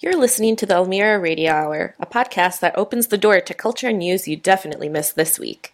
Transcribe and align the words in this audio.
You're 0.00 0.16
listening 0.16 0.56
to 0.56 0.66
the 0.66 0.74
Elmira 0.74 1.18
Radio 1.18 1.52
Hour, 1.52 1.94
a 1.98 2.06
podcast 2.06 2.60
that 2.60 2.76
opens 2.76 3.06
the 3.08 3.18
door 3.18 3.40
to 3.40 3.54
culture 3.54 3.88
and 3.88 3.98
news 3.98 4.28
you 4.28 4.36
definitely 4.36 4.88
missed 4.88 5.16
this 5.16 5.38
week. 5.38 5.72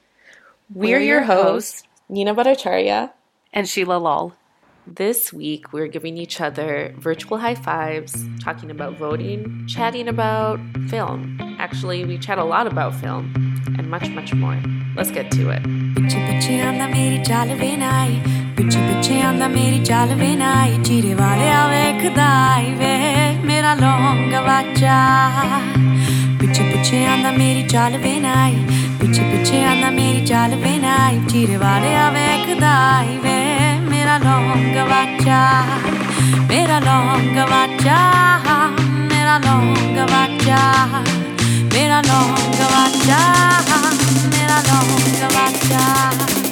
We're, 0.73 0.83
We're 0.83 0.99
your 1.01 1.18
your 1.18 1.23
hosts, 1.23 1.83
Nina 2.08 2.34
Bhattacharya. 2.34 3.10
and 3.53 3.68
Sheila 3.68 3.99
Lal. 3.99 4.34
This 4.87 5.33
week, 5.33 5.73
we're 5.73 5.87
giving 5.87 6.17
each 6.17 6.41
other 6.41 6.95
virtual 6.99 7.39
high 7.39 7.55
fives, 7.55 8.14
talking 8.43 8.71
about 8.71 8.96
voting, 8.98 9.67
chatting 9.69 10.09
about 10.09 10.59
film. 10.89 11.39
Actually, 11.59 12.05
we 12.05 12.19
chat 12.19 12.39
a 12.39 12.45
lot 12.45 12.67
about 12.67 12.95
film, 12.95 13.33
and 13.79 13.89
much, 13.89 14.09
much 14.11 14.35
more. 14.35 14.59
Let's 14.96 15.11
get 15.11 15.30
to 15.33 15.51
it. 15.51 15.62
ਪਿੱਛੇ 15.96 16.19
ਪਿੱਛੇ 16.27 16.61
ਆਂਦਾ 16.61 16.87
ਮੇਰੀ 16.89 17.23
ਚਾਲ 17.25 17.55
ਵੇ 17.55 17.77
ਨਾਈ 17.77 18.19
ਪਿੱਛੇ 18.57 18.80
ਪਿੱਛੇ 18.89 19.21
ਆਂਦਾ 19.23 19.49
ਮੇਰੀ 19.49 19.83
ਚਾਲ 19.85 20.14
ਵੇ 20.21 20.35
ਨਾਈ 20.37 20.83
ਚੀਰੇ 20.85 21.12
ਵਾਲਿਆ 21.14 21.67
ਵੇਖਦਾ 21.69 22.27
ਈ 22.61 22.75
ਵੇ 22.80 22.95
मेरा 23.68 23.80
लौंग 23.84 24.34
वाचा 24.48 24.98
पीछे 26.39 26.64
पीछे 26.64 27.00
आंदा 27.14 27.32
मेरी 27.38 27.64
चाल 27.68 27.96
वे 28.04 28.14
नाई 28.24 28.54
पीछे 29.00 29.24
पीछे 29.32 29.64
आंदा 29.71 29.89
मेरी 29.98 30.21
चाल 30.28 30.54
वे 30.64 30.71
नाई 30.84 31.20
चीरे 31.32 31.58
वाले 31.64 31.92
आवे 32.03 32.27
खदाई 32.45 33.17
वे 33.25 33.35
मेरा 33.89 34.17
लौंग 34.23 34.77
वाचा 34.91 35.41
मेरा 36.49 36.80
लौंग 36.88 37.38
वाचा 37.52 37.99
मेरा 39.11 39.38
लौंग 39.48 39.99
वाचा 40.13 40.63
मेरा 41.75 42.02
लौंग 42.09 42.59
वाचा 42.73 43.22
मेरा 44.34 44.59
लौंग 44.70 45.23
वाचा 45.36 46.46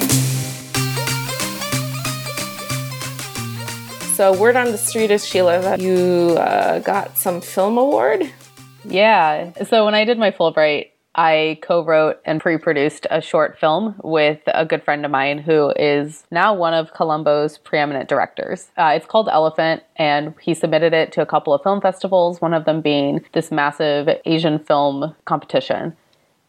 So, 4.16 4.32
word 4.32 4.56
on 4.56 4.72
the 4.72 4.78
street 4.78 5.10
is 5.10 5.26
Sheila 5.26 5.60
that 5.60 5.78
you 5.78 6.38
uh, 6.38 6.78
got 6.78 7.18
some 7.18 7.42
film 7.42 7.76
award. 7.76 8.32
Yeah. 8.86 9.52
So 9.64 9.84
when 9.84 9.94
I 9.94 10.06
did 10.06 10.16
my 10.16 10.30
Fulbright, 10.30 10.92
I 11.14 11.58
co-wrote 11.60 12.22
and 12.24 12.40
pre-produced 12.40 13.06
a 13.10 13.20
short 13.20 13.58
film 13.58 13.94
with 14.02 14.40
a 14.46 14.64
good 14.64 14.82
friend 14.82 15.04
of 15.04 15.10
mine 15.10 15.36
who 15.36 15.70
is 15.76 16.24
now 16.30 16.54
one 16.54 16.72
of 16.72 16.94
Colombo's 16.94 17.58
preeminent 17.58 18.08
directors. 18.08 18.68
Uh, 18.78 18.94
it's 18.96 19.04
called 19.04 19.28
Elephant, 19.30 19.82
and 19.96 20.32
he 20.40 20.54
submitted 20.54 20.94
it 20.94 21.12
to 21.12 21.20
a 21.20 21.26
couple 21.26 21.52
of 21.52 21.62
film 21.62 21.82
festivals. 21.82 22.40
One 22.40 22.54
of 22.54 22.64
them 22.64 22.80
being 22.80 23.22
this 23.32 23.50
massive 23.50 24.08
Asian 24.24 24.58
film 24.60 25.14
competition. 25.26 25.94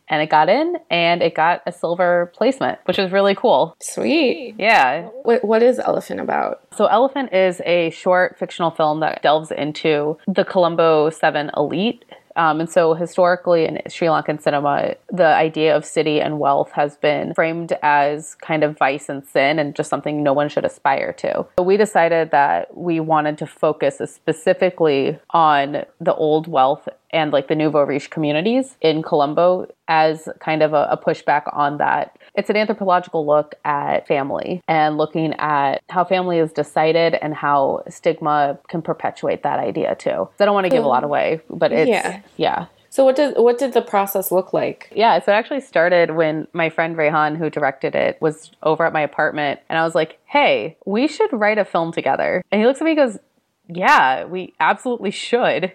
And 0.09 0.21
it 0.21 0.29
got 0.29 0.47
in, 0.47 0.77
and 0.89 1.21
it 1.21 1.35
got 1.35 1.61
a 1.65 1.71
silver 1.71 2.31
placement, 2.35 2.79
which 2.85 2.97
is 2.97 3.11
really 3.11 3.35
cool. 3.35 3.75
Sweet. 3.81 4.55
Yeah, 4.57 5.09
Wait, 5.25 5.43
what 5.43 5.61
is 5.61 5.79
Elephant 5.79 6.21
about? 6.21 6.61
So, 6.75 6.85
Elephant 6.85 7.33
is 7.33 7.61
a 7.65 7.89
short 7.89 8.37
fictional 8.39 8.71
film 8.71 9.01
that 9.01 9.21
delves 9.21 9.51
into 9.51 10.17
the 10.27 10.45
Colombo 10.45 11.09
Seven 11.09 11.51
elite. 11.57 12.05
Um, 12.37 12.59
and 12.59 12.69
so, 12.69 12.93
historically 12.93 13.65
in 13.65 13.81
Sri 13.89 14.07
Lankan 14.07 14.41
cinema, 14.41 14.95
the 15.11 15.25
idea 15.25 15.75
of 15.75 15.83
city 15.83 16.21
and 16.21 16.39
wealth 16.39 16.71
has 16.71 16.95
been 16.97 17.33
framed 17.33 17.73
as 17.81 18.35
kind 18.35 18.63
of 18.63 18.77
vice 18.77 19.09
and 19.09 19.25
sin 19.25 19.57
and 19.59 19.75
just 19.75 19.89
something 19.89 20.23
no 20.23 20.33
one 20.33 20.47
should 20.47 20.63
aspire 20.63 21.13
to. 21.13 21.45
So, 21.57 21.63
we 21.63 21.75
decided 21.77 22.31
that 22.31 22.77
we 22.77 22.99
wanted 22.99 23.37
to 23.39 23.47
focus 23.47 23.99
specifically 24.05 25.19
on 25.31 25.83
the 25.99 26.13
old 26.13 26.47
wealth 26.47 26.87
and 27.11 27.31
like 27.31 27.47
the 27.47 27.55
nouveau 27.55 27.83
riche 27.83 28.09
communities 28.09 28.77
in 28.81 29.01
Colombo 29.01 29.67
as 29.87 30.27
kind 30.39 30.61
of 30.61 30.73
a, 30.73 30.87
a 30.91 30.97
pushback 30.97 31.43
on 31.55 31.77
that. 31.77 32.17
It's 32.37 32.49
an 32.49 32.55
anthropological 32.55 33.25
look 33.25 33.55
at 33.65 34.07
family 34.07 34.61
and 34.67 34.97
looking 34.97 35.33
at 35.39 35.81
how 35.89 36.05
family 36.05 36.37
is 36.37 36.53
decided 36.53 37.15
and 37.15 37.33
how 37.33 37.83
stigma 37.89 38.59
can 38.69 38.81
perpetuate 38.81 39.43
that 39.43 39.59
idea 39.59 39.95
too. 39.95 40.29
I 40.39 40.45
don't 40.45 40.53
want 40.53 40.65
to 40.65 40.69
give 40.69 40.83
a 40.83 40.87
lot 40.87 41.03
away, 41.03 41.41
but 41.49 41.71
it's 41.71 41.89
Yeah. 41.89 42.21
yeah. 42.37 42.65
So, 42.89 43.03
what 43.05 43.15
did 43.15 43.37
what 43.37 43.57
did 43.59 43.73
the 43.73 43.81
process 43.81 44.31
look 44.31 44.53
like? 44.53 44.91
Yeah, 44.95 45.19
so 45.19 45.31
it 45.31 45.35
actually 45.35 45.61
started 45.61 46.15
when 46.15 46.47
my 46.53 46.69
friend 46.69 46.95
Rehan, 46.95 47.35
who 47.35 47.49
directed 47.49 47.93
it, 47.95 48.19
was 48.21 48.51
over 48.63 48.85
at 48.85 48.93
my 48.93 49.01
apartment, 49.01 49.59
and 49.69 49.77
I 49.77 49.83
was 49.83 49.93
like, 49.93 50.17
"Hey, 50.25 50.77
we 50.85 51.07
should 51.07 51.31
write 51.33 51.57
a 51.57 51.65
film 51.65 51.91
together." 51.91 52.43
And 52.51 52.61
he 52.61 52.65
looks 52.65 52.81
at 52.81 52.85
me 52.85 52.91
and 52.91 52.97
goes, 52.97 53.19
"Yeah, 53.67 54.25
we 54.25 54.53
absolutely 54.59 55.11
should." 55.11 55.73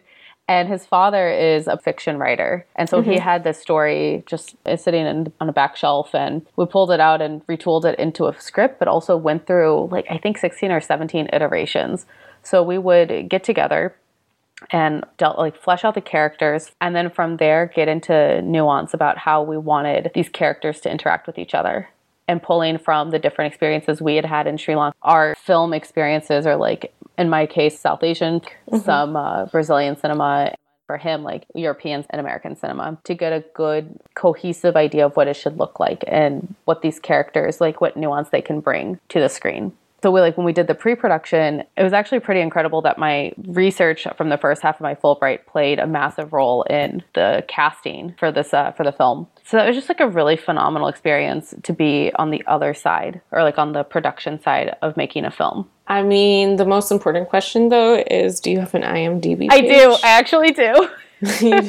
And 0.53 0.69
his 0.69 0.85
father 0.85 1.31
is 1.31 1.67
a 1.67 1.79
fiction 1.79 2.19
writer, 2.19 2.67
and 2.77 2.87
so 2.87 3.01
he 3.01 3.13
mm-hmm. 3.13 3.23
had 3.23 3.43
this 3.43 3.59
story 3.59 4.23
just 4.27 4.55
uh, 4.67 4.77
sitting 4.77 5.07
in, 5.07 5.33
on 5.41 5.49
a 5.49 5.53
back 5.53 5.79
shelf, 5.79 6.15
and 6.15 6.47
we 6.57 6.67
pulled 6.67 6.91
it 6.91 7.01
out 7.01 7.23
and 7.23 7.41
retooled 7.47 7.87
it 7.87 7.99
into 7.99 8.27
a 8.27 8.39
script, 8.39 8.79
but 8.79 8.87
also 8.87 9.17
went 9.17 9.47
through 9.47 9.89
like 9.91 10.05
I 10.11 10.19
think 10.19 10.37
sixteen 10.37 10.71
or 10.71 10.83
seventeen 10.83 11.31
iterations. 11.33 12.05
So 12.43 12.63
we 12.63 12.77
would 12.77 13.31
get 13.31 13.45
together 13.45 13.97
and 14.71 15.07
dealt 15.17 15.39
like 15.39 15.57
flesh 15.57 15.87
out 15.87 15.95
the 15.95 16.03
characters 16.03 16.71
and 16.83 16.95
then 16.95 17.09
from 17.09 17.39
there 17.39 17.73
get 17.75 17.89
into 17.89 18.43
nuance 18.43 18.93
about 18.93 19.17
how 19.17 19.43
we 19.43 19.57
wanted 19.57 20.11
these 20.15 20.29
characters 20.29 20.81
to 20.81 20.91
interact 20.91 21.27
with 21.27 21.39
each 21.39 21.55
other. 21.55 21.89
And 22.29 22.43
pulling 22.43 22.77
from 22.79 23.11
the 23.11 23.19
different 23.19 23.53
experiences 23.53 24.03
we 24.03 24.17
had 24.17 24.27
had 24.27 24.47
in 24.47 24.59
Sri 24.59 24.77
Lanka 24.77 24.97
our 25.01 25.35
film 25.35 25.73
experiences 25.73 26.47
are 26.47 26.57
like 26.57 26.93
in 27.19 27.29
my 27.29 27.47
case 27.47 27.79
South 27.79 28.03
Asian 28.03 28.41
some 28.85 29.17
uh, 29.17 29.47
Brazilian 29.47 29.97
cinema 29.97 30.55
for 30.87 30.99
him 30.99 31.23
like 31.23 31.47
European 31.55 32.05
and 32.11 32.21
American 32.21 32.57
cinema 32.57 32.99
to 33.05 33.15
get 33.15 33.33
a 33.33 33.45
good 33.55 33.99
cohesive 34.15 34.77
idea 34.77 35.07
of 35.07 35.17
what 35.17 35.29
it 35.29 35.35
should 35.35 35.57
look 35.57 35.81
like 35.81 36.05
and 36.07 36.55
what 36.65 36.83
these 36.83 36.99
characters 36.99 37.61
like 37.61 37.81
what 37.81 37.97
nuance 37.97 38.29
they 38.31 38.43
can 38.43 38.61
bring 38.61 38.99
to 39.09 39.21
the 39.21 39.29
screen. 39.29 39.73
So 40.03 40.11
we 40.11 40.21
like 40.21 40.37
when 40.37 40.45
we 40.45 40.53
did 40.53 40.67
the 40.67 40.75
pre-production 40.75 41.63
it 41.77 41.83
was 41.83 41.93
actually 41.93 42.21
pretty 42.21 42.41
incredible 42.41 42.83
that 42.83 42.99
my 42.99 43.33
research 43.47 44.07
from 44.17 44.29
the 44.29 44.37
first 44.37 44.61
half 44.61 44.75
of 44.75 44.81
my 44.81 44.97
fulbright 44.97 45.47
played 45.47 45.79
a 45.79 45.87
massive 45.87 46.33
role 46.33 46.65
in 46.65 47.03
the 47.15 47.45
casting 47.49 48.15
for 48.19 48.33
this 48.33 48.53
uh, 48.53 48.73
for 48.73 48.85
the 48.85 48.93
film. 48.93 49.29
So 49.45 49.57
that 49.57 49.67
was 49.67 49.77
just 49.77 49.89
like 49.89 50.01
a 50.01 50.09
really 50.09 50.37
phenomenal 50.37 50.89
experience 50.89 51.55
to 51.63 51.73
be 51.73 52.11
on 52.17 52.31
the 52.31 52.45
other 52.47 52.75
side 52.75 53.21
or 53.31 53.43
like 53.45 53.59
on 53.59 53.73
the 53.73 53.85
production 53.85 54.43
side 54.43 54.77
of 54.83 54.97
making 54.97 55.25
a 55.25 55.31
film 55.31 55.71
I 55.99 56.03
mean, 56.03 56.57
the 56.57 56.65
most 56.65 56.91
important 56.91 57.29
question 57.29 57.69
though 57.69 57.95
is, 58.21 58.41
do 58.41 58.51
you 58.51 58.61
have 58.65 58.75
an 58.75 58.83
IMDb? 58.83 59.49
i 59.51 59.61
do 59.61 59.83
i 60.03 60.11
actually 60.21 60.53
do 60.53 60.73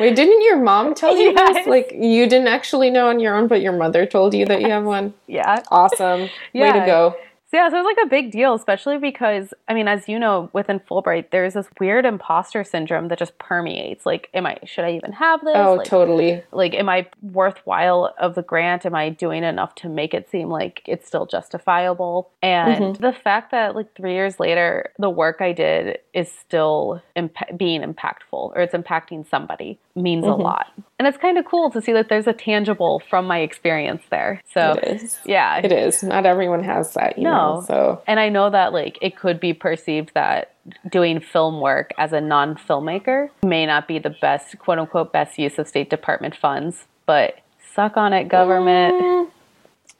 Wait, 0.00 0.14
didn't 0.16 0.42
your 0.48 0.56
mom 0.62 0.94
tell 0.94 1.14
you 1.16 1.32
Yes. 1.32 1.54
this? 1.56 1.66
Like, 1.66 1.92
you 1.94 2.26
didn't 2.26 2.48
actually 2.48 2.90
know 2.90 3.08
on 3.08 3.20
your 3.20 3.36
own, 3.36 3.48
but 3.48 3.60
your 3.60 3.72
mother 3.82 4.06
told 4.06 4.32
you 4.34 4.46
that 4.46 4.60
you 4.62 4.70
have 4.70 4.84
one. 4.84 5.12
yeah 5.26 5.62
Awesome. 5.70 6.22
Way 6.54 6.72
to 6.72 6.82
go. 6.86 7.14
So 7.50 7.56
yeah, 7.56 7.68
so 7.68 7.76
it 7.76 7.82
was 7.82 7.96
like 7.96 8.06
a 8.06 8.08
big 8.08 8.30
deal, 8.30 8.54
especially 8.54 8.98
because 8.98 9.52
I 9.66 9.74
mean, 9.74 9.88
as 9.88 10.08
you 10.08 10.20
know, 10.20 10.50
within 10.52 10.78
Fulbright, 10.78 11.30
there's 11.30 11.54
this 11.54 11.66
weird 11.80 12.06
imposter 12.06 12.62
syndrome 12.62 13.08
that 13.08 13.18
just 13.18 13.36
permeates. 13.38 14.06
Like, 14.06 14.28
am 14.34 14.46
I 14.46 14.58
should 14.64 14.84
I 14.84 14.92
even 14.92 15.10
have 15.12 15.40
this? 15.40 15.56
Oh, 15.56 15.74
like, 15.74 15.88
totally. 15.88 16.44
like, 16.52 16.74
am 16.74 16.88
I 16.88 17.08
worthwhile 17.22 18.14
of 18.20 18.36
the 18.36 18.42
grant? 18.42 18.86
Am 18.86 18.94
I 18.94 19.08
doing 19.08 19.42
enough 19.42 19.74
to 19.76 19.88
make 19.88 20.14
it 20.14 20.30
seem 20.30 20.48
like 20.48 20.82
it's 20.86 21.08
still 21.08 21.26
justifiable? 21.26 22.30
And 22.40 22.94
mm-hmm. 22.94 23.02
the 23.02 23.12
fact 23.12 23.50
that 23.50 23.74
like 23.74 23.96
three 23.96 24.14
years 24.14 24.38
later, 24.38 24.92
the 25.00 25.10
work 25.10 25.40
I 25.40 25.52
did 25.52 25.98
is 26.14 26.30
still 26.30 27.02
impa- 27.16 27.58
being 27.58 27.82
impactful 27.82 28.32
or 28.32 28.60
it's 28.60 28.74
impacting 28.74 29.28
somebody 29.28 29.80
means 30.02 30.24
a 30.24 30.28
mm-hmm. 30.28 30.42
lot. 30.42 30.72
And 30.98 31.08
it's 31.08 31.16
kind 31.16 31.38
of 31.38 31.44
cool 31.46 31.70
to 31.70 31.80
see 31.80 31.92
that 31.92 32.08
there's 32.08 32.26
a 32.26 32.32
tangible 32.32 33.02
from 33.08 33.26
my 33.26 33.38
experience 33.38 34.02
there. 34.10 34.42
So 34.52 34.72
It 34.82 35.02
is. 35.02 35.18
yeah, 35.24 35.58
It 35.62 35.72
is. 35.72 36.02
Not 36.02 36.26
everyone 36.26 36.62
has 36.64 36.92
that, 36.94 37.16
you 37.16 37.24
No. 37.24 37.30
know. 37.30 37.64
So, 37.66 38.02
and 38.06 38.20
I 38.20 38.28
know 38.28 38.50
that 38.50 38.72
like 38.72 38.98
it 39.00 39.16
could 39.16 39.40
be 39.40 39.54
perceived 39.54 40.12
that 40.14 40.54
doing 40.90 41.20
film 41.20 41.60
work 41.60 41.92
as 41.98 42.12
a 42.12 42.20
non-filmmaker 42.20 43.30
may 43.42 43.64
not 43.66 43.88
be 43.88 43.98
the 43.98 44.14
best 44.20 44.58
quote 44.58 44.78
unquote 44.78 45.12
best 45.12 45.38
use 45.38 45.58
of 45.58 45.66
State 45.66 45.88
Department 45.90 46.36
funds, 46.36 46.84
but 47.06 47.38
suck 47.74 47.96
on 47.96 48.12
it 48.12 48.28
government. 48.28 48.94
Mm. 49.02 49.30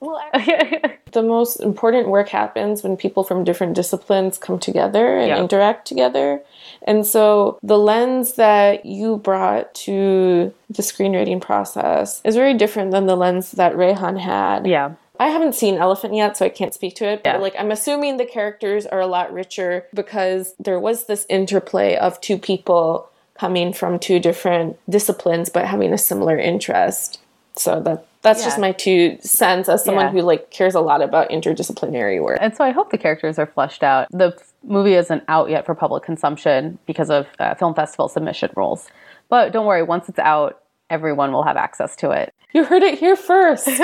Well, 0.00 0.21
the 1.12 1.22
most 1.22 1.56
important 1.61 2.09
work 2.09 2.28
happens 2.28 2.83
when 2.83 2.97
people 2.97 3.22
from 3.25 3.44
different 3.44 3.75
disciplines 3.75 4.38
come 4.38 4.59
together 4.59 5.16
and 5.19 5.28
Yeah. 5.28 5.38
interact 5.38 5.87
together. 5.87 6.41
And 6.83 7.06
so 7.06 7.59
the 7.63 7.78
lens 7.78 8.34
that 8.34 8.86
you 8.86 9.19
brought 9.19 9.74
to 9.86 10.53
the 10.71 10.83
screenwriting 10.83 11.41
process 11.41 12.21
is 12.24 12.34
very 12.34 12.54
different 12.54 12.91
than 12.92 13.07
the 13.07 13.16
lens 13.16 13.53
that 13.53 13.77
Rehan 13.77 14.19
had. 14.19 14.66
yeah. 14.66 14.92
I 15.19 15.27
haven't 15.28 15.54
seen 15.54 15.74
Elephant 15.77 16.15
yet, 16.15 16.39
so 16.39 16.47
I 16.47 16.48
can't 16.48 16.72
speak 16.72 16.95
to 16.97 17.04
it. 17.07 17.22
But 17.22 17.34
Yeah. 17.34 17.41
like, 17.42 17.54
I'm 17.59 17.71
assuming 17.71 18.16
the 18.16 18.24
characters 18.24 18.86
are 18.86 19.01
a 19.01 19.07
lot 19.07 19.30
richer 19.30 19.84
because 19.92 20.54
there 20.59 20.80
was 20.80 21.04
this 21.04 21.27
interplay 21.28 21.95
of 21.95 22.19
two 22.22 22.39
people 22.39 23.07
coming 23.39 23.74
from 23.74 23.98
two 23.98 24.19
different 24.19 24.78
disciplines 24.89 25.51
but 25.51 25.66
having 25.66 25.92
a 25.92 25.98
similar 25.98 26.39
interest. 26.39 27.19
So 27.56 27.80
that 27.80 28.06
that's 28.22 28.44
just 28.44 28.58
my 28.58 28.72
two 28.72 29.16
cents 29.20 29.68
as 29.68 29.82
someone 29.84 30.06
Yeah. 30.06 30.12
who 30.12 30.20
like 30.20 30.50
cares 30.50 30.74
a 30.74 30.80
lot 30.80 31.00
about 31.02 31.30
interdisciplinary 31.30 32.22
work. 32.22 32.38
And 32.41 32.54
so 32.54 32.62
I 32.64 32.70
hope 32.70 32.91
the 32.91 32.98
characters 32.98 33.38
are 33.38 33.47
fleshed 33.47 33.82
out. 33.82 34.08
The 34.10 34.36
movie 34.62 34.94
isn't 34.94 35.24
out 35.28 35.48
yet 35.48 35.64
for 35.64 35.74
public 35.74 36.02
consumption 36.02 36.78
because 36.86 37.10
of 37.10 37.26
uh, 37.38 37.54
film 37.54 37.74
festival 37.74 38.08
submission 38.08 38.50
rules. 38.56 38.88
But 39.30 39.52
don't 39.52 39.64
worry, 39.66 39.82
once 39.82 40.08
it's 40.08 40.18
out, 40.18 40.60
everyone 40.91 41.32
will 41.32 41.44
have 41.44 41.56
access 41.56 41.97
to 41.97 42.10
it. 42.10 42.32
You 42.52 42.64
heard 42.64 42.82
it 42.82 42.98
here 42.98 43.14
first. 43.16 43.68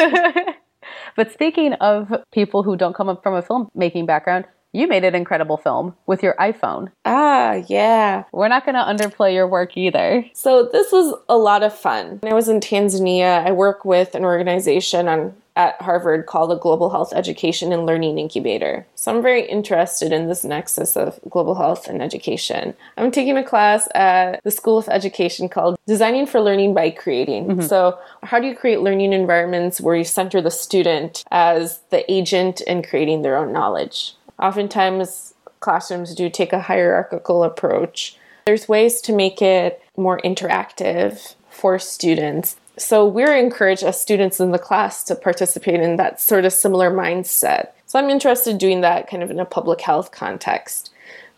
But 1.17 1.33
speaking 1.33 1.73
of 1.75 2.13
people 2.33 2.63
who 2.63 2.77
don't 2.77 2.95
come 2.95 3.09
up 3.09 3.23
from 3.23 3.35
a 3.35 3.43
filmmaking 3.43 4.07
background, 4.07 4.45
You 4.77 4.87
made 4.87 5.05
an 5.05 5.15
incredible 5.15 5.57
film 5.57 5.97
with 6.05 6.23
your 6.23 6.35
iPhone. 6.35 6.91
Ah, 7.07 7.63
yeah. 7.67 8.25
We're 8.31 8.49
not 8.49 8.67
going 8.67 8.75
to 8.75 8.83
underplay 8.83 9.33
your 9.33 9.49
work 9.49 9.75
either. 9.75 10.27
So 10.35 10.69
this 10.71 10.93
was 10.93 11.19
a 11.31 11.39
lot 11.39 11.63
of 11.63 11.75
fun. 11.75 12.19
When 12.21 12.31
I 12.31 12.35
was 12.35 12.51
in 12.51 12.61
Tanzania, 12.61 13.47
I 13.47 13.53
work 13.53 13.87
with 13.87 14.15
an 14.15 14.23
organization 14.23 15.09
on 15.09 15.35
at 15.57 15.81
Harvard 15.81 16.27
called 16.27 16.51
the 16.51 16.59
Global 16.59 16.91
Health 16.91 17.15
Education 17.15 17.73
and 17.73 17.87
Learning 17.87 18.19
Incubator. 18.19 18.87
So 18.95 19.17
I'm 19.17 19.23
very 19.23 19.49
interested 19.49 20.13
in 20.13 20.29
this 20.29 20.45
nexus 20.45 20.99
of 20.99 21.19
global 21.31 21.55
health 21.55 21.89
and 21.89 22.03
education. 22.03 22.75
I'm 22.99 23.11
taking 23.11 23.39
a 23.39 23.43
class 23.43 23.89
at 23.95 24.45
the 24.45 24.51
School 24.51 24.77
of 24.77 24.87
Education 24.91 25.49
called 25.49 25.79
Designing 25.87 26.27
for 26.27 26.41
Learning 26.41 26.75
by 26.75 26.91
Creating. 26.91 27.63
So, 27.63 27.99
how 28.23 28.39
do 28.39 28.47
you 28.47 28.55
create 28.55 28.81
learning 28.81 29.15
environments 29.15 29.81
where 29.81 29.97
you 29.97 30.05
center 30.05 30.43
the 30.43 30.51
student 30.51 31.25
as 31.31 31.81
the 31.89 32.05
agent 32.13 32.61
in 32.61 32.83
creating 32.83 33.23
their 33.23 33.39
own 33.39 33.51
knowledge? 33.51 34.15
Oftentimes, 34.39 35.35
classrooms 35.61 36.15
do 36.15 36.29
take 36.29 36.53
a 36.53 36.61
hierarchical 36.61 37.43
approach. 37.43 38.17
There's 38.47 38.69
ways 38.69 39.01
to 39.03 39.15
make 39.15 39.43
it 39.43 39.83
more 39.97 40.21
interactive 40.21 41.35
for 41.51 41.79
students. 41.79 42.57
So 42.79 43.07
we're 43.07 43.37
encouraged 43.37 43.83
as 43.83 44.01
students 44.01 44.39
in 44.39 44.53
the 44.53 44.59
class 44.59 45.03
to 45.05 45.15
participate 45.15 45.81
in 45.81 45.97
that 45.97 46.21
sort 46.21 46.45
of 46.45 46.53
similar 46.53 46.91
mindset. 46.91 47.71
So 47.87 47.99
I'm 47.99 48.11
interested 48.11 48.51
in 48.51 48.59
doing 48.59 48.83
that 48.83 49.09
kind 49.09 49.23
of 49.23 49.31
in 49.31 49.41
a 49.41 49.47
public 49.47 49.81
health 49.81 50.13
context. 50.13 50.93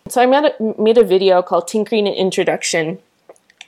So 0.08 0.20
I 0.20 0.26
made 0.26 0.52
a, 0.58 0.82
made 0.82 0.98
a 0.98 1.04
video 1.04 1.42
called 1.42 1.68
Tinkering 1.68 2.08
and 2.08 2.16
Introduction. 2.16 2.98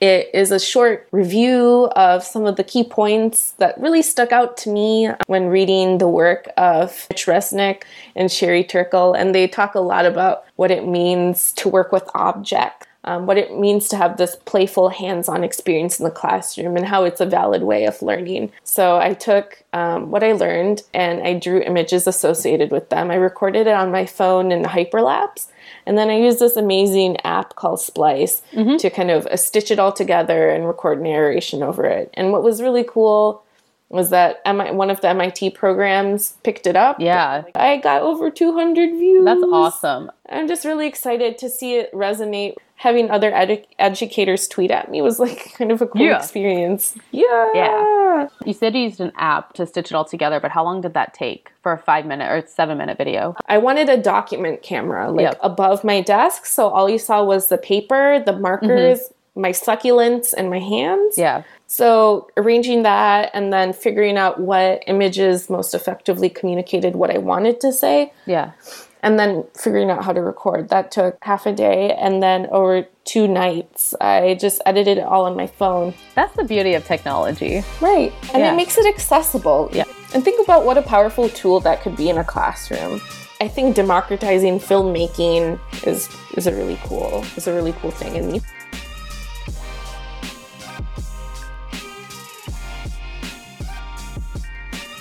It 0.00 0.30
is 0.32 0.50
a 0.50 0.58
short 0.58 1.06
review 1.12 1.90
of 1.94 2.24
some 2.24 2.46
of 2.46 2.56
the 2.56 2.64
key 2.64 2.84
points 2.84 3.52
that 3.58 3.78
really 3.78 4.00
stuck 4.00 4.32
out 4.32 4.56
to 4.58 4.70
me 4.70 5.10
when 5.26 5.48
reading 5.48 5.98
the 5.98 6.08
work 6.08 6.48
of 6.56 7.06
Mitch 7.10 7.26
Resnick 7.26 7.82
and 8.16 8.32
Sherry 8.32 8.64
Turkle. 8.64 9.12
And 9.12 9.34
they 9.34 9.46
talk 9.46 9.74
a 9.74 9.80
lot 9.80 10.06
about 10.06 10.44
what 10.56 10.70
it 10.70 10.86
means 10.86 11.52
to 11.54 11.68
work 11.68 11.92
with 11.92 12.08
objects 12.14 12.86
um, 13.04 13.26
what 13.26 13.38
it 13.38 13.58
means 13.58 13.88
to 13.88 13.96
have 13.96 14.16
this 14.16 14.36
playful 14.44 14.90
hands-on 14.90 15.42
experience 15.42 15.98
in 15.98 16.04
the 16.04 16.10
classroom 16.10 16.76
and 16.76 16.84
how 16.84 17.04
it's 17.04 17.20
a 17.20 17.26
valid 17.26 17.62
way 17.62 17.86
of 17.86 18.00
learning 18.02 18.52
so 18.62 18.98
i 18.98 19.14
took 19.14 19.62
um, 19.72 20.10
what 20.10 20.22
i 20.22 20.32
learned 20.32 20.82
and 20.92 21.22
i 21.22 21.32
drew 21.32 21.60
images 21.62 22.06
associated 22.06 22.70
with 22.70 22.88
them 22.90 23.10
i 23.10 23.14
recorded 23.14 23.66
it 23.66 23.74
on 23.74 23.90
my 23.90 24.04
phone 24.04 24.52
in 24.52 24.62
hyperlapse 24.64 25.46
and 25.90 25.98
then 25.98 26.08
i 26.08 26.16
used 26.16 26.38
this 26.38 26.56
amazing 26.56 27.16
app 27.24 27.56
called 27.56 27.80
splice 27.80 28.42
to 28.78 28.88
kind 28.90 29.10
of 29.10 29.26
uh, 29.26 29.36
stitch 29.36 29.70
it 29.72 29.78
all 29.80 29.92
together 29.92 30.48
and 30.48 30.66
record 30.68 31.02
narration 31.02 31.62
over 31.64 31.84
it 31.84 32.06
and 32.14 32.30
what 32.32 32.44
was 32.44 32.62
really 32.62 32.84
cool 32.84 33.42
was 33.90 34.10
that 34.10 34.40
MI- 34.46 34.70
one 34.70 34.88
of 34.88 35.00
the 35.00 35.08
MIT 35.08 35.50
programs 35.50 36.34
picked 36.44 36.68
it 36.68 36.76
up. 36.76 37.00
Yeah. 37.00 37.42
I 37.56 37.78
got 37.78 38.02
over 38.02 38.30
200 38.30 38.90
views. 38.90 39.24
That's 39.24 39.42
awesome. 39.42 40.12
I'm 40.28 40.46
just 40.46 40.64
really 40.64 40.86
excited 40.86 41.38
to 41.38 41.48
see 41.50 41.74
it 41.74 41.92
resonate. 41.92 42.54
Having 42.80 43.10
other 43.10 43.30
edu- 43.30 43.66
educators 43.78 44.48
tweet 44.48 44.70
at 44.70 44.90
me 44.90 45.02
was 45.02 45.18
like 45.18 45.52
kind 45.58 45.70
of 45.70 45.82
a 45.82 45.86
cool 45.86 46.00
Yeah. 46.00 46.16
experience. 46.16 46.94
Yeah. 47.10 47.48
Yeah. 47.54 48.28
You 48.46 48.54
said 48.54 48.74
you 48.74 48.80
used 48.84 49.00
an 49.00 49.12
app 49.16 49.52
to 49.54 49.66
stitch 49.66 49.90
it 49.90 49.94
all 49.94 50.06
together, 50.06 50.40
but 50.40 50.50
how 50.50 50.64
long 50.64 50.80
did 50.80 50.94
that 50.94 51.12
take 51.12 51.52
for 51.62 51.72
a 51.72 51.78
five 51.78 52.06
minute 52.06 52.30
or 52.32 52.42
seven 52.46 52.78
minute 52.78 52.96
video? 52.96 53.34
I 53.46 53.58
wanted 53.58 53.90
a 53.90 53.98
document 53.98 54.62
camera 54.62 55.10
like 55.10 55.24
Yep. 55.24 55.38
above 55.42 55.84
my 55.84 56.00
desk, 56.00 56.46
so 56.46 56.68
all 56.68 56.88
you 56.88 56.98
saw 56.98 57.22
was 57.22 57.48
the 57.48 57.58
paper, 57.58 58.22
the 58.24 58.32
markers, 58.32 59.00
mm-hmm. 59.00 59.40
my 59.42 59.50
succulents, 59.50 60.32
and 60.32 60.48
my 60.48 60.58
hands. 60.58 61.18
Yeah. 61.18 61.42
So 61.66 62.28
arranging 62.38 62.82
that 62.84 63.30
and 63.34 63.52
then 63.52 63.74
figuring 63.74 64.16
out 64.16 64.40
what 64.40 64.82
images 64.86 65.50
most 65.50 65.74
effectively 65.74 66.30
communicated 66.30 66.96
what 66.96 67.10
I 67.14 67.18
wanted 67.18 67.60
to 67.60 67.72
say. 67.74 68.12
Yeah. 68.24 68.52
And 69.02 69.18
then 69.18 69.44
figuring 69.56 69.90
out 69.90 70.04
how 70.04 70.12
to 70.12 70.20
record. 70.22 70.68
That 70.68 70.90
took 70.90 71.16
half 71.22 71.46
a 71.46 71.52
day, 71.52 71.94
and 71.94 72.22
then 72.22 72.46
over 72.50 72.86
two 73.04 73.26
nights, 73.26 73.94
I 74.00 74.34
just 74.40 74.60
edited 74.66 74.98
it 74.98 75.04
all 75.04 75.24
on 75.26 75.36
my 75.36 75.46
phone. 75.46 75.94
That's 76.14 76.34
the 76.36 76.44
beauty 76.44 76.74
of 76.74 76.84
technology. 76.84 77.62
Right, 77.80 78.12
and 78.32 78.42
Yeah. 78.42 78.52
it 78.52 78.56
makes 78.56 78.76
it 78.78 78.86
accessible. 78.86 79.70
Yeah. 79.72 79.84
and 80.12 80.24
think 80.24 80.42
about 80.44 80.64
what 80.64 80.76
a 80.76 80.82
powerful 80.82 81.28
tool 81.28 81.60
that 81.60 81.82
could 81.82 81.96
be 81.96 82.10
in 82.10 82.18
a 82.18 82.24
classroom. 82.24 83.00
I 83.40 83.46
think 83.48 83.76
democratizing 83.76 84.58
filmmaking 84.58 85.58
is 85.86 86.08
is 86.36 86.46
a 86.48 86.52
really 86.52 86.78
cool 86.84 87.24
is 87.36 87.46
a 87.46 87.54
really 87.54 87.72
cool 87.80 87.92
thing, 87.92 88.16
and 88.16 88.42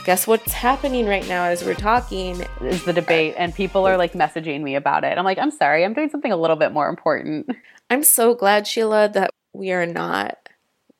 guess 0.09 0.25
what's 0.25 0.53
happening 0.53 1.05
right 1.05 1.27
now 1.27 1.43
as 1.43 1.63
we're 1.63 1.75
talking 1.75 2.43
Is 2.61 2.83
the 2.83 2.93
debate, 2.93 3.35
and 3.37 3.53
people 3.53 3.85
are 3.87 3.95
like 3.95 4.13
messaging 4.13 4.61
me 4.63 4.73
about 4.73 5.03
it. 5.03 5.15
I'm 5.15 5.23
like, 5.23 5.37
I'm 5.37 5.51
sorry, 5.51 5.85
I'm 5.85 5.93
doing 5.93 6.09
something 6.09 6.31
a 6.31 6.35
little 6.35 6.55
bit 6.55 6.71
more 6.71 6.89
important. 6.89 7.47
I'm 7.91 8.01
so 8.01 8.33
glad, 8.33 8.65
Sheila, 8.65 9.09
that 9.09 9.29
we 9.53 9.71
are 9.71 9.85
not 9.85 10.39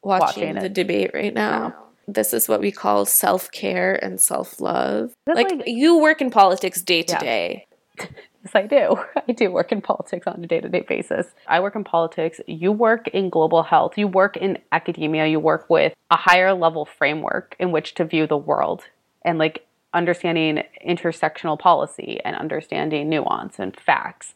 watching, 0.04 0.44
Watching 0.50 0.56
the 0.60 0.66
it. 0.66 0.74
debate 0.76 1.10
right 1.16 1.34
now. 1.34 1.74
This 2.08 2.36
is 2.36 2.48
what 2.48 2.62
we 2.62 2.72
call 2.72 3.04
self 3.06 3.50
care 3.52 3.96
and 3.96 4.22
self 4.22 4.62
love. 4.62 5.12
Like, 5.26 5.50
like- 5.50 5.64
you 5.66 5.98
work 5.98 6.22
in 6.22 6.30
politics 6.30 6.80
day 6.84 7.02
to 7.02 7.14
Yeah. 7.14 7.20
day. 7.20 7.66
Yes, 8.46 8.56
I 8.56 8.68
do. 8.68 8.98
I 9.28 9.34
do 9.34 9.52
work 9.52 9.74
in 9.74 9.82
politics 9.82 10.26
on 10.26 10.42
a 10.42 10.48
day 10.48 10.62
to 10.62 10.70
day 10.70 10.86
basis. 10.88 11.28
I 11.48 11.60
work 11.60 11.76
in 11.76 11.84
politics. 11.84 12.40
You 12.48 12.72
work 12.72 13.10
in 13.10 13.30
global 13.30 13.64
health. 13.64 13.98
You 13.98 14.08
work 14.08 14.38
in 14.38 14.60
academia. 14.72 15.26
You 15.28 15.42
work 15.42 15.70
with 15.70 15.94
a 16.10 16.16
higher 16.16 16.54
level 16.54 16.86
framework 16.86 17.58
in 17.60 17.72
which 17.72 17.96
to 17.96 18.06
view 18.06 18.28
the 18.28 18.38
world 18.38 18.84
and 19.24 19.38
like 19.38 19.66
understanding 19.94 20.64
intersectional 20.86 21.58
policy 21.58 22.20
and 22.24 22.36
understanding 22.36 23.10
nuance 23.10 23.60
and 23.60 23.76
facts. 23.80 24.34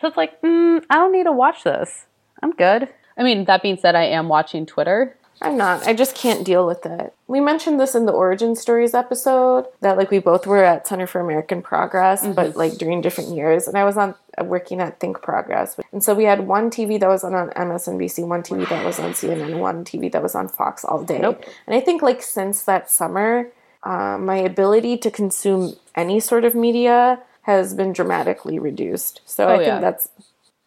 So 0.00 0.08
it's 0.08 0.16
like, 0.16 0.40
mm, 0.40 0.82
I 0.88 0.94
don't 0.96 1.12
need 1.12 1.24
to 1.24 1.32
watch 1.32 1.64
this. 1.64 2.06
I'm 2.42 2.52
good. 2.52 2.88
I 3.16 3.22
mean, 3.22 3.44
that 3.44 3.62
being 3.62 3.76
said, 3.76 3.94
I 3.94 4.04
am 4.04 4.28
watching 4.28 4.64
Twitter. 4.64 5.16
I'm 5.42 5.56
not. 5.56 5.86
I 5.86 5.94
just 5.94 6.14
can't 6.14 6.44
deal 6.44 6.66
with 6.66 6.84
it. 6.84 7.14
We 7.26 7.40
mentioned 7.40 7.80
this 7.80 7.94
in 7.94 8.04
the 8.04 8.12
Origin 8.12 8.54
Stories 8.54 8.92
episode 8.92 9.66
that 9.80 9.96
like 9.96 10.10
we 10.10 10.18
both 10.18 10.46
were 10.46 10.62
at 10.62 10.86
Center 10.86 11.06
for 11.06 11.20
American 11.20 11.62
Progress, 11.62 12.26
but 12.26 12.56
like 12.56 12.74
during 12.74 13.00
different 13.00 13.34
years. 13.34 13.66
And 13.66 13.78
I 13.78 13.84
was 13.84 13.96
on 13.96 14.14
uh, 14.38 14.44
working 14.44 14.80
at 14.80 15.00
Think 15.00 15.22
Progress, 15.22 15.80
and 15.92 16.04
so 16.04 16.14
we 16.14 16.24
had 16.24 16.46
one 16.46 16.70
TV 16.70 17.00
that 17.00 17.08
was 17.08 17.24
on, 17.24 17.34
on 17.34 17.48
MSNBC, 17.50 18.26
one 18.28 18.42
TV 18.42 18.68
that 18.68 18.84
was 18.84 18.98
on 18.98 19.12
CNN, 19.12 19.58
one 19.58 19.82
TV 19.82 20.12
that 20.12 20.22
was 20.22 20.34
on 20.34 20.46
Fox 20.46 20.84
all 20.84 21.02
day. 21.02 21.18
Nope. 21.18 21.42
And 21.66 21.74
I 21.74 21.80
think 21.80 22.02
like 22.02 22.20
since 22.20 22.62
that 22.64 22.90
summer, 22.90 23.50
uh, 23.82 24.18
my 24.18 24.36
ability 24.36 24.96
to 24.98 25.10
consume 25.10 25.74
any 25.94 26.20
sort 26.20 26.44
of 26.44 26.54
media 26.54 27.20
has 27.42 27.74
been 27.74 27.92
dramatically 27.92 28.58
reduced. 28.58 29.20
So 29.24 29.48
I 29.48 29.54
Oh, 29.54 29.58
think 29.64 29.80
that's 29.80 30.08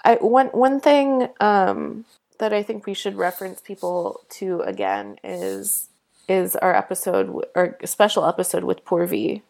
I 0.03 0.15
one 0.15 0.47
one 0.47 0.79
thing 0.79 1.29
um, 1.39 2.05
that 2.39 2.51
I 2.53 2.63
think 2.63 2.85
we 2.85 2.93
should 2.93 3.15
reference 3.15 3.61
people 3.61 4.21
to 4.31 4.61
again 4.61 5.17
is 5.23 5.89
is 6.27 6.55
our 6.57 6.73
episode 6.75 7.45
our 7.55 7.77
special 7.85 8.25
episode 8.25 8.63
with 8.63 8.83
Purvi 8.85 9.41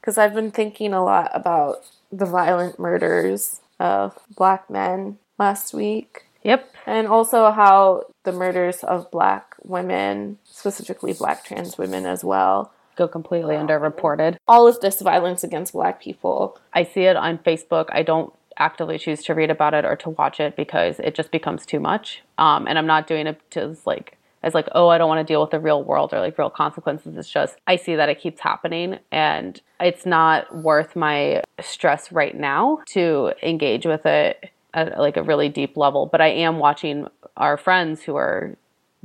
because 0.00 0.16
I've 0.18 0.34
been 0.34 0.50
thinking 0.50 0.92
a 0.94 1.04
lot 1.04 1.30
about 1.34 1.84
the 2.10 2.24
violent 2.26 2.78
murders 2.78 3.60
of 3.78 4.18
black 4.36 4.70
men 4.70 5.18
last 5.38 5.74
week 5.74 6.24
Yep. 6.42 6.72
and 6.86 7.06
also 7.08 7.50
how 7.50 8.04
the 8.24 8.32
murders 8.32 8.82
of 8.82 9.10
black 9.10 9.54
women 9.62 10.38
specifically 10.44 11.12
black 11.12 11.44
trans 11.44 11.76
women 11.76 12.06
as 12.06 12.24
well 12.24 12.72
Go 12.98 13.06
completely 13.06 13.54
underreported. 13.54 14.38
all 14.48 14.66
of 14.66 14.80
this 14.80 15.00
violence 15.00 15.44
against 15.44 15.72
black 15.72 16.02
people 16.02 16.58
I 16.72 16.82
see 16.82 17.02
it 17.02 17.14
on 17.16 17.38
Facebook. 17.38 17.86
I 17.90 18.02
don't 18.02 18.32
actively 18.56 18.98
choose 18.98 19.22
to 19.22 19.34
read 19.34 19.50
about 19.50 19.72
it 19.72 19.84
or 19.84 19.94
to 19.94 20.10
watch 20.10 20.40
it 20.40 20.56
because 20.56 20.98
it 20.98 21.14
just 21.14 21.30
becomes 21.30 21.64
too 21.64 21.78
much. 21.78 22.22
Um, 22.38 22.66
and 22.66 22.76
I'm 22.76 22.86
not 22.86 23.06
doing 23.06 23.28
it 23.28 23.40
to 23.52 23.76
like 23.86 24.18
as 24.42 24.52
like, 24.52 24.68
oh, 24.72 24.88
I 24.88 24.98
don't 24.98 25.08
want 25.08 25.24
to 25.24 25.32
deal 25.32 25.40
with 25.40 25.50
the 25.50 25.60
real 25.60 25.84
world 25.84 26.12
or 26.12 26.18
like 26.18 26.36
real 26.38 26.50
consequences. 26.50 27.16
It's 27.16 27.30
just 27.30 27.56
I 27.68 27.76
see 27.76 27.94
that 27.94 28.08
it 28.08 28.20
keeps 28.20 28.40
happening 28.40 28.98
and 29.12 29.60
it's 29.80 30.04
not 30.04 30.54
worth 30.56 30.96
my 30.96 31.42
stress 31.60 32.10
right 32.10 32.36
now 32.36 32.80
to 32.90 33.32
engage 33.44 33.86
with 33.86 34.06
it 34.06 34.50
at 34.74 34.98
like 34.98 35.16
a 35.16 35.22
really 35.22 35.48
deep 35.48 35.76
level. 35.76 36.06
But 36.06 36.20
I 36.20 36.28
am 36.28 36.58
watching 36.58 37.06
our 37.36 37.56
friends 37.56 38.02
who 38.02 38.16
are 38.16 38.56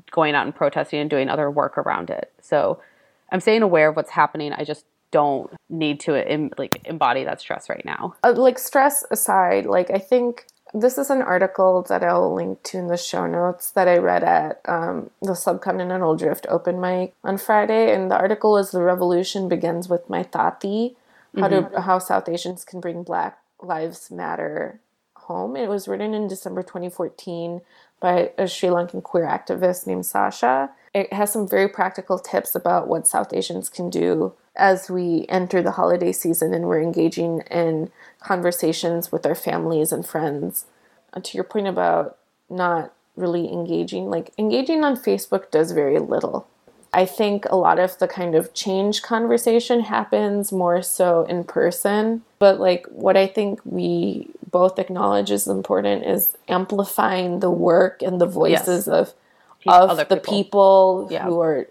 going 0.10 0.34
out 0.34 0.46
and 0.46 0.56
protesting 0.56 1.00
and 1.00 1.10
doing 1.10 1.30
other 1.30 1.50
work 1.50 1.78
around 1.78 2.10
it. 2.10 2.32
So 2.42 2.80
I'm 3.34 3.42
staying 3.42 3.64
aware 3.64 3.90
of 3.90 3.96
what's 3.96 4.12
happening. 4.12 4.54
I 4.54 4.64
just 4.64 4.86
don't 5.12 5.52
need 5.70 6.00
to 6.02 6.16
em- 6.16 6.52
like 6.58 6.80
embody 6.86 7.24
that 7.24 7.42
stress 7.42 7.68
right 7.70 7.84
now. 7.84 8.16
uh, 8.24 8.34
like 8.34 8.58
stress 8.60 9.04
aside, 9.12 9.66
like 9.66 9.90
I 9.92 9.98
think 9.98 10.46
this 10.74 10.98
is 10.98 11.10
an 11.10 11.22
article 11.22 11.84
that 11.84 12.04
I'll 12.04 12.34
link 12.34 12.64
to 12.64 12.78
in 12.80 12.88
the 12.88 12.98
show 12.98 13.28
notes 13.28 13.72
that 13.72 13.88
I 13.88 13.98
read 13.98 14.24
at 14.24 14.62
um, 14.66 15.12
the 15.22 15.34
Subcontinental 15.34 16.18
Drift 16.18 16.48
open 16.50 16.80
mic 16.80 17.14
on 17.24 17.38
Friday, 17.38 17.94
and 17.94 18.10
the 18.10 18.18
article 18.18 18.58
is 18.58 18.72
"The 18.72 18.82
Revolution 18.82 19.50
Begins 19.50 19.90
with 19.90 20.10
My 20.10 20.24
Tati: 20.24 20.96
How 21.38 21.48
to 21.48 21.82
How 21.82 22.00
South 22.00 22.30
Asians 22.30 22.64
Can 22.66 22.80
Bring 22.80 23.04
Black 23.04 23.40
Lives 23.62 24.10
Matter 24.12 24.80
Home. 25.16 25.56
It 25.56 25.70
was 25.70 25.88
written 25.88 26.14
in 26.14 26.28
December 26.28 26.64
2014 26.64 27.62
by 28.00 28.32
a 28.38 28.48
Sri 28.48 28.70
Lankan 28.70 29.02
queer 29.04 29.26
activist 29.26 29.86
named 29.88 30.06
Sasha. 30.06 30.72
It 30.94 31.12
has 31.14 31.32
some 31.34 31.48
very 31.48 31.68
practical 31.68 32.20
tips 32.20 32.54
about 32.54 32.88
what 32.88 33.08
South 33.08 33.34
Asians 33.34 33.70
can 33.70 33.90
do 33.90 34.34
as 34.56 34.90
we 34.90 35.26
enter 35.30 35.62
the 35.62 35.72
holiday 35.72 36.12
season 36.12 36.54
and 36.54 36.66
we're 36.66 36.82
engaging 36.82 37.42
in 37.50 37.92
conversations 38.20 39.12
with 39.12 39.26
our 39.26 39.36
families 39.36 39.92
and 39.92 40.06
friends. 40.06 40.66
Uh, 41.14 41.20
to 41.22 41.38
your 41.38 41.44
point 41.44 41.68
about 41.68 42.18
not 42.50 42.94
really 43.16 43.52
engaging, 43.52 44.10
like 44.10 44.32
engaging 44.38 44.84
on 44.84 44.96
Facebook 44.96 45.50
does 45.52 45.72
very 45.72 46.00
little. 46.00 46.48
I 46.94 47.06
think 47.06 47.46
a 47.46 47.56
lot 47.56 47.80
of 47.80 47.98
the 47.98 48.08
kind 48.08 48.36
of 48.36 48.54
change 48.54 49.02
conversation 49.02 49.82
happens 49.82 50.52
more 50.52 50.84
so 50.84 51.24
in 51.24 51.44
person. 51.44 52.22
But 52.38 52.60
like 52.60 52.86
what 52.88 53.18
I 53.18 53.26
think 53.26 53.60
we 53.66 54.30
both 54.52 54.78
acknowledge 54.78 55.32
is 55.32 55.48
important 55.48 56.06
is 56.06 56.38
amplifying 56.48 57.40
the 57.40 57.50
work 57.50 58.04
and 58.04 58.22
the 58.22 58.28
voices 58.28 58.88
of 58.88 59.14
of 59.68 59.90
other 59.90 60.04
the 60.04 60.18
people. 60.18 61.06
people 61.06 61.08
Yeah. 61.12 61.24
who 61.24 61.40
are 61.42 61.68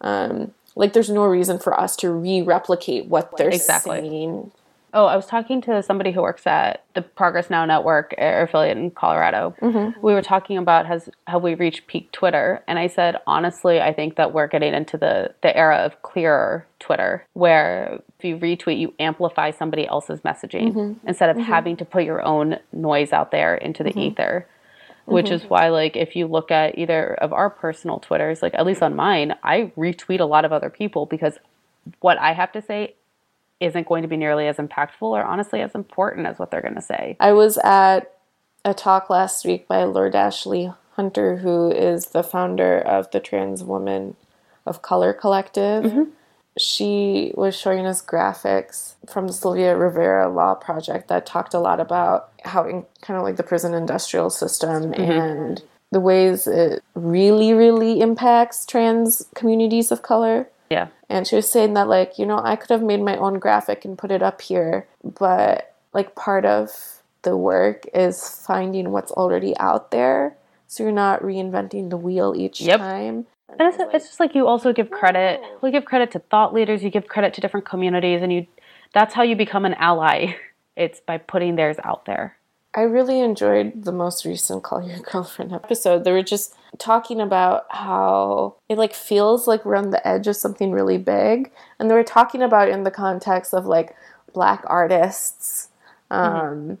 um 0.00 0.52
like 0.74 0.92
there's 0.92 1.10
no 1.10 1.24
reason 1.24 1.58
for 1.58 1.78
us 1.78 1.96
to 1.96 2.10
re-replicate 2.10 3.06
what 3.06 3.36
they're 3.36 3.48
Exactly. 3.48 4.00
saying. 4.00 4.52
Oh, 4.94 5.04
I 5.06 5.16
was 5.16 5.26
talking 5.26 5.60
to 5.62 5.82
somebody 5.82 6.10
who 6.12 6.22
works 6.22 6.46
at 6.46 6.84
the 6.94 7.02
Progress 7.02 7.50
Now 7.50 7.66
Network 7.66 8.14
affiliate 8.16 8.78
in 8.78 8.90
Colorado. 8.90 9.54
Mm-hmm. 9.60 10.00
We 10.00 10.14
were 10.14 10.22
talking 10.22 10.56
about 10.56 10.86
has 10.86 11.10
how 11.26 11.38
we 11.38 11.54
reached 11.54 11.86
peak 11.86 12.12
Twitter, 12.12 12.62
and 12.66 12.78
I 12.78 12.86
said 12.86 13.16
honestly, 13.26 13.78
I 13.80 13.92
think 13.92 14.16
that 14.16 14.32
we're 14.32 14.46
getting 14.46 14.72
into 14.72 14.96
the 14.96 15.34
the 15.42 15.54
era 15.54 15.76
of 15.76 16.00
clearer 16.02 16.66
Twitter, 16.78 17.26
where 17.34 18.00
if 18.18 18.24
you 18.24 18.38
retweet, 18.38 18.78
you 18.78 18.94
amplify 18.98 19.50
somebody 19.50 19.86
else's 19.86 20.20
messaging 20.20 20.72
mm-hmm. 20.72 21.06
instead 21.06 21.28
of 21.28 21.36
mm-hmm. 21.36 21.52
having 21.52 21.76
to 21.76 21.84
put 21.84 22.04
your 22.04 22.22
own 22.22 22.58
noise 22.72 23.12
out 23.12 23.32
there 23.32 23.54
into 23.54 23.82
the 23.82 23.98
ether. 23.98 24.46
Which 25.06 25.30
is 25.30 25.42
mm-hmm. 25.42 25.48
why, 25.48 25.68
like, 25.68 25.96
if 25.96 26.16
you 26.16 26.26
look 26.26 26.50
at 26.50 26.78
either 26.78 27.14
of 27.14 27.32
our 27.32 27.48
personal 27.48 28.00
Twitters, 28.00 28.42
like 28.42 28.54
at 28.54 28.66
least 28.66 28.82
on 28.82 28.96
mine, 28.96 29.34
I 29.42 29.72
retweet 29.76 30.20
a 30.20 30.24
lot 30.24 30.44
of 30.44 30.52
other 30.52 30.68
people 30.68 31.06
because 31.06 31.38
what 32.00 32.18
I 32.18 32.32
have 32.32 32.52
to 32.52 32.62
say 32.62 32.94
isn't 33.60 33.86
going 33.86 34.02
to 34.02 34.08
be 34.08 34.16
nearly 34.16 34.48
as 34.48 34.56
impactful 34.56 35.02
or 35.02 35.22
honestly 35.22 35.60
as 35.60 35.74
important 35.74 36.26
as 36.26 36.38
what 36.38 36.50
they're 36.50 36.60
going 36.60 36.74
to 36.74 36.82
say. 36.82 37.16
I 37.20 37.32
was 37.32 37.56
at 37.58 38.12
a 38.64 38.74
talk 38.74 39.08
last 39.08 39.44
week 39.44 39.68
by 39.68 39.84
Lourdes 39.84 40.16
Ashley 40.16 40.72
Hunter, 40.94 41.36
who 41.36 41.70
is 41.70 42.06
the 42.06 42.22
founder 42.22 42.78
of 42.78 43.10
the 43.12 43.20
Trans 43.20 43.62
Woman 43.62 44.16
of 44.66 44.82
Color 44.82 45.12
Collective. 45.12 45.84
Mm-hmm. 45.84 46.02
She 46.58 47.32
was 47.34 47.54
showing 47.54 47.86
us 47.86 48.02
graphics 48.02 48.94
from 49.10 49.26
the 49.26 49.32
Sylvia 49.32 49.76
Rivera 49.76 50.28
Law 50.28 50.54
Project 50.54 51.08
that 51.08 51.26
talked 51.26 51.52
a 51.54 51.58
lot 51.58 51.80
about 51.80 52.30
how, 52.44 52.64
in 52.64 52.86
kind 53.02 53.18
of 53.18 53.24
like 53.24 53.36
the 53.36 53.42
prison 53.42 53.74
industrial 53.74 54.30
system 54.30 54.92
mm-hmm. 54.92 55.02
and 55.02 55.62
the 55.92 56.00
ways 56.00 56.46
it 56.46 56.82
really, 56.94 57.52
really 57.52 58.00
impacts 58.00 58.64
trans 58.64 59.26
communities 59.34 59.92
of 59.92 60.02
color. 60.02 60.48
Yeah. 60.70 60.88
And 61.08 61.26
she 61.26 61.36
was 61.36 61.50
saying 61.50 61.74
that, 61.74 61.88
like, 61.88 62.18
you 62.18 62.26
know, 62.26 62.40
I 62.42 62.56
could 62.56 62.70
have 62.70 62.82
made 62.82 63.02
my 63.02 63.16
own 63.16 63.38
graphic 63.38 63.84
and 63.84 63.96
put 63.96 64.10
it 64.10 64.22
up 64.22 64.40
here, 64.40 64.86
but 65.04 65.74
like 65.92 66.14
part 66.14 66.44
of 66.44 67.02
the 67.22 67.36
work 67.36 67.86
is 67.94 68.28
finding 68.46 68.90
what's 68.90 69.12
already 69.12 69.56
out 69.58 69.90
there. 69.90 70.36
So 70.66 70.82
you're 70.82 70.92
not 70.92 71.22
reinventing 71.22 71.90
the 71.90 71.96
wheel 71.96 72.34
each 72.36 72.60
Yep. 72.60 72.80
time. 72.80 73.26
And 73.48 73.60
it's, 73.60 73.76
it's 73.94 74.06
just 74.06 74.20
like 74.20 74.34
you 74.34 74.46
also 74.46 74.72
give 74.72 74.90
credit. 74.90 75.40
We 75.62 75.70
give 75.70 75.84
credit 75.84 76.10
to 76.12 76.18
thought 76.18 76.52
leaders. 76.52 76.82
You 76.82 76.90
give 76.90 77.06
credit 77.06 77.34
to 77.34 77.40
different 77.40 77.66
communities, 77.66 78.22
and 78.22 78.32
you. 78.32 78.46
That's 78.92 79.14
how 79.14 79.22
you 79.22 79.36
become 79.36 79.64
an 79.64 79.74
ally. 79.74 80.34
It's 80.76 81.00
by 81.00 81.16
putting 81.16 81.56
theirs 81.56 81.78
out 81.84 82.04
there. 82.04 82.36
I 82.74 82.82
really 82.82 83.20
enjoyed 83.20 83.84
the 83.84 83.92
most 83.92 84.26
recent 84.26 84.62
Call 84.62 84.86
Your 84.86 84.98
Girlfriend 84.98 85.54
episode. 85.54 86.04
They 86.04 86.12
were 86.12 86.22
just 86.22 86.54
talking 86.76 87.22
about 87.22 87.64
how 87.70 88.56
it 88.68 88.76
like 88.76 88.92
feels 88.92 89.48
like 89.48 89.64
we're 89.64 89.76
on 89.76 89.88
the 89.88 90.06
edge 90.06 90.26
of 90.26 90.36
something 90.36 90.72
really 90.72 90.98
big. 90.98 91.50
And 91.78 91.90
they 91.90 91.94
were 91.94 92.04
talking 92.04 92.42
about 92.42 92.68
it 92.68 92.74
in 92.74 92.82
the 92.82 92.90
context 92.90 93.54
of 93.54 93.64
like 93.64 93.96
black 94.34 94.62
artists, 94.66 95.70
um, 96.10 96.76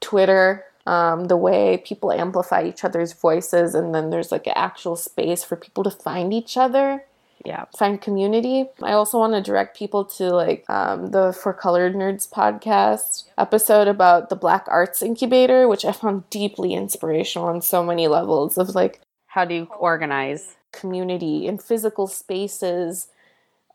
Twitter, 0.00 0.64
um, 0.94 1.18
the 1.32 1.36
way 1.36 1.62
people 1.90 2.10
amplify 2.24 2.62
each 2.64 2.82
other's 2.84 3.12
voices, 3.12 3.74
and 3.74 3.94
then 3.94 4.10
there's 4.10 4.32
like 4.32 4.46
an 4.46 4.54
actual 4.56 4.96
space 4.96 5.42
for 5.48 5.56
people 5.56 5.84
to 5.84 5.90
find 5.90 6.32
each 6.40 6.56
other 6.56 7.04
Yeah. 7.44 7.64
find 7.80 8.00
community. 8.08 8.56
I 8.90 8.92
also 9.00 9.16
want 9.22 9.34
to 9.34 9.42
direct 9.50 9.76
people 9.82 10.02
to 10.18 10.24
like 10.42 10.60
um, 10.78 10.98
the 11.16 11.32
For 11.40 11.52
Colored 11.64 11.94
Nerds 11.94 12.26
podcast 12.40 13.28
episode 13.36 13.86
about 13.96 14.28
the 14.28 14.36
Black 14.44 14.64
Arts 14.78 15.02
Incubator, 15.02 15.68
which 15.68 15.84
I 15.84 15.92
found 15.92 16.28
deeply 16.30 16.70
inspirational 16.82 17.48
on 17.52 17.60
so 17.62 17.78
many 17.90 18.06
levels 18.08 18.58
of 18.58 18.74
like 18.80 18.94
How 19.34 19.44
do 19.44 19.54
you 19.54 19.64
organize? 19.78 20.56
community 20.72 21.48
and 21.48 21.62
physical 21.62 22.06
spaces 22.06 23.08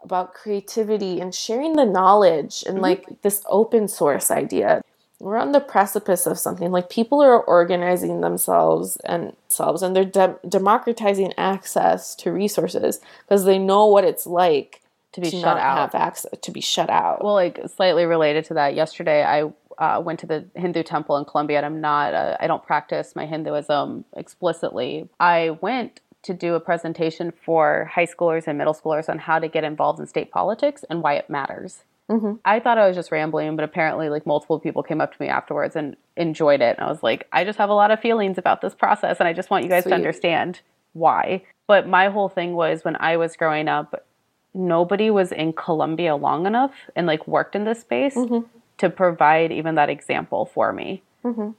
about 0.03 0.33
creativity 0.41 1.19
and 1.21 1.33
sharing 1.33 1.73
the 1.75 1.85
knowledge 1.97 2.63
and 2.67 2.77
like 2.87 3.03
this 3.23 3.41
open 3.59 3.87
source 3.87 4.29
idea 4.29 4.81
we're 5.23 5.37
on 5.37 5.53
the 5.53 5.61
precipice 5.61 6.25
of 6.27 6.37
something 6.37 6.69
like 6.71 6.89
people 6.89 7.21
are 7.21 7.41
organizing 7.41 8.19
themselves 8.19 8.97
and 9.05 9.33
selves 9.47 9.81
and 9.81 9.95
they're 9.95 10.03
de- 10.03 10.35
democratizing 10.47 11.31
access 11.37 12.13
to 12.15 12.31
resources 12.31 12.99
because 13.25 13.45
they 13.45 13.57
know 13.57 13.85
what 13.87 14.03
it's 14.03 14.27
like 14.27 14.81
To 15.13 15.21
be 15.21 15.29
shut 15.29 15.41
not 15.41 15.57
out. 15.57 15.77
have 15.77 15.95
access 15.95 16.31
to 16.39 16.51
be 16.51 16.59
shut 16.61 16.89
out 16.89 17.23
Well, 17.23 17.35
like 17.35 17.57
slightly 17.73 18.05
related 18.05 18.43
to 18.45 18.53
that, 18.55 18.75
yesterday 18.75 19.23
I 19.23 19.51
uh, 19.77 20.01
went 20.01 20.19
to 20.19 20.27
the 20.27 20.45
Hindu 20.55 20.83
temple 20.83 21.17
in 21.17 21.25
Columbia, 21.25 21.57
and 21.57 21.65
I'm 21.65 21.81
not, 21.81 22.13
uh, 22.13 22.37
I 22.39 22.45
don't 22.45 22.63
practice 22.63 23.15
my 23.15 23.25
Hinduism 23.25 24.05
explicitly. 24.15 25.09
I 25.19 25.57
went 25.61 25.99
to 26.23 26.33
do 26.33 26.53
a 26.55 26.59
presentation 26.59 27.31
for 27.45 27.89
high 27.91 28.05
schoolers 28.05 28.45
and 28.47 28.57
middle 28.57 28.75
schoolers 28.75 29.09
on 29.09 29.17
how 29.19 29.39
to 29.39 29.47
get 29.47 29.63
involved 29.63 29.99
in 29.99 30.05
state 30.07 30.31
politics 30.31 30.85
and 30.89 31.01
why 31.01 31.13
it 31.15 31.29
matters. 31.29 31.83
Mm-hmm. 32.11 32.33
I 32.43 32.59
thought 32.59 32.77
I 32.77 32.87
was 32.87 32.95
just 32.95 33.11
rambling, 33.11 33.55
but 33.55 33.63
apparently, 33.63 34.09
like 34.09 34.25
multiple 34.25 34.59
people 34.59 34.83
came 34.83 34.99
up 34.99 35.13
to 35.15 35.21
me 35.21 35.29
afterwards 35.29 35.75
and 35.75 35.95
enjoyed 36.17 36.61
it. 36.61 36.77
And 36.77 36.85
I 36.85 36.89
was 36.89 37.01
like, 37.01 37.27
I 37.31 37.43
just 37.43 37.57
have 37.57 37.69
a 37.69 37.73
lot 37.73 37.91
of 37.91 37.99
feelings 37.99 38.37
about 38.37 38.61
this 38.61 38.73
process, 38.73 39.19
and 39.19 39.27
I 39.27 39.33
just 39.33 39.49
want 39.49 39.63
you 39.63 39.69
guys 39.69 39.83
Sweet. 39.83 39.91
to 39.91 39.95
understand 39.95 40.61
why. 40.91 41.43
But 41.65 41.87
my 41.87 42.09
whole 42.09 42.29
thing 42.29 42.53
was 42.53 42.83
when 42.83 42.97
I 42.99 43.17
was 43.17 43.37
growing 43.37 43.69
up, 43.69 44.05
nobody 44.53 45.09
was 45.09 45.31
in 45.31 45.53
Columbia 45.53 46.15
long 46.15 46.45
enough 46.45 46.73
and 46.95 47.07
like 47.07 47.27
worked 47.27 47.55
in 47.55 47.63
this 47.63 47.81
space 47.81 48.15
mm-hmm. 48.15 48.45
to 48.77 48.89
provide 48.89 49.51
even 49.51 49.75
that 49.75 49.89
example 49.89 50.45
for 50.45 50.73
me. 50.73 51.01
Mm-hmm. 51.23 51.51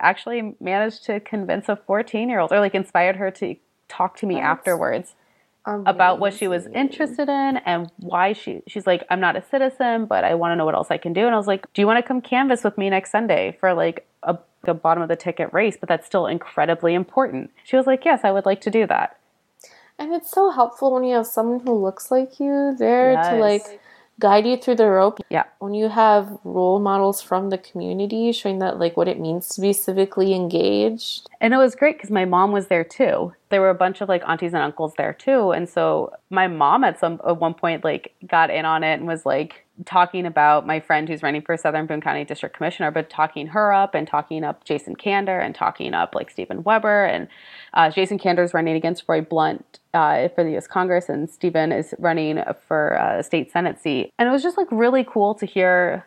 Actually, 0.00 0.56
managed 0.60 1.04
to 1.04 1.20
convince 1.20 1.68
a 1.68 1.76
14 1.76 2.28
year 2.28 2.40
old 2.40 2.52
or 2.52 2.60
like 2.60 2.74
inspired 2.74 3.16
her 3.16 3.30
to 3.32 3.56
talk 3.88 4.16
to 4.16 4.26
me 4.26 4.38
afterwards 4.38 5.14
about 5.66 6.18
what 6.18 6.32
she 6.32 6.48
was 6.48 6.66
interested 6.68 7.28
in 7.28 7.58
and 7.58 7.90
why 7.98 8.32
she 8.32 8.62
she's 8.66 8.86
like 8.86 9.04
I'm 9.10 9.20
not 9.20 9.36
a 9.36 9.42
citizen 9.50 10.06
but 10.06 10.24
I 10.24 10.34
want 10.34 10.52
to 10.52 10.56
know 10.56 10.64
what 10.64 10.74
else 10.74 10.90
I 10.90 10.96
can 10.96 11.12
do. 11.12 11.26
And 11.26 11.34
I 11.34 11.36
was 11.36 11.46
like 11.46 11.70
do 11.74 11.82
you 11.82 11.86
want 11.86 12.02
to 12.02 12.06
come 12.06 12.20
canvas 12.20 12.64
with 12.64 12.78
me 12.78 12.88
next 12.88 13.10
Sunday 13.10 13.56
for 13.60 13.74
like 13.74 14.06
a 14.22 14.38
the 14.64 14.74
bottom 14.74 15.02
of 15.02 15.08
the 15.08 15.16
ticket 15.16 15.52
race 15.52 15.76
but 15.78 15.88
that's 15.88 16.06
still 16.06 16.26
incredibly 16.26 16.94
important? 16.94 17.50
She 17.64 17.76
was 17.76 17.86
like 17.86 18.04
yes 18.04 18.20
I 18.24 18.32
would 18.32 18.46
like 18.46 18.60
to 18.62 18.70
do 18.70 18.86
that. 18.86 19.18
And 19.98 20.14
it's 20.14 20.30
so 20.30 20.50
helpful 20.50 20.94
when 20.94 21.04
you 21.04 21.14
have 21.16 21.26
someone 21.26 21.60
who 21.60 21.74
looks 21.74 22.10
like 22.10 22.40
you 22.40 22.74
there 22.78 23.22
to 23.22 23.36
like 23.36 23.80
guide 24.20 24.46
you 24.46 24.56
through 24.56 24.76
the 24.76 24.86
rope 24.86 25.18
yeah 25.30 25.44
when 25.58 25.74
you 25.74 25.88
have 25.88 26.38
role 26.44 26.78
models 26.78 27.20
from 27.20 27.50
the 27.50 27.58
community 27.58 28.30
showing 28.30 28.60
that 28.60 28.78
like 28.78 28.96
what 28.96 29.08
it 29.08 29.18
means 29.18 29.48
to 29.48 29.60
be 29.60 29.70
civically 29.70 30.34
engaged 30.34 31.28
And 31.40 31.54
it 31.54 31.56
was 31.56 31.74
great 31.74 31.96
because 31.96 32.10
my 32.10 32.26
mom 32.26 32.52
was 32.52 32.66
there 32.66 32.84
too. 32.84 33.32
There 33.48 33.60
were 33.62 33.70
a 33.70 33.74
bunch 33.74 34.00
of 34.02 34.08
like 34.08 34.22
aunties 34.26 34.52
and 34.52 34.62
uncles 34.62 34.92
there 34.96 35.14
too. 35.14 35.52
And 35.52 35.68
so 35.68 36.12
my 36.28 36.46
mom 36.46 36.84
at 36.84 37.00
some 37.00 37.20
at 37.26 37.40
one 37.40 37.54
point 37.54 37.82
like 37.82 38.14
got 38.26 38.50
in 38.50 38.64
on 38.66 38.84
it 38.84 38.94
and 38.94 39.06
was 39.06 39.24
like 39.24 39.64
talking 39.84 40.26
about 40.26 40.66
my 40.66 40.80
friend 40.80 41.08
who's 41.08 41.22
running 41.22 41.42
for 41.42 41.56
Southern 41.56 41.86
Boone 41.86 42.00
County 42.00 42.24
District 42.24 42.56
Commissioner, 42.56 42.90
but 42.90 43.10
talking 43.10 43.48
her 43.48 43.72
up 43.72 43.94
and 43.94 44.06
talking 44.06 44.44
up 44.44 44.64
Jason 44.64 44.96
Kander 44.96 45.44
and 45.44 45.54
talking 45.54 45.94
up 45.94 46.14
like 46.14 46.30
Stephen 46.30 46.62
Webber. 46.62 47.04
And 47.04 47.28
uh, 47.74 47.90
Jason 47.90 48.18
Kander 48.18 48.44
is 48.44 48.54
running 48.54 48.76
against 48.76 49.04
Roy 49.08 49.20
Blunt 49.20 49.80
uh, 49.94 50.28
for 50.28 50.44
the 50.44 50.50
U.S. 50.52 50.66
Congress, 50.66 51.08
and 51.08 51.30
Stephen 51.30 51.72
is 51.72 51.94
running 51.98 52.42
for 52.66 52.90
a 52.90 53.22
state 53.22 53.50
Senate 53.50 53.80
seat. 53.80 54.12
And 54.18 54.28
it 54.28 54.32
was 54.32 54.42
just 54.42 54.56
like 54.56 54.68
really 54.70 55.04
cool 55.04 55.34
to 55.34 55.46
hear 55.46 56.04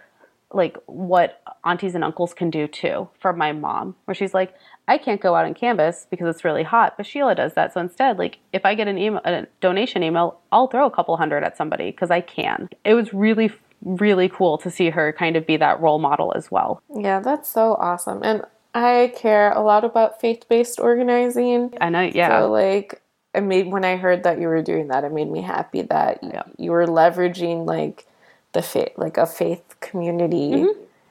like 0.55 0.77
what 0.85 1.41
aunties 1.65 1.95
and 1.95 2.03
uncles 2.03 2.33
can 2.33 2.49
do 2.49 2.67
too 2.67 3.07
for 3.19 3.33
my 3.33 3.51
mom 3.51 3.95
where 4.05 4.15
she's 4.15 4.33
like 4.33 4.53
i 4.87 4.97
can't 4.97 5.21
go 5.21 5.35
out 5.35 5.45
and 5.45 5.55
canvas 5.55 6.05
because 6.09 6.27
it's 6.33 6.43
really 6.45 6.63
hot 6.63 6.95
but 6.97 7.05
sheila 7.05 7.33
does 7.35 7.53
that 7.53 7.73
so 7.73 7.79
instead 7.81 8.17
like 8.17 8.39
if 8.51 8.65
i 8.65 8.75
get 8.75 8.87
an 8.87 8.97
email 8.97 9.21
a 9.25 9.45
donation 9.61 10.03
email 10.03 10.39
i'll 10.51 10.67
throw 10.67 10.85
a 10.85 10.91
couple 10.91 11.15
hundred 11.17 11.43
at 11.43 11.57
somebody 11.57 11.91
because 11.91 12.11
i 12.11 12.21
can. 12.21 12.69
It 12.83 12.93
was 12.93 13.13
really 13.13 13.51
really 13.81 14.29
cool 14.29 14.57
to 14.59 14.71
see 14.71 14.89
her 14.91 15.11
kind 15.11 15.35
of 15.35 15.45
be 15.45 15.57
that 15.57 15.79
role 15.81 15.99
model 15.99 16.31
as 16.35 16.49
well. 16.49 16.81
Yeah 16.95 17.19
that's 17.19 17.49
so 17.49 17.73
awesome 17.75 18.21
and 18.23 18.43
i 18.73 19.11
care 19.15 19.51
a 19.51 19.61
lot 19.61 19.83
about 19.83 20.21
faith-based 20.21 20.79
organizing. 20.79 21.73
I 21.81 21.89
know 21.89 22.01
yeah. 22.01 22.39
So 22.41 22.51
like 22.51 23.01
it 23.33 23.41
made 23.41 23.71
when 23.71 23.83
I 23.83 23.95
heard 23.97 24.23
that 24.23 24.39
you 24.39 24.47
were 24.47 24.61
doing 24.61 24.87
that, 24.89 25.03
it 25.03 25.11
made 25.11 25.29
me 25.29 25.41
happy 25.41 25.81
that 25.83 26.19
Yeah. 26.23 26.43
you 26.57 26.71
were 26.71 26.85
leveraging 26.85 27.65
like 27.65 28.05
the 28.53 28.61
faith 28.61 28.93
like 28.97 29.17
a 29.17 29.25
faith 29.25 29.63
community 29.81 30.65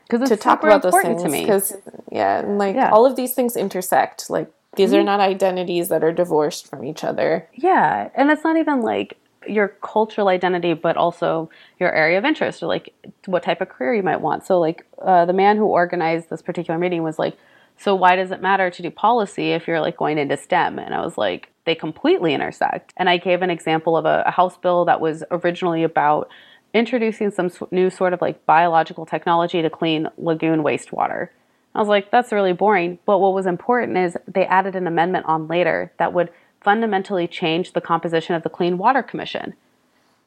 'Cause 0.08 0.28
to 0.28 0.36
talk 0.36 0.62
about 0.62 0.82
those 0.82 0.92
things 1.02 1.22
because 1.46 1.76
yeah, 2.10 2.40
and 2.40 2.58
like 2.58 2.74
Yeah. 2.76 2.86
Mm-hmm. 2.86 2.94
all 2.94 3.06
of 3.06 3.16
these 3.16 3.34
things 3.34 3.56
intersect. 3.56 4.28
Like 4.30 4.48
these 4.76 4.92
are 4.94 5.02
not 5.02 5.20
identities 5.20 5.88
that 5.88 6.02
are 6.04 6.12
divorced 6.12 6.66
from 6.68 6.84
each 6.84 7.02
other. 7.04 7.46
Yeah, 7.54 8.08
and 8.14 8.30
it's 8.30 8.44
not 8.44 8.56
even 8.56 8.80
like 8.82 9.16
your 9.48 9.68
cultural 9.82 10.28
identity, 10.28 10.72
but 10.74 10.96
also 10.96 11.50
your 11.80 11.90
area 11.92 12.16
of 12.18 12.24
interest 12.24 12.62
or 12.62 12.66
like 12.66 12.92
what 13.26 13.42
type 13.42 13.60
of 13.60 13.68
career 13.70 13.94
you 13.94 14.02
might 14.02 14.20
want. 14.20 14.44
So, 14.44 14.60
like 14.60 14.84
uh, 15.00 15.24
the 15.24 15.32
man 15.32 15.56
who 15.56 15.64
organized 15.66 16.30
this 16.30 16.42
particular 16.42 16.78
meeting 16.78 17.02
was 17.02 17.18
like, 17.18 17.36
"So 17.76 17.94
why 17.94 18.14
does 18.16 18.30
it 18.30 18.40
matter 18.42 18.70
to 18.70 18.82
do 18.82 18.90
policy 18.90 19.52
if 19.52 19.66
you're 19.66 19.80
like 19.80 19.96
going 19.96 20.18
into 20.18 20.36
STEM?" 20.36 20.78
And 20.78 20.94
I 20.94 21.00
was 21.04 21.16
like, 21.18 21.48
"They 21.64 21.74
completely 21.74 22.34
intersect." 22.34 22.92
And 22.98 23.08
I 23.08 23.16
gave 23.16 23.42
an 23.42 23.50
example 23.50 23.96
of 23.96 24.04
a, 24.04 24.22
a 24.26 24.30
House 24.30 24.56
bill 24.58 24.84
that 24.84 25.00
was 25.00 25.24
originally 25.30 25.82
about 25.82 26.28
introducing 26.74 27.30
some 27.30 27.50
new 27.70 27.90
sort 27.90 28.12
of 28.12 28.20
like 28.20 28.46
biological 28.46 29.06
technology 29.06 29.62
to 29.62 29.70
clean 29.70 30.08
lagoon 30.16 30.62
wastewater. 30.62 31.28
I 31.74 31.78
was 31.78 31.88
like, 31.88 32.10
that's 32.10 32.32
really 32.32 32.52
boring. 32.52 32.98
But 33.06 33.18
what 33.18 33.34
was 33.34 33.46
important 33.46 33.96
is 33.96 34.16
they 34.26 34.46
added 34.46 34.76
an 34.76 34.86
amendment 34.86 35.26
on 35.26 35.48
later 35.48 35.92
that 35.98 36.12
would 36.12 36.30
fundamentally 36.60 37.26
change 37.26 37.72
the 37.72 37.80
composition 37.80 38.34
of 38.34 38.42
the 38.42 38.50
Clean 38.50 38.78
Water 38.78 39.02
Commission. 39.02 39.54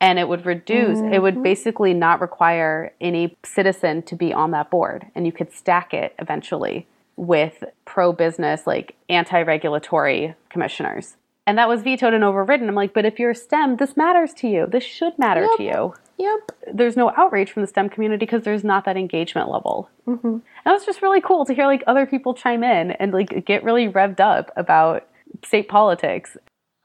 And 0.01 0.19
it 0.19 0.27
would 0.27 0.45
reduce, 0.45 0.99
it 0.99 1.21
would 1.21 1.35
mm-hmm. 1.35 1.43
basically 1.43 1.93
not 1.93 2.19
require 2.19 2.91
any 2.99 3.37
citizen 3.43 4.01
to 4.03 4.15
be 4.15 4.33
on 4.33 4.51
that 4.51 4.69
board. 4.69 5.05
And 5.15 5.25
you 5.25 5.31
could 5.31 5.53
stack 5.53 5.93
it 5.93 6.13
eventually 6.19 6.85
with 7.15 7.63
pro 7.85 8.11
business, 8.11 8.67
like 8.67 8.95
anti 9.07 9.41
regulatory 9.41 10.35
commissioners. 10.49 11.15
And 11.47 11.57
that 11.57 11.69
was 11.69 11.83
vetoed 11.83 12.13
and 12.13 12.23
overridden. 12.23 12.67
I'm 12.67 12.75
like, 12.75 12.93
but 12.93 13.05
if 13.05 13.19
you're 13.19 13.33
STEM, 13.33 13.77
this 13.77 13.95
matters 13.95 14.33
to 14.33 14.47
you. 14.47 14.67
This 14.69 14.83
should 14.83 15.17
matter 15.17 15.47
to 15.57 15.63
you 15.63 15.93
Yep. 16.17 16.51
there's 16.73 16.95
no 16.95 17.11
outrage 17.17 17.51
from 17.51 17.61
the 17.61 17.67
STEM 17.67 17.89
community 17.89 18.25
because 18.25 18.43
there's 18.43 18.63
not 18.63 18.85
that 18.85 18.95
engagement 18.95 19.49
level. 19.49 19.89
Mm-hmm. 20.07 20.27
And 20.27 20.41
it 20.65 20.71
was 20.71 20.85
just 20.85 21.01
really 21.01 21.21
cool 21.21 21.45
to 21.45 21.53
hear 21.53 21.65
like 21.65 21.83
other 21.87 22.05
people 22.05 22.33
chime 22.33 22.63
in 22.63 22.91
and 22.91 23.11
like 23.11 23.45
get 23.45 23.63
really 23.63 23.89
revved 23.89 24.19
up 24.19 24.51
about 24.55 25.07
state 25.43 25.67
politics. 25.67 26.37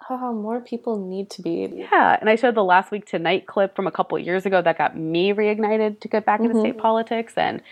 Oh, 0.09 0.33
more 0.35 0.61
people 0.61 0.99
need 0.99 1.31
to 1.31 1.43
be. 1.43 1.71
Yeah, 1.73 2.17
and 2.21 2.29
I 2.29 2.35
showed 2.35 2.57
the 2.57 2.65
last 2.65 2.91
week 2.91 3.07
tonight 3.07 3.47
clip 3.47 3.77
from 3.77 3.87
a 3.87 3.93
couple 3.93 4.19
years 4.19 4.45
ago 4.45 4.61
that 4.61 4.77
got 4.77 4.97
me 4.97 5.33
reignited 5.33 6.01
to 6.01 6.09
get 6.09 6.27
back 6.27 6.41
into 6.41 6.59
state 6.59 6.79
politics 6.79 7.35
and 7.37 7.63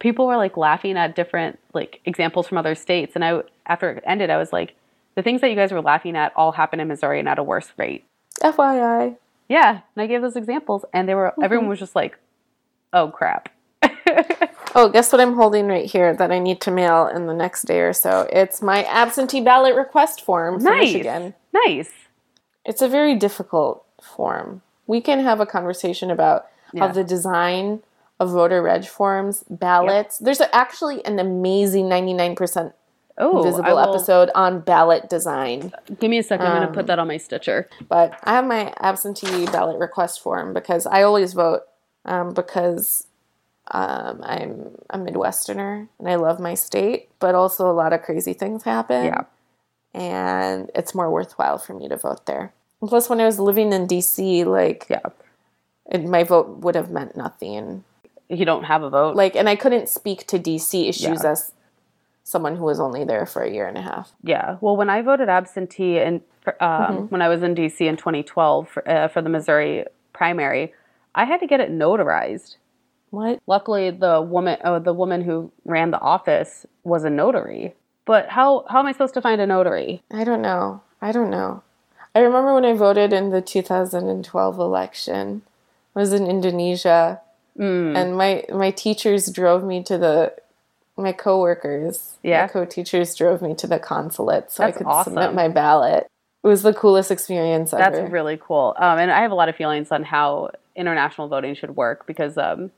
people 0.00 0.26
were 0.26 0.36
like 0.36 0.56
laughing 0.56 0.96
at 0.96 1.14
different 1.14 1.58
like 1.72 2.00
examples 2.04 2.48
from 2.48 2.58
other 2.58 2.74
states 2.74 3.12
and 3.14 3.24
I 3.24 3.42
after 3.66 3.92
it 3.92 4.04
ended 4.04 4.28
I 4.28 4.38
was 4.38 4.52
like 4.52 4.74
the 5.14 5.22
things 5.22 5.40
that 5.40 5.48
you 5.50 5.56
guys 5.56 5.70
were 5.70 5.80
laughing 5.80 6.16
at 6.16 6.32
all 6.34 6.52
happen 6.52 6.80
in 6.80 6.88
Missouri 6.88 7.20
and 7.20 7.28
at 7.28 7.38
a 7.38 7.42
worse 7.42 7.72
rate. 7.76 8.04
FYI. 8.40 9.16
Yeah, 9.48 9.80
and 9.94 10.02
I 10.02 10.06
gave 10.06 10.22
those 10.22 10.36
examples 10.36 10.84
and 10.92 11.08
they 11.08 11.14
were 11.14 11.30
mm-hmm. 11.30 11.44
everyone 11.44 11.68
was 11.68 11.78
just 11.78 11.94
like 11.94 12.18
oh 12.92 13.08
crap. 13.08 13.48
Oh, 14.76 14.88
guess 14.88 15.12
what 15.12 15.20
I'm 15.20 15.34
holding 15.34 15.68
right 15.68 15.88
here 15.88 16.16
that 16.16 16.32
I 16.32 16.40
need 16.40 16.60
to 16.62 16.72
mail 16.72 17.06
in 17.06 17.26
the 17.26 17.34
next 17.34 17.62
day 17.62 17.80
or 17.80 17.92
so? 17.92 18.28
It's 18.32 18.60
my 18.60 18.82
absentee 18.84 19.40
ballot 19.40 19.76
request 19.76 20.20
form 20.22 20.58
for 20.58 20.64
Nice. 20.64 20.92
Michigan. 20.92 21.34
Nice. 21.52 21.92
It's 22.64 22.82
a 22.82 22.88
very 22.88 23.14
difficult 23.14 23.84
form. 24.02 24.62
We 24.88 25.00
can 25.00 25.20
have 25.20 25.38
a 25.38 25.46
conversation 25.46 26.10
about 26.10 26.46
how 26.76 26.88
the 26.88 27.04
design 27.04 27.82
of 28.18 28.30
voter 28.30 28.60
reg 28.62 28.84
forms, 28.84 29.44
ballots. 29.48 30.18
There's 30.18 30.40
actually 30.52 31.04
an 31.04 31.20
amazing 31.20 31.84
99% 31.84 32.72
Oh, 33.16 33.42
visible 33.42 33.78
episode 33.78 34.30
on 34.34 34.60
ballot 34.60 35.08
design. 35.08 35.72
Give 36.00 36.10
me 36.10 36.18
a 36.18 36.22
second. 36.22 36.46
I'm 36.46 36.52
Um, 36.52 36.58
going 36.62 36.68
to 36.68 36.74
put 36.74 36.86
that 36.88 36.98
on 36.98 37.06
my 37.08 37.16
Stitcher. 37.16 37.68
But 37.88 38.18
I 38.24 38.32
have 38.34 38.44
my 38.46 38.72
absentee 38.80 39.46
ballot 39.46 39.78
request 39.78 40.20
form 40.20 40.52
because 40.52 40.86
I 40.86 41.02
always 41.02 41.32
vote 41.32 41.62
um, 42.04 42.34
because 42.34 43.06
um, 43.70 44.20
I'm 44.22 44.76
a 44.90 44.98
Midwesterner 44.98 45.88
and 45.98 46.08
I 46.08 46.16
love 46.16 46.40
my 46.40 46.54
state, 46.54 47.08
but 47.20 47.34
also 47.36 47.70
a 47.70 47.72
lot 47.72 47.92
of 47.92 48.02
crazy 48.02 48.32
things 48.32 48.64
happen. 48.64 49.04
Yeah. 49.06 49.22
And 49.94 50.70
it's 50.74 50.94
more 50.94 51.10
worthwhile 51.10 51.58
for 51.58 51.72
me 51.74 51.88
to 51.88 51.96
vote 51.96 52.26
there. 52.26 52.52
And 52.80 52.90
Plus, 52.90 53.08
when 53.08 53.20
I 53.20 53.26
was 53.26 53.38
living 53.38 53.72
in 53.72 53.86
DC, 53.86 54.44
like, 54.44 54.86
Yeah. 54.90 55.00
it, 55.88 56.04
my 56.04 56.24
vote 56.24 56.48
would 56.58 56.74
have 56.74 56.90
meant 56.90 57.16
nothing. 57.16 57.84
You 58.28 58.44
don't 58.44 58.64
have 58.64 58.82
a 58.82 58.90
vote. 58.90 59.14
Like, 59.14 59.36
and 59.36 59.48
I 59.48 59.54
couldn't 59.54 59.88
speak 59.88 60.26
to 60.26 60.38
DC 60.38 60.88
issues 60.88 61.22
Yeah. 61.22 61.30
as 61.30 61.52
someone 62.24 62.56
who 62.56 62.64
was 62.64 62.80
only 62.80 63.04
there 63.04 63.26
for 63.26 63.42
a 63.42 63.50
year 63.50 63.68
and 63.68 63.76
a 63.78 63.82
half. 63.82 64.12
yeah. 64.22 64.56
Well, 64.60 64.76
when 64.76 64.90
I 64.90 65.02
voted 65.02 65.28
absentee 65.28 65.98
and 65.98 66.22
um, 66.60 67.08
when 67.08 67.22
I 67.22 67.28
was 67.28 67.42
in 67.42 67.54
DC 67.54 67.80
in 67.80 67.96
2012 67.96 68.68
for, 68.68 68.88
uh, 68.88 69.08
for 69.08 69.22
the 69.22 69.28
Missouri 69.28 69.84
primary, 70.12 70.72
I 71.14 71.24
had 71.24 71.40
to 71.40 71.46
get 71.46 71.60
it 71.60 71.70
notarized. 71.70 72.56
What? 73.10 73.40
Luckily, 73.46 73.90
the 73.90 74.20
woman, 74.20 74.58
oh, 74.64 74.78
the 74.80 74.92
woman 74.92 75.22
who 75.22 75.52
ran 75.64 75.90
the 75.92 76.00
office 76.00 76.66
was 76.82 77.04
a 77.04 77.10
notary. 77.10 77.74
But 78.06 78.28
how 78.30 78.64
how 78.68 78.80
am 78.80 78.86
I 78.86 78.92
supposed 78.92 79.14
to 79.14 79.22
find 79.22 79.40
a 79.40 79.46
notary? 79.46 80.02
I 80.10 80.24
don't 80.24 80.42
know. 80.42 80.82
I 81.00 81.12
don't 81.12 81.30
know. 81.30 81.62
I 82.14 82.20
remember 82.20 82.52
when 82.54 82.64
I 82.64 82.74
voted 82.74 83.12
in 83.12 83.30
the 83.30 83.40
2012 83.40 84.58
election. 84.58 85.42
I 85.94 86.00
was 86.00 86.12
in 86.12 86.26
Indonesia, 86.26 87.20
Mm. 87.56 87.96
and 87.96 88.16
my 88.16 88.42
my 88.52 88.72
teachers 88.72 89.30
drove 89.30 89.62
me 89.62 89.80
to 89.84 89.96
the 89.96 90.34
my 90.96 91.12
coworkers. 91.12 92.18
Yeah. 92.22 92.42
my 92.42 92.48
co-teachers 92.48 93.14
drove 93.14 93.42
me 93.42 93.54
to 93.54 93.66
the 93.66 93.78
consulate 93.78 94.52
so 94.52 94.62
That's 94.62 94.76
I 94.76 94.78
could 94.78 94.86
awesome. 94.86 95.14
submit 95.14 95.34
my 95.34 95.48
ballot. 95.48 96.06
It 96.42 96.46
was 96.46 96.62
the 96.62 96.74
coolest 96.74 97.10
experience 97.10 97.72
ever. 97.72 97.82
That's 97.82 98.12
really 98.12 98.38
cool. 98.40 98.74
Um, 98.78 98.98
and 98.98 99.10
I 99.10 99.22
have 99.22 99.30
a 99.30 99.34
lot 99.34 99.48
of 99.48 99.56
feelings 99.56 99.90
on 99.90 100.02
how 100.02 100.50
international 100.76 101.28
voting 101.28 101.54
should 101.54 101.74
work 101.74 102.06
because 102.06 102.36
um, 102.36 102.70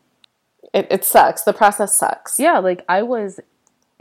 it, 0.73 0.87
it 0.91 1.05
sucks. 1.05 1.43
The 1.43 1.53
process 1.53 1.97
sucks. 1.97 2.39
Yeah, 2.39 2.59
like 2.59 2.85
I 2.89 3.03
was 3.03 3.41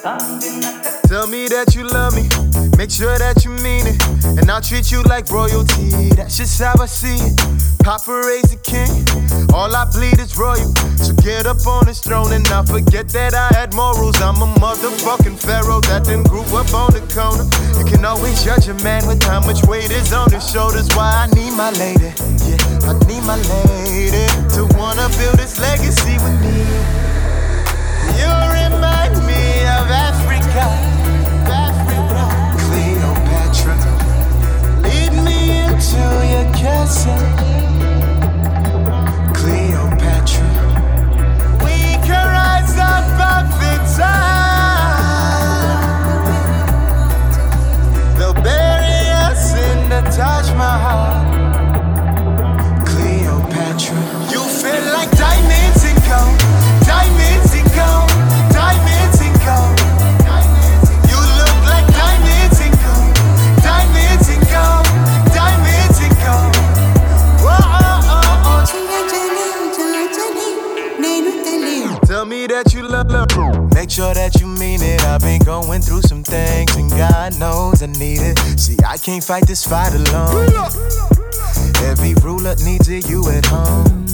Tell 0.00 1.26
me 1.28 1.44
that 1.52 1.76
you 1.76 1.84
love 1.84 2.16
me, 2.16 2.24
make 2.80 2.88
sure 2.88 3.20
that 3.20 3.44
you 3.44 3.52
mean 3.60 3.84
it. 3.84 4.00
And 4.40 4.48
I'll 4.48 4.64
treat 4.64 4.88
you 4.88 5.02
like 5.04 5.28
royalty, 5.28 6.08
that's 6.16 6.38
just 6.38 6.56
how 6.56 6.72
I 6.80 6.86
see 6.86 7.20
it. 7.20 7.36
Paparazzi 7.84 8.56
king, 8.64 9.04
all 9.52 9.68
I 9.68 9.84
bleed 9.92 10.16
is 10.16 10.38
royal. 10.40 10.72
So 10.96 11.12
get 11.20 11.44
up 11.44 11.60
on 11.66 11.84
this 11.84 12.00
throne 12.00 12.32
and 12.32 12.48
not 12.48 12.72
forget 12.72 13.12
that 13.12 13.34
I 13.34 13.52
had 13.52 13.74
morals. 13.74 14.16
I'm 14.24 14.40
a 14.40 14.48
motherfucking 14.56 15.36
pharaoh 15.36 15.84
that 15.92 16.08
then 16.08 16.22
grew 16.24 16.48
up 16.56 16.72
on 16.72 16.96
the 16.96 17.04
corner. 17.12 17.44
You 17.76 17.84
can 17.84 18.02
always 18.06 18.40
judge 18.42 18.72
a 18.72 18.74
man 18.80 19.04
with 19.04 19.20
how 19.22 19.44
much 19.44 19.68
weight 19.68 19.90
is 19.90 20.14
on 20.14 20.32
his 20.32 20.48
shoulders. 20.48 20.88
Why 20.96 21.28
I 21.28 21.34
need 21.36 21.52
my 21.52 21.76
lady, 21.76 22.08
yeah, 22.48 22.88
I 22.88 22.96
need 23.04 23.20
my 23.28 23.36
lady 23.52 24.24
to 24.56 24.64
wanna 24.80 25.12
build 25.20 25.36
this 25.36 25.60
legacy 25.60 26.16
with 26.24 26.40
me. 26.40 26.56
You 28.16 28.32
remind 28.48 29.28
me. 29.28 29.29
Cleopatra. 32.58 33.74
Lead 34.82 35.12
me 35.24 35.64
into 35.64 35.98
your 36.30 36.46
castle. 36.54 37.49
Sure 74.00 74.14
that 74.14 74.40
you 74.40 74.46
mean 74.46 74.80
it. 74.80 75.04
I've 75.04 75.20
been 75.20 75.42
going 75.44 75.82
through 75.82 76.00
some 76.02 76.22
things, 76.24 76.74
and 76.76 76.88
God 76.90 77.38
knows 77.38 77.82
I 77.82 77.86
need 78.00 78.20
it. 78.24 78.38
See, 78.56 78.76
I 78.86 78.96
can't 78.96 79.22
fight 79.22 79.46
this 79.46 79.66
fight 79.66 79.92
alone. 79.92 80.48
Every 81.84 82.14
ruler 82.24 82.56
needs 82.64 82.88
a 82.88 83.00
you 83.04 83.28
at 83.28 83.44
home. 83.44 84.06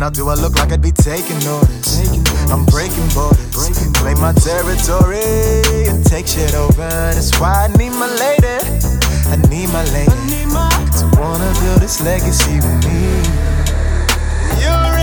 Now, 0.00 0.08
do 0.08 0.28
I 0.30 0.34
look 0.34 0.56
like 0.56 0.72
I'd 0.72 0.80
be 0.80 0.92
taking 0.92 1.36
orders? 1.44 1.92
I'm 2.48 2.64
breaking 2.72 3.08
borders, 3.12 3.68
claim 3.92 4.18
my 4.18 4.32
territory 4.32 5.28
and 5.92 6.00
take 6.06 6.26
shit 6.26 6.54
over. 6.54 6.88
That's 7.12 7.38
why 7.38 7.68
I 7.68 7.76
need 7.76 7.92
my 7.92 8.08
lady. 8.24 8.64
I 9.28 9.36
need 9.52 9.68
my 9.76 9.84
lady 9.92 10.40
to 10.96 11.04
wanna 11.20 11.52
build 11.60 11.84
this 11.84 12.00
legacy 12.00 12.56
with 12.64 12.80
me. 12.88 13.20
You 14.56 14.93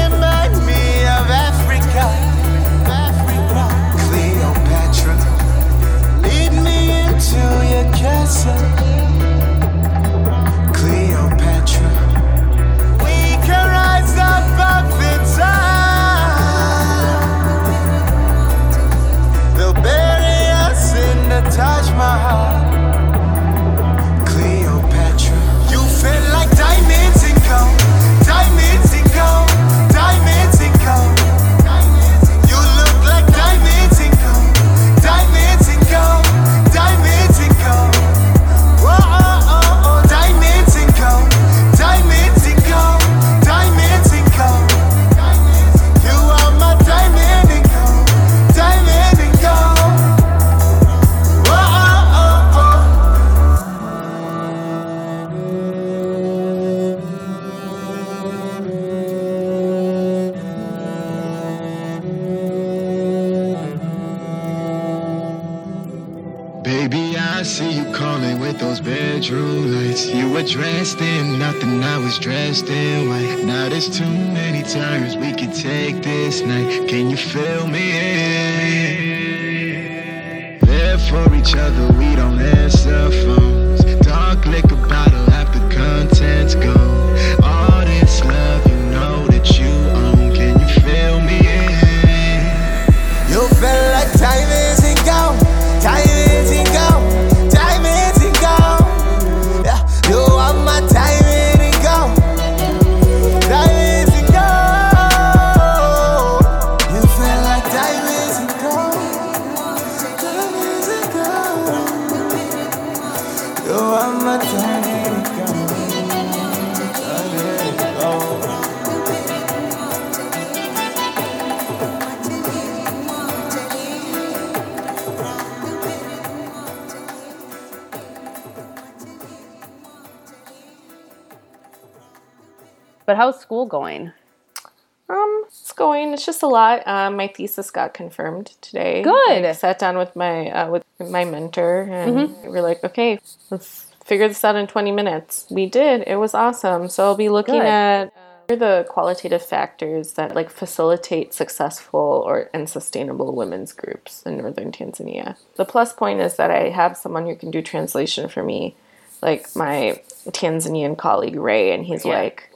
it's 136.21 136.25
just 136.27 136.43
a 136.43 136.47
lot. 136.47 136.87
Um, 136.87 137.15
my 137.17 137.27
thesis 137.27 137.71
got 137.71 137.95
confirmed 137.95 138.53
today. 138.61 139.01
Good. 139.01 139.43
I 139.43 139.51
sat 139.53 139.79
down 139.79 139.97
with 139.97 140.15
my 140.15 140.51
uh, 140.51 140.69
with 140.69 140.83
my 140.99 141.25
mentor, 141.25 141.81
and 141.89 142.35
we're 142.43 142.61
like, 142.61 142.83
okay, 142.83 143.19
let's 143.49 143.87
figure 144.05 144.27
this 144.27 144.43
out 144.43 144.55
in 144.55 144.67
20 144.67 144.91
minutes. 144.91 145.47
We 145.49 145.65
did. 145.65 146.03
It 146.05 146.17
was 146.17 146.35
awesome. 146.35 146.89
So 146.89 147.05
I'll 147.05 147.15
be 147.15 147.29
looking 147.29 147.55
Good. 147.55 147.65
at 147.65 148.13
uh, 148.49 148.55
the 148.55 148.85
qualitative 148.87 149.43
factors 149.43 150.13
that 150.13 150.35
like 150.35 150.51
facilitate 150.51 151.33
successful 151.33 152.23
or 152.23 152.51
and 152.53 152.69
sustainable 152.69 153.33
women's 153.33 153.73
groups 153.73 154.21
in 154.21 154.37
northern 154.37 154.71
Tanzania. 154.71 155.37
The 155.55 155.65
plus 155.65 155.91
point 155.91 156.19
is 156.19 156.35
that 156.35 156.51
I 156.51 156.69
have 156.69 156.97
someone 156.97 157.25
who 157.25 157.35
can 157.35 157.49
do 157.49 157.63
translation 157.63 158.29
for 158.29 158.43
me, 158.43 158.75
like 159.23 159.55
my 159.55 159.99
Tanzanian 160.29 160.95
colleague 160.95 161.35
Ray, 161.35 161.73
and 161.73 161.83
he's 161.83 162.05
Yeah. 162.05 162.13
like 162.19 162.50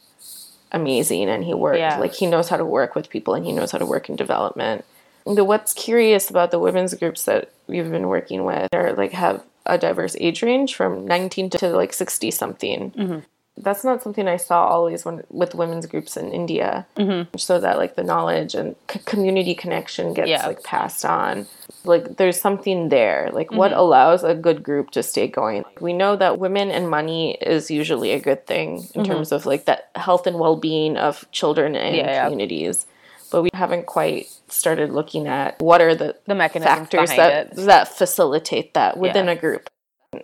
amazing 0.76 1.30
and 1.30 1.44
he 1.44 1.54
works 1.54 1.80
Yeah. 1.80 1.98
like 2.00 2.14
he 2.14 2.26
knows 2.28 2.50
how 2.50 2.58
to 2.58 2.66
work 2.66 2.94
with 2.96 3.10
people 3.10 3.34
and 3.34 3.46
he 3.46 3.52
knows 3.52 3.72
how 3.72 3.78
to 3.80 3.86
work 3.86 4.10
in 4.10 4.16
development. 4.16 4.86
The 5.26 5.44
what's 5.44 5.74
curious 5.74 6.30
about 6.30 6.52
the 6.52 6.60
women's 6.60 6.94
groups 6.94 7.24
that 7.26 7.50
we've 7.68 7.90
been 7.90 8.08
working 8.08 8.44
with 8.46 8.70
are 8.74 8.94
like 8.94 9.12
have 9.14 9.44
a 9.66 9.78
diverse 9.78 10.16
age 10.20 10.44
range 10.44 10.76
from 10.76 11.06
19 11.08 11.50
to 11.52 11.70
like 11.70 11.94
60 11.94 12.30
something. 12.32 12.92
Mm-hmm. 12.92 13.20
That's 13.58 13.84
not 13.86 14.04
something 14.04 14.28
I 14.28 14.36
saw 14.38 14.66
always 14.68 15.06
when 15.06 15.24
with 15.30 15.56
women's 15.56 15.86
groups 15.86 16.18
in 16.18 16.30
India. 16.32 16.86
Mm-hmm. 16.98 17.38
So 17.38 17.60
that 17.60 17.78
like 17.78 17.96
the 17.96 18.04
knowledge 18.04 18.54
and 18.54 18.76
c- 18.92 19.00
community 19.06 19.56
connection 19.56 20.14
gets 20.14 20.30
Yeah. 20.30 20.46
like 20.46 20.62
passed 20.64 21.06
on. 21.06 21.48
Like 21.86 22.18
there's 22.18 22.40
something 22.40 22.90
there. 22.90 23.30
Like 23.32 23.52
what 23.52 23.72
Mm-hmm. 23.72 23.80
allows 23.80 24.24
a 24.26 24.36
good 24.36 24.62
group 24.62 24.92
to 24.92 25.02
stay 25.04 25.28
going. 25.28 25.64
We 25.80 25.94
know 25.94 26.18
that 26.18 26.38
women 26.38 26.70
and 26.70 26.90
money 26.90 27.36
is 27.40 27.72
usually 27.72 28.12
a 28.12 28.20
good 28.20 28.46
thing 28.46 28.88
in 28.94 29.06
terms 29.06 29.32
of 29.32 29.46
like 29.46 29.66
that 29.66 29.90
health 29.96 30.28
and 30.28 30.38
well-being 30.38 30.98
of 30.98 31.26
children 31.32 31.76
and 31.76 31.96
Mm-hmm. 31.96 32.06
Yeah, 32.06 32.12
yeah. 32.12 32.24
communities. 32.26 32.86
but 33.32 33.42
we 33.42 33.50
haven't 33.54 33.86
quite 33.88 34.28
started 34.48 34.92
looking 34.92 35.28
at 35.28 35.60
what 35.60 35.82
are 35.82 35.96
the, 35.96 36.16
The 36.28 36.36
mechanisms 36.36 36.78
factors 36.78 37.10
that, 37.16 37.32
it. 37.52 37.56
that 37.66 37.88
facilitate 37.88 38.74
that 38.76 38.98
within 38.98 39.26
Yeah. 39.26 39.32
a 39.32 39.36
group. 39.36 39.68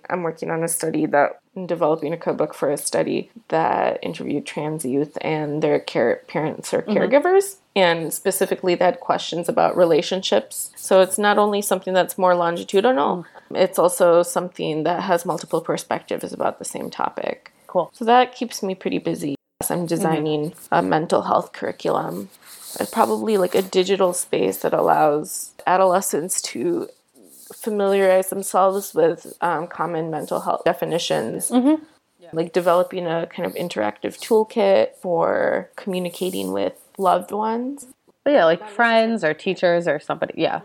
I'm 0.10 0.24
working 0.24 0.50
on 0.52 0.64
a 0.64 0.68
study 0.68 1.06
that 1.08 1.40
I'm 1.56 1.68
developing 1.68 2.14
a 2.14 2.18
code 2.18 2.38
book 2.38 2.54
for 2.54 2.72
a 2.72 2.78
study 2.78 3.30
that 3.50 4.00
interviewed 4.02 4.46
trans 4.46 4.86
youth 4.86 5.18
and 5.22 5.62
their 5.62 5.80
care 5.80 6.22
parents 6.28 6.74
or 6.74 6.82
Mm-hmm. 6.82 6.98
caregivers. 6.98 7.58
And 7.76 8.14
specifically, 8.14 8.76
they 8.76 8.86
had 8.86 9.00
questions 9.00 9.48
about 9.48 9.78
relationships. 9.78 10.72
So 10.76 11.02
it's 11.02 11.18
not 11.18 11.38
only 11.38 11.62
something 11.62 11.94
that's 11.94 12.18
more 12.18 12.36
longitudinal, 12.36 13.26
Mm. 13.52 13.58
it's 13.58 13.78
also 13.80 14.24
something 14.24 14.84
that 14.84 15.04
has 15.04 15.26
multiple 15.26 15.62
perspectives 15.62 16.32
about 16.34 16.58
the 16.60 16.66
same 16.66 16.90
topic. 16.90 17.52
Cool. 17.68 17.90
So 17.94 18.06
that 18.06 18.34
keeps 18.36 18.62
me 18.64 18.76
pretty 18.76 18.98
busy. 18.98 19.36
I'm 19.70 19.86
designing 19.86 20.54
a 20.72 20.82
mental 20.82 21.22
health 21.24 21.54
curriculum, 21.54 22.30
uh, 22.80 22.86
probably 22.92 23.38
like 23.38 23.54
a 23.56 23.62
digital 23.62 24.12
space 24.14 24.58
that 24.64 24.74
allows 24.74 25.52
adolescents 25.68 26.42
to 26.54 26.90
familiarize 27.62 28.30
themselves 28.30 28.94
with 28.94 29.34
um, 29.42 29.68
common 29.68 30.10
mental 30.10 30.42
health 30.42 30.64
definitions. 30.66 31.52
Like 32.34 32.54
developing 32.54 33.08
a 33.08 33.28
kind 33.28 33.46
of 33.46 33.54
interactive 33.56 34.18
toolkit 34.18 34.96
for 35.02 35.70
communicating 35.76 36.54
with 36.54 36.74
loved 36.98 37.32
ones. 37.32 37.88
But 38.24 38.34
yeah, 38.34 38.46
like 38.46 38.70
friends 38.70 39.24
or 39.24 39.34
teachers 39.34 39.88
or 39.88 40.00
somebody. 40.00 40.36
Yeah. 40.38 40.62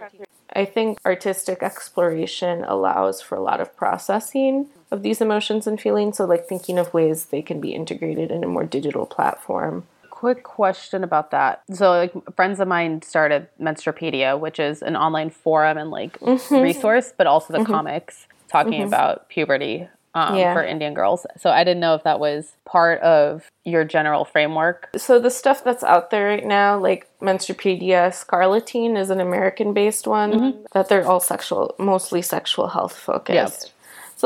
I 0.55 0.65
think 0.65 0.99
artistic 1.05 1.63
exploration 1.63 2.65
allows 2.65 3.21
for 3.21 3.35
a 3.35 3.43
lot 3.43 3.61
of 3.61 3.77
processing 3.77 4.69
of 4.91 5.03
these 5.03 5.21
emotions 5.21 5.67
and 5.67 5.81
feelings. 5.81 6.19
So, 6.19 6.25
like 6.25 6.47
thinking 6.47 6.79
of 6.79 6.95
ways 6.95 7.27
they 7.27 7.43
can 7.43 7.61
be 7.61 7.75
integrated 7.75 8.31
in 8.31 8.45
a 8.45 8.49
more 8.49 8.65
digital 8.65 9.07
platform. 9.07 9.87
Quick 10.17 10.45
question 10.45 11.05
about 11.05 11.31
that. 11.33 11.61
So, 11.75 11.91
like, 11.91 12.15
friends 12.37 12.59
of 12.59 12.67
mine 12.67 13.03
started 13.03 13.49
Menstrupedia, 13.61 14.41
which 14.41 14.59
is 14.59 14.81
an 14.81 14.97
online 14.97 15.29
forum 15.29 15.77
and 15.77 15.91
like 15.91 16.19
mm-hmm. 16.21 16.63
resource, 16.63 17.13
but 17.15 17.27
also 17.27 17.53
the 17.53 17.59
mm-hmm. 17.59 17.71
comics 17.71 18.27
talking 18.49 18.81
mm-hmm. 18.81 18.89
about 18.95 19.29
puberty 19.29 19.87
um, 20.15 20.35
Yeah. 20.35 20.55
for 20.55 20.65
Indian 20.65 20.95
girls. 20.95 21.27
So, 21.37 21.51
I 21.51 21.65
didn't 21.65 21.81
know 21.81 21.95
if 21.95 22.05
that 22.05 22.19
was 22.19 22.57
part 22.65 23.03
of 23.03 23.51
your 23.65 23.85
general 23.85 24.25
framework. 24.25 24.89
So, 24.97 25.19
the 25.19 25.29
stuff 25.29 25.63
that's 25.63 25.85
out 25.85 26.11
there 26.11 26.29
right 26.29 26.47
now, 26.47 26.79
like 26.79 27.07
Menstrupedia, 27.21 28.09
Scarleteen 28.09 28.99
is 28.99 29.11
an 29.11 29.21
American 29.21 29.75
based 29.75 30.07
one, 30.07 30.65
that 30.73 30.89
they're 30.89 31.07
all 31.07 31.21
sexual, 31.21 31.75
mostly 31.79 32.23
sexual 32.23 32.69
health 32.69 32.97
focused. 32.97 33.71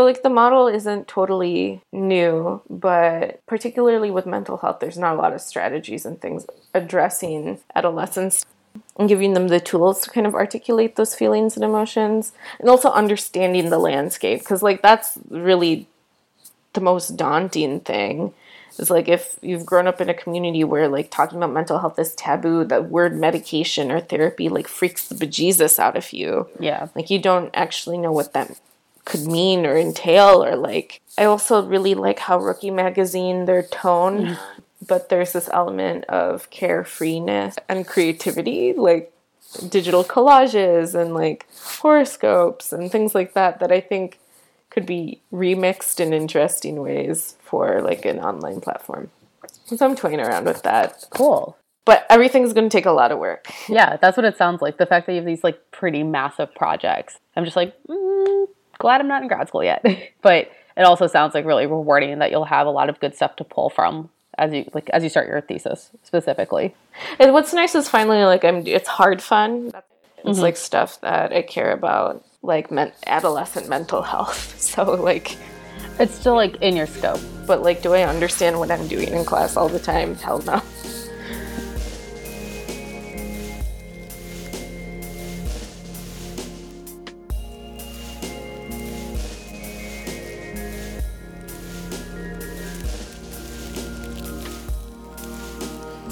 So, 0.01 0.07
like, 0.07 0.23
the 0.23 0.31
model 0.31 0.67
isn't 0.67 1.09
totally 1.09 1.83
new, 1.93 2.63
but 2.71 3.45
particularly 3.47 4.11
with 4.11 4.25
mental 4.25 4.57
health, 4.57 4.81
there's 4.81 4.97
not 4.97 5.15
a 5.15 5.19
lot 5.19 5.35
of 5.35 5.43
strategies 5.43 6.07
and 6.07 6.19
things 6.19 6.47
addressing 6.73 7.59
adolescents 7.75 8.47
and 8.99 9.11
giving 9.11 9.35
them 9.35 9.49
the 9.49 9.61
tools 9.61 10.01
to 10.01 10.09
kind 10.11 10.27
of 10.27 10.35
articulate 10.35 10.97
those 10.97 11.15
feelings 11.15 11.55
and 11.55 11.63
emotions 11.67 12.33
and 12.59 12.71
also 12.71 12.91
understanding 12.93 13.69
the 13.69 13.77
landscape 13.79 14.39
because 14.39 14.63
like 14.63 14.81
that's 14.81 15.19
really 15.29 15.87
the 16.73 16.81
most 16.81 17.19
daunting 17.19 17.81
thing 17.81 18.33
is 18.79 18.89
like 18.89 19.07
if 19.07 19.39
you've 19.43 19.67
grown 19.67 19.87
up 19.87 20.01
in 20.01 20.09
a 20.09 20.15
community 20.15 20.65
where 20.65 20.89
like 20.89 21.11
talking 21.11 21.37
about 21.37 21.53
mental 21.53 21.81
health 21.81 21.99
is 21.99 22.15
taboo 22.15 22.65
the 22.65 22.81
word 22.81 23.15
medication 23.15 23.91
or 23.91 24.01
therapy 24.01 24.49
like 24.49 24.67
freaks 24.69 25.09
the 25.09 25.15
bejesus 25.15 25.79
out 25.79 25.95
of 25.97 26.11
you 26.15 26.49
Yeah. 26.59 26.89
like 26.95 27.11
you 27.11 27.19
don't 27.19 27.51
actually 27.53 27.99
know 27.99 28.13
what 28.13 28.33
that 28.33 28.59
could 29.05 29.27
mean 29.27 29.67
or 29.67 29.77
entail 29.77 30.45
or 30.45 30.57
like 30.57 31.01
i 31.19 31.25
also 31.25 31.65
really 31.67 31.95
like 31.95 32.19
how 32.21 32.39
rookie 32.39 32.71
magazine 32.71 33.45
their 33.47 33.63
tone 33.63 34.37
but 34.87 35.09
there's 35.09 35.33
this 35.33 35.49
element 35.53 36.05
of 36.07 36.51
carefreeness 36.51 37.57
and 37.69 37.87
creativity 37.87 38.73
like 38.73 39.13
digital 39.69 40.05
collages 40.05 40.95
and 40.95 41.13
like 41.15 41.47
horoscopes 41.81 42.73
and 42.73 42.93
things 42.93 43.15
like 43.15 43.35
that 43.35 43.59
that 43.61 43.73
i 43.73 43.81
think 43.81 44.19
could 44.71 44.87
be 44.87 45.21
remixed 45.33 45.99
in 45.99 46.13
interesting 46.13 46.81
ways 46.81 47.37
for 47.43 47.81
like 47.83 48.05
an 48.05 48.19
online 48.21 48.61
platform 48.61 49.11
so 49.67 49.85
i'm 49.85 49.97
toying 49.97 50.21
around 50.21 50.45
with 50.45 50.63
that 50.63 51.05
Cool. 51.11 51.57
but 51.85 52.07
everything's 52.11 52.53
going 52.53 52.69
to 52.69 52.77
take 52.77 52.87
a 52.87 52.93
lot 52.93 53.11
of 53.11 53.19
work 53.19 53.49
Yeah, 53.69 53.97
that's 53.97 54.17
what 54.17 54.25
it 54.27 54.37
sounds 54.37 54.63
like. 54.63 54.77
The 54.79 54.87
fact 54.87 55.07
that 55.07 55.13
you 55.13 55.17
have 55.19 55.27
these 55.27 55.43
like 55.45 55.59
pretty 55.73 56.03
massive 56.03 56.55
projects. 56.55 57.19
I'm 57.37 57.45
just 57.45 57.57
like, 57.57 57.75
mm, 57.89 58.47
glad 58.81 59.01
I'm 59.01 59.09
not 59.09 59.23
in 59.23 59.29
grad 59.29 59.49
school 59.49 59.63
yet. 59.63 59.85
but 60.23 60.51
it 60.77 60.83
also 60.83 61.07
sounds 61.07 61.35
like 61.35 61.45
really 61.45 61.67
rewarding 61.67 62.19
that 62.19 62.31
you'll 62.31 62.45
have 62.45 62.67
a 62.67 62.71
lot 62.71 62.89
of 62.89 62.99
good 63.01 63.15
stuff 63.15 63.37
to 63.37 63.45
pull 63.45 63.71
from 63.71 64.09
as 64.39 64.53
you 64.53 64.69
like 64.73 64.89
as 64.91 65.03
you 65.03 65.09
start 65.09 65.29
your 65.29 65.41
thesis 65.41 65.91
specifically. 66.03 66.75
And 67.19 67.33
what's 67.33 67.53
nice 67.53 67.75
is 67.75 67.89
finally 67.89 68.25
like 68.25 68.45
I'm. 68.45 68.67
It's 68.67 68.89
hard 68.89 69.23
fun. 69.23 69.73
It's 70.19 70.29
mm-hmm. 70.29 70.41
like 70.41 70.57
stuff 70.57 71.01
that 71.01 71.33
I 71.33 71.43
care 71.43 71.73
about, 71.73 72.25
like 72.43 72.71
men- 72.71 72.93
adolescent 73.07 73.69
mental 73.69 74.03
health. 74.03 74.57
So 74.71 74.85
like, 74.95 75.37
It's 75.99 76.15
still 76.15 76.35
like 76.35 76.57
in 76.63 76.77
your 76.77 76.87
scope. 76.87 77.21
but 77.47 77.63
like, 77.63 77.83
do 77.83 77.95
I 77.95 78.03
understand 78.03 78.59
what 78.59 78.71
I'm 78.71 78.87
doing 78.89 79.09
in 79.09 79.25
class 79.25 79.57
all 79.57 79.69
the 79.69 79.81
time? 79.81 80.15
Hell 80.17 80.41
no. 80.43 80.63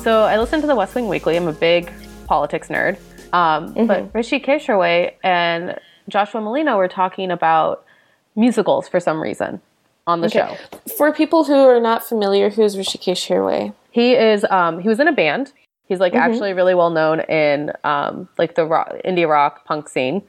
So 0.08 0.22
I 0.22 0.38
listen 0.38 0.62
to 0.62 0.66
the 0.66 0.74
West 0.74 0.94
Wing 0.94 1.06
Weekly. 1.06 1.36
I'm 1.36 1.48
a 1.48 1.52
big 1.52 1.92
politics 2.24 2.68
nerd. 2.68 2.96
Um, 3.34 3.74
But 3.86 4.10
Rishikesh 4.14 4.64
Hirway 4.64 5.12
and 5.22 5.78
Joshua 6.08 6.40
Malina 6.40 6.78
were 6.78 6.88
talking 6.88 7.30
about 7.30 7.84
musicals 8.34 8.88
for 8.88 9.00
some 9.00 9.20
reason 9.20 9.60
on 10.06 10.22
the 10.22 10.30
show. 10.30 10.56
For 10.96 11.12
people 11.12 11.44
who 11.44 11.52
are 11.52 11.78
not 11.78 12.02
familiar, 12.02 12.48
who's 12.48 12.74
Rishikesh 12.74 13.28
Hirway? 13.28 13.74
He 13.90 14.14
is 14.14 14.46
um 14.48 14.80
he 14.80 14.88
was 14.88 14.98
in 14.98 15.08
a 15.08 15.12
band. 15.12 15.52
He's 15.88 16.00
like 16.00 16.14
actually 16.14 16.54
really 16.54 16.74
well 16.74 16.88
known 16.88 17.20
in 17.20 17.72
um 17.84 18.30
like 18.38 18.54
the 18.54 18.64
rock, 18.64 18.94
indie 19.04 19.28
rock 19.28 19.66
punk 19.66 19.90
scene. 19.90 20.22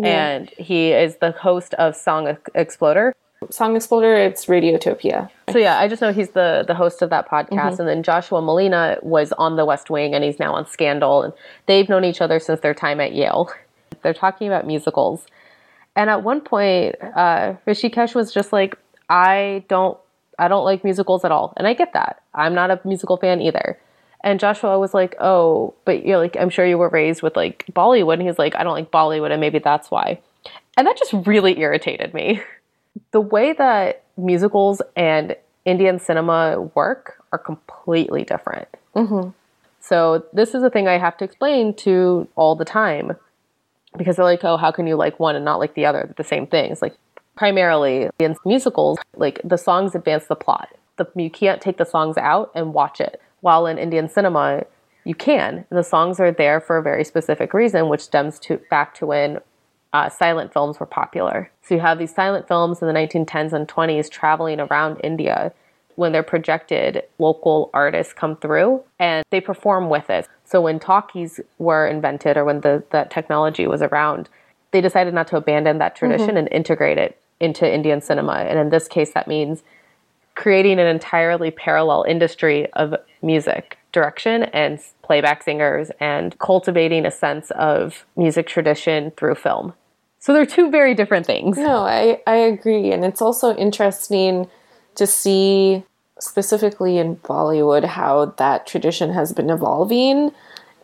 And 0.00 0.48
he 0.50 0.92
is 0.92 1.16
the 1.16 1.32
host 1.32 1.74
of 1.74 1.96
Song 1.96 2.36
Exploder. 2.54 3.16
Song 3.50 3.76
Exploder. 3.76 4.14
It's 4.14 4.46
Radiotopia. 4.46 5.30
So 5.50 5.58
yeah, 5.58 5.78
I 5.78 5.88
just 5.88 6.00
know 6.00 6.12
he's 6.12 6.30
the 6.30 6.64
the 6.66 6.74
host 6.74 7.02
of 7.02 7.10
that 7.10 7.28
podcast 7.28 7.78
and 7.78 7.88
then 7.88 8.02
Joshua 8.02 8.40
Malina 8.40 9.02
was 9.02 9.32
on 9.32 9.56
the 9.56 9.64
West 9.64 9.90
Wing 9.90 10.14
and 10.14 10.24
he's 10.24 10.38
now 10.38 10.54
on 10.54 10.66
Scandal 10.66 11.22
and 11.22 11.32
they've 11.66 11.88
known 11.88 12.04
each 12.04 12.20
other 12.20 12.38
since 12.40 12.60
their 12.60 12.74
time 12.74 13.00
at 13.00 13.14
Yale. 13.14 13.52
They're 14.02 14.14
talking 14.14 14.46
about 14.48 14.66
musicals. 14.66 15.26
And 15.96 16.10
at 16.10 16.22
one 16.22 16.40
point, 16.40 16.96
uh, 17.00 17.54
Rishikesh 17.66 18.14
was 18.14 18.32
just 18.32 18.52
like, 18.52 18.76
I 19.08 19.64
don't 19.68 19.98
I 20.38 20.48
don't 20.48 20.64
like 20.64 20.82
musicals 20.82 21.24
at 21.24 21.30
all. 21.30 21.52
And 21.56 21.66
I 21.66 21.74
get 21.74 21.92
that. 21.92 22.22
I'm 22.34 22.54
not 22.54 22.70
a 22.70 22.80
musical 22.84 23.16
fan 23.16 23.40
either. 23.40 23.78
And 24.22 24.40
Joshua 24.40 24.78
was 24.78 24.94
like, 24.94 25.14
Oh, 25.20 25.74
but 25.84 26.04
you're 26.06 26.18
like, 26.18 26.36
I'm 26.38 26.50
sure 26.50 26.66
you 26.66 26.78
were 26.78 26.88
raised 26.88 27.22
with 27.22 27.36
like 27.36 27.66
Bollywood. 27.72 28.14
And 28.14 28.22
he's 28.22 28.38
like, 28.38 28.56
I 28.56 28.64
don't 28.64 28.72
like 28.72 28.90
Bollywood, 28.90 29.30
and 29.30 29.40
maybe 29.40 29.58
that's 29.58 29.90
why. 29.90 30.20
And 30.76 30.86
that 30.86 30.96
just 30.96 31.12
really 31.26 31.58
irritated 31.60 32.14
me. 32.14 32.42
The 33.10 33.20
way 33.20 33.52
that 33.52 34.04
musicals 34.16 34.80
and 34.96 35.36
Indian 35.64 35.98
cinema 35.98 36.60
work 36.74 37.22
are 37.32 37.38
completely 37.38 38.24
different. 38.24 38.68
Mm-hmm. 38.94 39.30
So 39.80 40.24
this 40.32 40.54
is 40.54 40.62
a 40.62 40.70
thing 40.70 40.88
I 40.88 40.98
have 40.98 41.16
to 41.18 41.24
explain 41.24 41.74
to 41.76 42.28
all 42.36 42.54
the 42.54 42.64
time 42.64 43.16
because 43.96 44.16
they're 44.16 44.24
like, 44.24 44.44
oh, 44.44 44.56
how 44.56 44.70
can 44.70 44.86
you 44.86 44.96
like 44.96 45.20
one 45.20 45.36
and 45.36 45.44
not 45.44 45.58
like 45.58 45.74
the 45.74 45.86
other? 45.86 46.04
They're 46.04 46.14
the 46.16 46.24
same 46.24 46.46
things. 46.46 46.80
Like 46.80 46.96
primarily 47.36 48.08
in 48.18 48.36
musicals, 48.44 48.98
like 49.16 49.40
the 49.44 49.58
songs 49.58 49.94
advance 49.94 50.26
the 50.26 50.36
plot. 50.36 50.68
The, 50.96 51.06
you 51.16 51.30
can't 51.30 51.60
take 51.60 51.76
the 51.76 51.84
songs 51.84 52.16
out 52.16 52.50
and 52.54 52.72
watch 52.72 53.00
it. 53.00 53.20
While 53.40 53.66
in 53.66 53.78
Indian 53.78 54.08
cinema, 54.08 54.64
you 55.04 55.14
can. 55.14 55.66
And 55.68 55.78
the 55.78 55.82
songs 55.82 56.18
are 56.20 56.32
there 56.32 56.60
for 56.60 56.78
a 56.78 56.82
very 56.82 57.04
specific 57.04 57.52
reason, 57.52 57.88
which 57.88 58.00
stems 58.00 58.38
to 58.40 58.60
back 58.70 58.94
to 58.94 59.06
when 59.06 59.38
uh, 59.94 60.08
silent 60.08 60.52
films 60.52 60.80
were 60.80 60.86
popular. 60.86 61.50
So 61.62 61.76
you 61.76 61.80
have 61.80 62.00
these 62.00 62.12
silent 62.12 62.48
films 62.48 62.82
in 62.82 62.88
the 62.88 62.92
1910s 62.92 63.52
and 63.52 63.66
20s 63.68 64.10
traveling 64.10 64.60
around 64.60 65.00
India. 65.04 65.52
When 65.94 66.10
they're 66.10 66.24
projected, 66.24 67.04
local 67.20 67.70
artists 67.72 68.12
come 68.12 68.36
through 68.36 68.82
and 68.98 69.24
they 69.30 69.40
perform 69.40 69.88
with 69.88 70.10
it. 70.10 70.28
So 70.44 70.60
when 70.60 70.80
talkies 70.80 71.38
were 71.58 71.86
invented 71.86 72.36
or 72.36 72.44
when 72.44 72.62
the, 72.62 72.82
that 72.90 73.12
technology 73.12 73.68
was 73.68 73.80
around, 73.80 74.28
they 74.72 74.80
decided 74.80 75.14
not 75.14 75.28
to 75.28 75.36
abandon 75.36 75.78
that 75.78 75.94
tradition 75.94 76.36
and 76.36 76.48
integrate 76.50 76.98
it 76.98 77.20
into 77.38 77.72
Indian 77.72 78.00
cinema. 78.00 78.32
And 78.32 78.58
in 78.58 78.70
this 78.70 78.88
case, 78.88 79.12
that 79.12 79.28
means 79.28 79.62
creating 80.34 80.80
an 80.80 80.88
entirely 80.88 81.52
parallel 81.52 82.04
industry 82.08 82.66
of 82.72 82.96
music 83.22 83.78
direction 83.92 84.42
and 84.42 84.80
playback 85.04 85.44
singers 85.44 85.92
and 86.00 86.36
cultivating 86.40 87.06
a 87.06 87.12
sense 87.12 87.52
of 87.52 88.04
music 88.16 88.48
tradition 88.48 89.12
through 89.12 89.36
film. 89.36 89.72
So 90.24 90.32
they're 90.32 90.46
two 90.46 90.70
very 90.70 90.94
different 90.94 91.26
things. 91.26 91.58
No, 91.58 91.84
I, 91.84 92.18
I 92.26 92.36
agree. 92.36 92.92
And 92.92 93.04
it's 93.04 93.20
also 93.20 93.54
interesting 93.56 94.48
to 94.94 95.06
see, 95.06 95.84
specifically 96.18 96.96
in 96.96 97.16
Bollywood, 97.16 97.84
how 97.84 98.32
that 98.38 98.66
tradition 98.66 99.12
has 99.12 99.34
been 99.34 99.50
evolving 99.50 100.32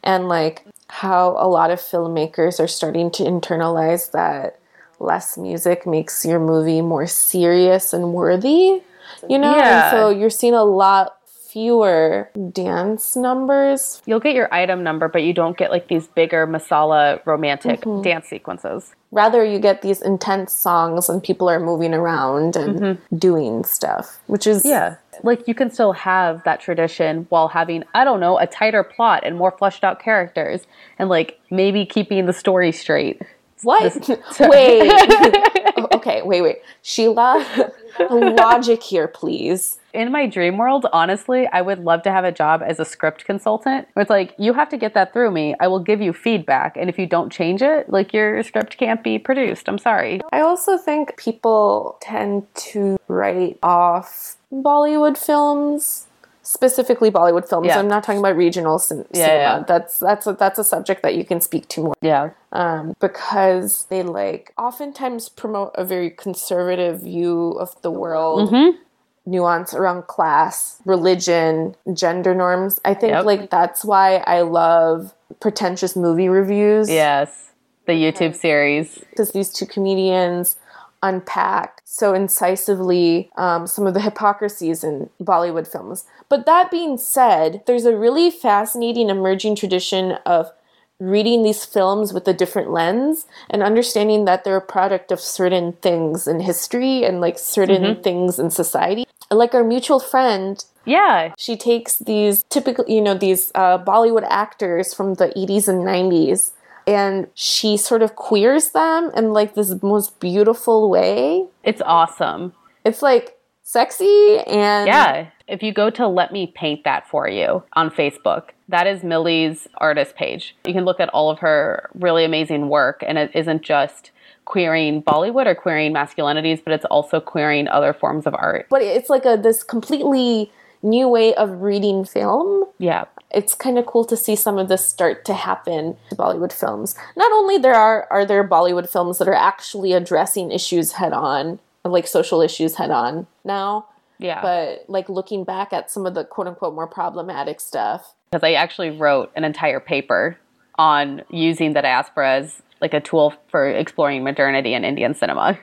and 0.02 0.28
like 0.28 0.66
how 0.88 1.36
a 1.38 1.48
lot 1.48 1.70
of 1.70 1.78
filmmakers 1.80 2.60
are 2.60 2.68
starting 2.68 3.10
to 3.12 3.22
internalize 3.22 4.10
that 4.10 4.58
less 4.98 5.38
music 5.38 5.86
makes 5.86 6.22
your 6.22 6.38
movie 6.38 6.82
more 6.82 7.06
serious 7.06 7.94
and 7.94 8.12
worthy. 8.12 8.82
You 9.26 9.38
know, 9.38 9.56
Yeah. 9.56 9.84
and 9.86 9.90
so 9.90 10.10
you're 10.10 10.28
seeing 10.28 10.52
a 10.52 10.64
lot 10.64 11.16
fewer 11.50 12.30
dance 12.52 13.16
numbers. 13.16 14.02
You'll 14.06 14.20
get 14.20 14.34
your 14.34 14.52
item 14.54 14.82
number, 14.82 15.08
but 15.08 15.22
you 15.22 15.32
don't 15.32 15.56
get 15.56 15.70
like 15.70 15.88
these 15.88 16.06
bigger 16.06 16.46
masala 16.46 17.24
romantic 17.26 17.80
mm-hmm. 17.80 18.02
dance 18.02 18.28
sequences. 18.28 18.94
Rather, 19.10 19.44
you 19.44 19.58
get 19.58 19.82
these 19.82 20.00
intense 20.00 20.52
songs 20.52 21.08
and 21.08 21.22
people 21.22 21.50
are 21.50 21.58
moving 21.58 21.92
around 21.92 22.54
and 22.54 22.78
mm-hmm. 22.78 23.16
doing 23.16 23.64
stuff, 23.64 24.20
which 24.26 24.46
is 24.46 24.64
Yeah. 24.64 24.96
Like 25.22 25.46
you 25.48 25.54
can 25.54 25.70
still 25.70 25.92
have 25.92 26.42
that 26.44 26.60
tradition 26.60 27.26
while 27.28 27.48
having, 27.48 27.84
I 27.94 28.04
don't 28.04 28.20
know, 28.20 28.38
a 28.38 28.46
tighter 28.46 28.82
plot 28.84 29.22
and 29.24 29.36
more 29.36 29.50
fleshed 29.50 29.84
out 29.84 30.00
characters 30.00 30.66
and 30.98 31.08
like 31.08 31.40
maybe 31.50 31.84
keeping 31.84 32.26
the 32.26 32.32
story 32.32 32.72
straight. 32.72 33.20
What? 33.62 34.08
wait. 34.40 35.36
Oh, 35.76 35.86
okay, 35.94 36.20
wait, 36.22 36.42
wait. 36.42 36.56
Sheila, 36.82 37.72
logic 38.10 38.82
here, 38.82 39.06
please. 39.06 39.78
In 39.92 40.12
my 40.12 40.26
dream 40.26 40.56
world, 40.56 40.86
honestly, 40.92 41.48
I 41.52 41.62
would 41.62 41.80
love 41.80 42.02
to 42.02 42.12
have 42.12 42.24
a 42.24 42.32
job 42.32 42.62
as 42.64 42.78
a 42.78 42.84
script 42.84 43.24
consultant. 43.24 43.88
It's 43.96 44.10
like, 44.10 44.34
you 44.38 44.52
have 44.52 44.68
to 44.70 44.76
get 44.76 44.94
that 44.94 45.12
through 45.12 45.30
me. 45.32 45.54
I 45.60 45.66
will 45.68 45.80
give 45.80 46.00
you 46.00 46.12
feedback. 46.12 46.76
And 46.76 46.88
if 46.88 46.98
you 46.98 47.06
don't 47.06 47.30
change 47.32 47.60
it, 47.62 47.90
like 47.90 48.12
your 48.12 48.42
script 48.42 48.76
can't 48.78 49.02
be 49.02 49.18
produced. 49.18 49.68
I'm 49.68 49.78
sorry. 49.78 50.20
I 50.32 50.40
also 50.40 50.78
think 50.78 51.16
people 51.16 51.98
tend 52.00 52.46
to 52.72 52.98
write 53.08 53.58
off 53.62 54.36
Bollywood 54.52 55.16
films, 55.18 56.06
specifically 56.42 57.10
Bollywood 57.10 57.48
films. 57.48 57.66
Yeah. 57.66 57.78
I'm 57.78 57.88
not 57.88 58.04
talking 58.04 58.20
about 58.20 58.36
regional 58.36 58.78
cin- 58.78 59.06
Yeah, 59.12 59.26
cinema. 59.26 59.40
yeah. 59.42 59.64
That's 59.66 59.98
that's 59.98 60.26
a, 60.26 60.32
that's 60.34 60.58
a 60.58 60.64
subject 60.64 61.02
that 61.02 61.14
you 61.16 61.24
can 61.24 61.40
speak 61.40 61.68
to 61.68 61.82
more. 61.82 61.94
Yeah. 62.00 62.30
um, 62.52 62.94
because 63.00 63.86
they 63.90 64.02
like 64.02 64.52
oftentimes 64.58 65.28
promote 65.28 65.72
a 65.74 65.84
very 65.84 66.10
conservative 66.10 67.02
view 67.02 67.52
of 67.52 67.80
the 67.82 67.90
world 67.90 68.50
Mm-hmm. 68.50 68.78
Nuance 69.26 69.74
around 69.74 70.06
class 70.06 70.80
religion 70.84 71.74
gender 71.92 72.34
norms 72.34 72.80
i 72.84 72.94
think 72.94 73.12
Yep. 73.12 73.24
like 73.24 73.50
that's 73.50 73.84
why 73.84 74.16
i 74.26 74.40
love 74.40 75.14
pretentious 75.40 75.94
movie 75.96 76.28
reviews 76.28 76.88
Yes. 76.90 77.46
The 77.86 77.92
YouTube 77.92 78.36
series. 78.36 78.98
because 79.10 79.32
these 79.32 79.50
two 79.52 79.66
comedians 79.66 80.56
unpack 81.02 81.80
so 81.84 82.14
incisively 82.14 83.30
um, 83.36 83.66
some 83.66 83.86
of 83.86 83.94
the 83.94 84.00
hypocrisies 84.00 84.84
in 84.84 85.08
Bollywood 85.20 85.66
films. 85.66 86.04
But 86.28 86.46
that 86.46 86.70
being 86.70 86.98
said, 86.98 87.62
there's 87.66 87.86
a 87.86 87.96
really 87.96 88.30
fascinating 88.30 89.08
emerging 89.08 89.56
tradition 89.56 90.12
of 90.26 90.52
reading 91.00 91.42
these 91.42 91.64
films 91.64 92.12
with 92.12 92.28
a 92.28 92.32
different 92.34 92.70
lens 92.70 93.26
and 93.48 93.62
understanding 93.62 94.26
that 94.26 94.44
they're 94.44 94.56
a 94.56 94.60
product 94.60 95.10
of 95.10 95.18
certain 95.18 95.72
things 95.80 96.28
in 96.28 96.40
history 96.40 97.04
and 97.04 97.20
like 97.20 97.38
certain 97.38 98.02
things 98.02 98.38
in 98.38 98.50
society. 98.50 99.06
Like 99.30 99.54
our 99.54 99.64
mutual 99.64 99.98
friend 100.00 100.62
Yeah. 100.84 101.32
she 101.38 101.56
takes 101.56 101.98
these 101.98 102.42
typical 102.50 102.84
you 102.88 103.00
know 103.00 103.14
these 103.14 103.50
uh, 103.54 103.78
bollywood 103.78 104.26
actors 104.28 104.92
from 104.94 105.14
the 105.14 105.28
80s 105.36 105.68
and 105.68 105.80
90s 105.86 106.52
and 106.86 107.28
she 107.34 107.76
sort 107.76 108.02
of 108.02 108.16
queers 108.16 108.70
them 108.70 109.10
in 109.14 109.32
like 109.32 109.54
this 109.54 109.70
most 109.82 110.18
beautiful 110.20 110.90
way 110.90 111.46
It's 111.62 111.82
awesome. 111.84 112.52
it's 112.84 113.02
like 113.02 113.36
sexy 113.62 114.38
and 114.46 114.86
Yeah. 114.88 115.26
If 115.46 115.62
you 115.64 115.72
go 115.72 115.90
to 115.90 116.06
Let 116.08 116.32
Me 116.32 116.46
Paint 116.46 116.84
That 116.84 117.08
For 117.08 117.28
You 117.28 117.62
on 117.74 117.90
Facebook, 117.90 118.50
that 118.70 118.86
is 118.86 119.02
Millie's 119.02 119.66
artist 119.78 120.14
page. 120.16 120.56
You 120.64 120.72
can 120.72 120.84
look 120.84 121.00
at 121.00 121.08
all 121.10 121.30
of 121.30 121.38
her 121.40 121.88
really 121.94 122.24
amazing 122.24 122.68
work, 122.68 123.02
and 123.06 123.18
it 123.18 123.30
isn't 123.34 123.62
just 123.62 124.10
queering 124.44 125.02
Bollywood 125.02 125.46
or 125.46 125.54
queering 125.54 125.92
masculinities, 125.92 126.62
but 126.64 126.72
it's 126.72 126.84
also 126.86 127.20
queering 127.20 127.68
other 127.68 127.92
forms 127.92 128.26
of 128.26 128.34
art. 128.34 128.66
but 128.70 128.82
it's 128.82 129.10
like 129.10 129.24
a 129.24 129.36
this 129.36 129.62
completely 129.62 130.50
new 130.82 131.06
way 131.08 131.34
of 131.34 131.60
reading 131.60 132.04
film 132.04 132.64
Yeah. 132.78 133.04
it's 133.30 133.54
kind 133.54 133.76
of 133.78 133.84
cool 133.86 134.04
to 134.06 134.16
see 134.16 134.34
some 134.34 134.56
of 134.58 134.68
this 134.68 134.84
start 134.88 135.24
to 135.26 135.34
happen 135.34 135.96
to 136.08 136.16
Bollywood 136.16 136.52
films. 136.52 136.96
Not 137.16 137.30
only 137.32 137.58
there 137.58 137.74
are 137.74 138.08
are 138.10 138.24
there 138.24 138.42
Bollywood 138.48 138.88
films 138.90 139.18
that 139.18 139.28
are 139.28 139.34
actually 139.52 139.92
addressing 139.92 140.50
issues 140.50 140.92
head 140.92 141.12
on, 141.12 141.58
like 141.84 142.06
social 142.06 142.40
issues 142.40 142.76
head 142.76 142.90
on 142.90 143.26
now, 143.44 143.86
Yeah. 144.18 144.40
but 144.42 144.84
like 144.88 145.08
looking 145.08 145.44
back 145.44 145.72
at 145.72 145.90
some 145.90 146.06
of 146.06 146.14
the 146.14 146.24
quote 146.24 146.46
unquote 146.48 146.74
more 146.74 146.86
problematic 146.88 147.60
stuff. 147.60 148.14
Because 148.30 148.46
I 148.46 148.52
actually 148.52 148.90
wrote 148.90 149.32
an 149.34 149.42
entire 149.42 149.80
paper 149.80 150.38
on 150.76 151.22
using 151.30 151.72
the 151.72 151.82
diaspora 151.82 152.36
as 152.36 152.62
like 152.80 152.94
a 152.94 153.00
tool 153.00 153.34
for 153.48 153.68
exploring 153.68 154.22
modernity 154.22 154.72
in 154.72 154.84
Indian 154.84 155.14
cinema. 155.14 155.58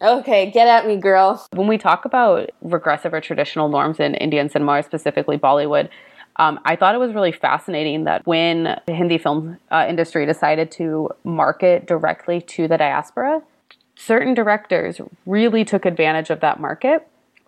Okay, 0.00 0.50
get 0.50 0.68
at 0.68 0.86
me, 0.86 0.96
girl. 0.96 1.44
When 1.52 1.66
we 1.66 1.78
talk 1.78 2.04
about 2.04 2.50
regressive 2.60 3.12
or 3.12 3.20
traditional 3.20 3.68
norms 3.68 3.98
in 3.98 4.14
Indian 4.14 4.48
cinema, 4.48 4.84
specifically 4.84 5.36
Bollywood, 5.36 5.88
um, 6.36 6.60
I 6.64 6.76
thought 6.76 6.94
it 6.94 6.98
was 6.98 7.12
really 7.12 7.32
fascinating 7.32 8.04
that 8.04 8.24
when 8.24 8.80
the 8.86 8.94
Hindi 8.94 9.18
film 9.18 9.58
uh, 9.70 9.86
industry 9.88 10.24
decided 10.24 10.70
to 10.72 11.10
market 11.24 11.86
directly 11.86 12.40
to 12.40 12.68
the 12.68 12.78
diaspora, 12.78 13.42
certain 13.96 14.32
directors 14.32 15.00
really 15.26 15.64
took 15.64 15.84
advantage 15.84 16.30
of 16.30 16.38
that 16.40 16.60
market 16.60 17.06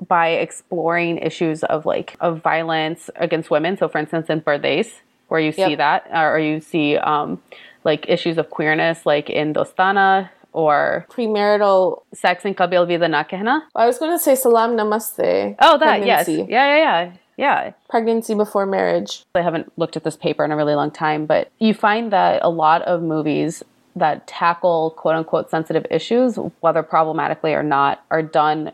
by 0.08 0.28
exploring 0.30 1.18
issues 1.18 1.62
of 1.64 1.86
like 1.86 2.16
of 2.20 2.40
violence 2.42 3.10
against 3.16 3.50
women. 3.50 3.76
So, 3.76 3.88
for 3.88 3.98
instance, 3.98 4.28
in 4.28 4.40
Pardes, 4.40 4.92
where 5.28 5.40
you 5.40 5.52
see 5.52 5.70
Yep. 5.70 5.78
that, 5.78 6.08
or 6.12 6.38
you 6.38 6.60
see 6.60 6.96
um, 6.96 7.40
like 7.84 8.08
issues 8.08 8.38
of 8.38 8.50
queerness, 8.50 9.06
like 9.06 9.30
in 9.30 9.54
Dostana 9.54 10.30
or 10.52 11.06
Premarital. 11.10 12.02
Sex 12.14 12.44
in 12.44 12.54
Kabhi 12.54 12.74
Alvida 12.74 13.08
Na 13.10 13.24
Kehna. 13.24 13.62
I 13.74 13.86
was 13.86 13.98
going 13.98 14.12
to 14.12 14.18
say 14.18 14.34
Salaam 14.36 14.76
Namaste. 14.76 15.56
Oh, 15.58 15.78
that 15.78 16.06
yes, 16.06 16.28
yeah, 16.28 16.44
yeah, 16.48 16.76
yeah, 16.76 17.12
yeah. 17.36 17.72
Pregnancy 17.90 18.34
before 18.34 18.64
marriage. 18.64 19.24
I 19.34 19.42
haven't 19.42 19.72
looked 19.76 19.96
at 19.96 20.04
this 20.04 20.16
paper 20.16 20.44
in 20.44 20.52
a 20.52 20.56
really 20.56 20.74
long 20.74 20.90
time, 20.90 21.26
but 21.26 21.50
you 21.58 21.74
find 21.74 22.12
that 22.12 22.40
a 22.42 22.48
lot 22.50 22.82
of 22.82 23.02
movies 23.02 23.62
that 23.96 24.26
tackle 24.26 24.90
quote 24.96 25.14
unquote 25.16 25.50
sensitive 25.50 25.86
issues, 25.90 26.36
whether 26.60 26.82
problematically 26.82 27.52
or 27.52 27.62
not, 27.62 28.04
are 28.10 28.22
done 28.22 28.72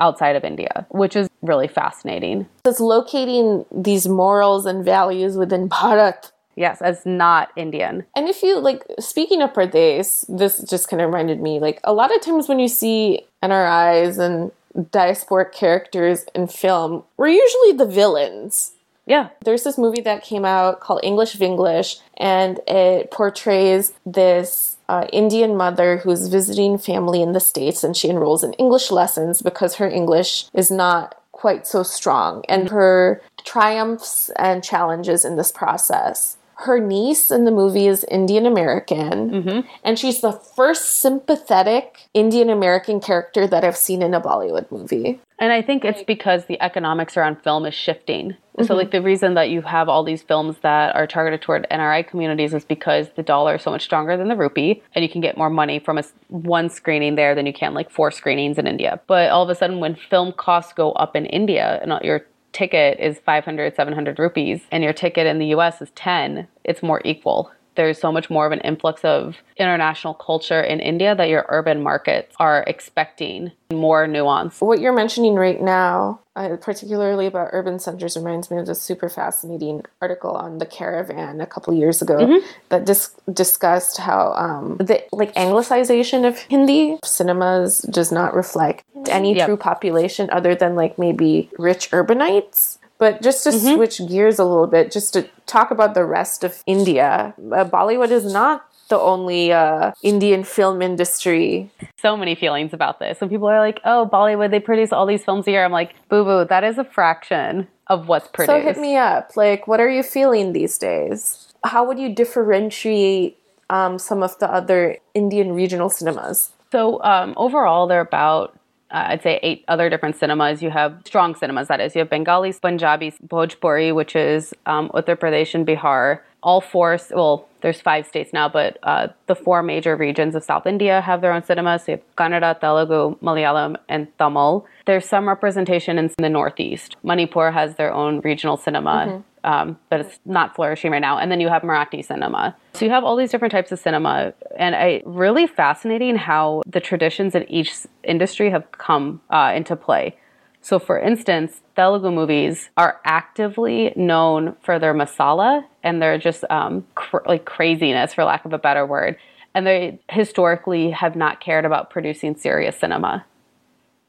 outside 0.00 0.36
of 0.36 0.44
India, 0.44 0.86
which 0.90 1.14
is 1.14 1.28
really 1.42 1.68
fascinating. 1.68 2.48
It's 2.64 2.80
locating 2.80 3.64
these 3.70 4.08
morals 4.08 4.66
and 4.66 4.84
values 4.84 5.36
within 5.36 5.68
Bharat. 5.68 6.32
Yes, 6.56 6.82
as 6.82 7.06
not 7.06 7.50
Indian. 7.56 8.04
And 8.16 8.28
if 8.28 8.42
you 8.42 8.58
like, 8.58 8.84
speaking 8.98 9.40
of 9.40 9.52
Pardes, 9.52 10.26
this 10.28 10.58
just 10.68 10.88
kind 10.88 11.00
of 11.00 11.06
reminded 11.06 11.40
me 11.40 11.60
like 11.60 11.80
a 11.84 11.92
lot 11.92 12.14
of 12.14 12.20
times 12.20 12.48
when 12.48 12.58
you 12.58 12.68
see 12.68 13.22
NRIs 13.42 14.18
and 14.18 14.50
diasporic 14.90 15.52
characters 15.52 16.24
in 16.34 16.48
film, 16.48 17.04
we're 17.16 17.28
usually 17.28 17.72
the 17.72 17.86
villains. 17.86 18.72
Yeah, 19.06 19.30
There's 19.44 19.64
this 19.64 19.76
movie 19.76 20.02
that 20.02 20.22
came 20.22 20.44
out 20.44 20.78
called 20.78 21.00
English 21.02 21.34
Vinglish, 21.36 22.00
and 22.16 22.60
it 22.68 23.10
portrays 23.10 23.92
this 24.06 24.69
uh, 24.90 25.06
Indian 25.12 25.56
mother 25.56 25.98
who's 25.98 26.26
visiting 26.26 26.76
family 26.76 27.22
in 27.22 27.30
the 27.30 27.38
States 27.38 27.84
and 27.84 27.96
she 27.96 28.10
enrolls 28.10 28.42
in 28.42 28.52
English 28.54 28.90
lessons 28.90 29.40
because 29.40 29.76
her 29.76 29.88
English 29.88 30.46
is 30.52 30.68
not 30.68 31.14
quite 31.30 31.64
so 31.66 31.82
strong, 31.82 32.44
and 32.48 32.68
her 32.68 33.22
triumphs 33.44 34.30
and 34.36 34.62
challenges 34.62 35.24
in 35.24 35.36
this 35.36 35.50
process. 35.50 36.36
Her 36.60 36.78
niece 36.78 37.30
in 37.30 37.46
the 37.46 37.50
movie 37.50 37.86
is 37.86 38.04
Indian 38.04 38.44
American, 38.44 39.30
mm-hmm. 39.30 39.60
and 39.82 39.98
she's 39.98 40.20
the 40.20 40.32
first 40.32 41.00
sympathetic 41.00 42.08
Indian 42.12 42.50
American 42.50 43.00
character 43.00 43.46
that 43.46 43.64
I've 43.64 43.78
seen 43.78 44.02
in 44.02 44.12
a 44.12 44.20
Bollywood 44.20 44.70
movie. 44.70 45.20
And 45.38 45.54
I 45.54 45.62
think 45.62 45.86
it's 45.86 46.02
because 46.02 46.44
the 46.44 46.60
economics 46.60 47.16
around 47.16 47.42
film 47.42 47.64
is 47.64 47.72
shifting. 47.72 48.36
So, 48.58 48.64
mm-hmm. 48.64 48.74
like, 48.74 48.90
the 48.90 49.00
reason 49.00 49.32
that 49.34 49.48
you 49.48 49.62
have 49.62 49.88
all 49.88 50.04
these 50.04 50.22
films 50.22 50.56
that 50.60 50.94
are 50.94 51.06
targeted 51.06 51.40
toward 51.40 51.66
NRI 51.70 52.06
communities 52.06 52.52
is 52.52 52.62
because 52.66 53.08
the 53.16 53.22
dollar 53.22 53.54
is 53.54 53.62
so 53.62 53.70
much 53.70 53.82
stronger 53.82 54.18
than 54.18 54.28
the 54.28 54.36
rupee, 54.36 54.82
and 54.94 55.02
you 55.02 55.08
can 55.08 55.22
get 55.22 55.38
more 55.38 55.48
money 55.48 55.78
from 55.78 55.96
a 55.96 56.00
s 56.00 56.12
one 56.28 56.68
screening 56.68 57.14
there 57.14 57.34
than 57.34 57.46
you 57.46 57.54
can, 57.54 57.72
like, 57.72 57.90
four 57.90 58.10
screenings 58.10 58.58
in 58.58 58.66
India. 58.66 59.00
But 59.06 59.30
all 59.30 59.42
of 59.42 59.48
a 59.48 59.54
sudden, 59.54 59.80
when 59.80 59.94
film 59.94 60.32
costs 60.32 60.74
go 60.74 60.92
up 60.92 61.16
in 61.16 61.24
India 61.24 61.78
and 61.80 61.88
not 61.88 62.04
your 62.04 62.26
ticket 62.52 62.98
is 62.98 63.18
500, 63.18 63.74
700 63.74 64.18
rupees, 64.18 64.62
and 64.70 64.82
your 64.82 64.92
ticket 64.92 65.26
in 65.26 65.38
the 65.38 65.46
US 65.46 65.80
is 65.80 65.90
10, 65.94 66.46
it's 66.64 66.82
more 66.82 67.00
equal. 67.04 67.50
There's 67.76 68.00
so 68.00 68.10
much 68.12 68.28
more 68.28 68.46
of 68.46 68.52
an 68.52 68.60
influx 68.60 69.04
of 69.04 69.36
international 69.56 70.14
culture 70.14 70.60
in 70.60 70.80
India 70.80 71.14
that 71.14 71.28
your 71.28 71.46
urban 71.48 71.82
markets 71.82 72.34
are 72.38 72.64
expecting 72.66 73.52
more 73.72 74.06
nuance. 74.06 74.60
what 74.60 74.80
you're 74.80 74.92
mentioning 74.92 75.34
right 75.34 75.60
now, 75.60 76.20
uh, 76.48 76.56
particularly 76.56 77.26
about 77.26 77.48
urban 77.52 77.78
centers, 77.78 78.16
reminds 78.16 78.50
me 78.50 78.58
of 78.58 78.66
this 78.66 78.80
super 78.82 79.08
fascinating 79.08 79.82
article 80.00 80.30
on 80.32 80.58
the 80.58 80.66
Caravan 80.66 81.40
a 81.40 81.46
couple 81.46 81.74
years 81.74 82.00
ago 82.02 82.16
Mm-hmm. 82.18 82.46
that 82.70 82.84
dis- 82.84 83.14
discussed 83.32 83.98
how 83.98 84.32
um, 84.34 84.76
the 84.78 85.02
like 85.12 85.34
anglicization 85.34 86.26
of 86.26 86.38
Hindi 86.38 86.98
cinemas 87.04 87.78
does 87.90 88.10
not 88.12 88.34
reflect 88.34 88.84
any 89.08 89.34
Yep. 89.36 89.46
true 89.46 89.56
population 89.56 90.28
other 90.30 90.54
than 90.54 90.74
like 90.76 90.98
maybe 90.98 91.50
rich 91.58 91.90
urbanites. 91.90 92.78
But 92.98 93.22
just 93.22 93.44
to 93.44 93.52
switch 93.52 94.06
gears 94.06 94.38
a 94.38 94.44
little 94.44 94.66
bit, 94.66 94.92
just 94.92 95.14
to 95.14 95.26
talk 95.46 95.70
about 95.70 95.94
the 95.94 96.04
rest 96.04 96.44
of 96.44 96.62
India, 96.66 97.32
uh, 97.38 97.64
Bollywood 97.64 98.10
is 98.10 98.30
not 98.30 98.69
the 98.90 98.98
only 98.98 99.52
uh, 99.52 99.92
Indian 100.02 100.44
film 100.44 100.82
industry. 100.82 101.70
So 101.98 102.16
many 102.16 102.34
feelings 102.34 102.74
about 102.74 102.98
this. 102.98 103.20
When 103.20 103.30
people 103.30 103.48
are 103.48 103.58
like, 103.58 103.80
"Oh, 103.84 104.08
Bollywood, 104.12 104.50
they 104.50 104.60
produce 104.60 104.92
all 104.92 105.06
these 105.06 105.24
films 105.24 105.46
a 105.48 105.52
year," 105.52 105.64
I'm 105.64 105.72
like, 105.72 105.94
"Boo 106.08 106.24
boo, 106.24 106.44
that 106.44 106.62
is 106.62 106.76
a 106.76 106.84
fraction 106.84 107.66
of 107.86 108.08
what's 108.08 108.28
produced." 108.28 108.58
So 108.58 108.60
hit 108.60 108.78
me 108.78 108.96
up. 108.96 109.36
Like, 109.36 109.66
what 109.66 109.80
are 109.80 109.88
you 109.88 110.02
feeling 110.02 110.52
these 110.52 110.76
days? 110.76 111.52
How 111.64 111.84
would 111.86 111.98
you 111.98 112.14
differentiate 112.14 113.38
um, 113.70 113.98
some 113.98 114.22
of 114.22 114.38
the 114.38 114.50
other 114.52 114.98
Indian 115.14 115.52
regional 115.54 115.88
cinemas? 115.88 116.52
So 116.72 117.02
um, 117.02 117.34
overall, 117.36 117.86
there 117.86 117.98
are 117.98 118.02
about 118.02 118.54
uh, 118.90 119.04
I'd 119.08 119.22
say 119.22 119.38
eight 119.42 119.64
other 119.68 119.88
different 119.88 120.16
cinemas. 120.16 120.62
You 120.62 120.70
have 120.70 121.02
strong 121.04 121.34
cinemas, 121.34 121.68
that 121.68 121.80
is. 121.80 121.94
You 121.94 122.00
have 122.00 122.10
Bengali, 122.10 122.52
Punjabi, 122.52 123.12
Bhojpuri, 123.26 123.94
which 123.94 124.16
is 124.16 124.52
um, 124.66 124.88
Uttar 124.90 125.16
Pradesh 125.16 125.54
and 125.54 125.66
Bihar. 125.66 126.20
All 126.42 126.60
four, 126.60 126.98
well, 127.10 127.48
there's 127.62 127.80
five 127.80 128.06
states 128.06 128.32
now, 128.32 128.48
but 128.48 128.78
uh, 128.82 129.08
the 129.26 129.34
four 129.34 129.62
major 129.62 129.96
regions 129.96 130.34
of 130.34 130.44
South 130.44 130.66
India 130.66 131.00
have 131.00 131.20
their 131.20 131.32
own 131.32 131.42
cinemas. 131.42 131.84
So 131.84 131.92
you 131.92 131.98
have 131.98 132.16
Kannada, 132.16 132.58
Telugu, 132.58 133.16
Malayalam, 133.20 133.76
and 133.88 134.06
Tamil. 134.18 134.66
There's 134.86 135.06
some 135.06 135.28
representation 135.28 135.98
in 135.98 136.10
the 136.18 136.28
Northeast. 136.28 136.96
Manipur 137.02 137.50
has 137.50 137.76
their 137.76 137.92
own 137.92 138.20
regional 138.20 138.56
cinema, 138.56 139.22
um, 139.44 139.78
but 139.88 140.00
it's 140.00 140.18
not 140.24 140.54
flourishing 140.54 140.90
right 140.90 141.00
now. 141.00 141.18
And 141.18 141.30
then 141.30 141.40
you 141.40 141.48
have 141.48 141.62
Marathi 141.62 142.04
cinema. 142.04 142.56
So 142.74 142.84
you 142.84 142.90
have 142.90 143.04
all 143.04 143.16
these 143.16 143.30
different 143.30 143.52
types 143.52 143.72
of 143.72 143.78
cinema, 143.78 144.32
and 144.56 144.74
I 144.74 145.02
really 145.04 145.46
fascinating 145.46 146.16
how 146.16 146.62
the 146.66 146.80
traditions 146.80 147.34
in 147.34 147.50
each 147.50 147.72
industry 148.04 148.50
have 148.50 148.70
come 148.72 149.20
uh, 149.30 149.52
into 149.54 149.76
play. 149.76 150.16
So, 150.62 150.78
for 150.78 150.98
instance, 150.98 151.62
Telugu 151.74 152.10
movies 152.10 152.70
are 152.76 153.00
actively 153.04 153.92
known 153.96 154.56
for 154.62 154.78
their 154.78 154.94
masala 154.94 155.64
and 155.82 156.02
their 156.02 156.18
just 156.18 156.44
um, 156.50 156.86
cr- 156.94 157.26
like 157.26 157.44
craziness, 157.44 158.14
for 158.14 158.24
lack 158.24 158.44
of 158.44 158.52
a 158.52 158.58
better 158.58 158.84
word. 158.84 159.16
And 159.54 159.66
they 159.66 159.98
historically 160.10 160.90
have 160.90 161.16
not 161.16 161.40
cared 161.40 161.64
about 161.64 161.90
producing 161.90 162.36
serious 162.36 162.76
cinema. 162.78 163.24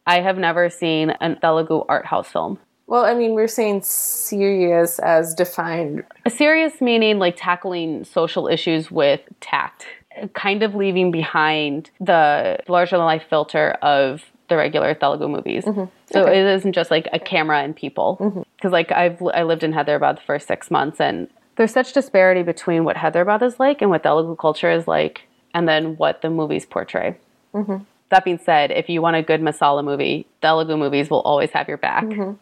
I 0.05 0.19
have 0.19 0.37
never 0.37 0.69
seen 0.69 1.11
an 1.21 1.39
Telugu 1.39 1.83
art 1.87 2.05
house 2.05 2.29
film. 2.29 2.59
Well, 2.87 3.05
I 3.05 3.13
mean, 3.13 3.33
we're 3.33 3.47
saying 3.47 3.83
serious 3.83 4.99
as 4.99 5.33
defined. 5.33 6.03
A 6.25 6.29
serious 6.29 6.81
meaning 6.81 7.19
like 7.19 7.35
tackling 7.37 8.03
social 8.03 8.47
issues 8.49 8.91
with 8.91 9.21
tact, 9.39 9.85
kind 10.33 10.61
of 10.61 10.75
leaving 10.75 11.09
behind 11.11 11.89
the 12.01 12.59
larger 12.67 12.97
than 12.97 13.05
life 13.05 13.23
filter 13.29 13.71
of 13.81 14.23
the 14.49 14.57
regular 14.57 14.93
Telugu 14.93 15.29
movies. 15.29 15.63
So 16.11 16.27
it 16.27 16.45
isn't 16.45 16.73
just 16.73 16.91
like 16.91 17.07
a 17.13 17.19
camera 17.19 17.61
and 17.61 17.75
people. 17.75 18.17
Mm-hmm. 18.19 18.41
Because 18.55 18.71
like 18.71 18.91
I've 18.91 19.21
I 19.33 19.43
lived 19.43 19.63
in 19.63 19.73
Hyderabad 19.73 20.17
the 20.17 20.21
first 20.21 20.47
six 20.47 20.69
months, 20.69 20.99
and 20.99 21.27
there's 21.55 21.71
such 21.71 21.93
disparity 21.93 22.43
between 22.43 22.83
what 22.83 22.97
Hyderabad 22.97 23.41
is 23.41 23.59
like 23.59 23.81
and 23.81 23.89
what 23.89 24.03
Telugu 24.03 24.35
culture 24.35 24.71
is 24.71 24.87
like, 24.87 25.23
and 25.53 25.67
then 25.67 25.97
what 25.97 26.21
the 26.21 26.29
movies 26.29 26.65
portray. 26.65 27.17
Mm-hmm. 27.53 27.77
That 28.09 28.25
being 28.25 28.39
said, 28.39 28.71
if 28.71 28.89
you 28.89 29.01
want 29.01 29.15
a 29.15 29.23
good 29.23 29.41
masala 29.41 29.83
movie, 29.83 30.27
Telugu 30.41 30.75
movies 30.77 31.09
will 31.09 31.21
always 31.21 31.51
have 31.51 31.67
your 31.67 31.77
back. 31.77 32.03
Mm-hmm. 32.03 32.33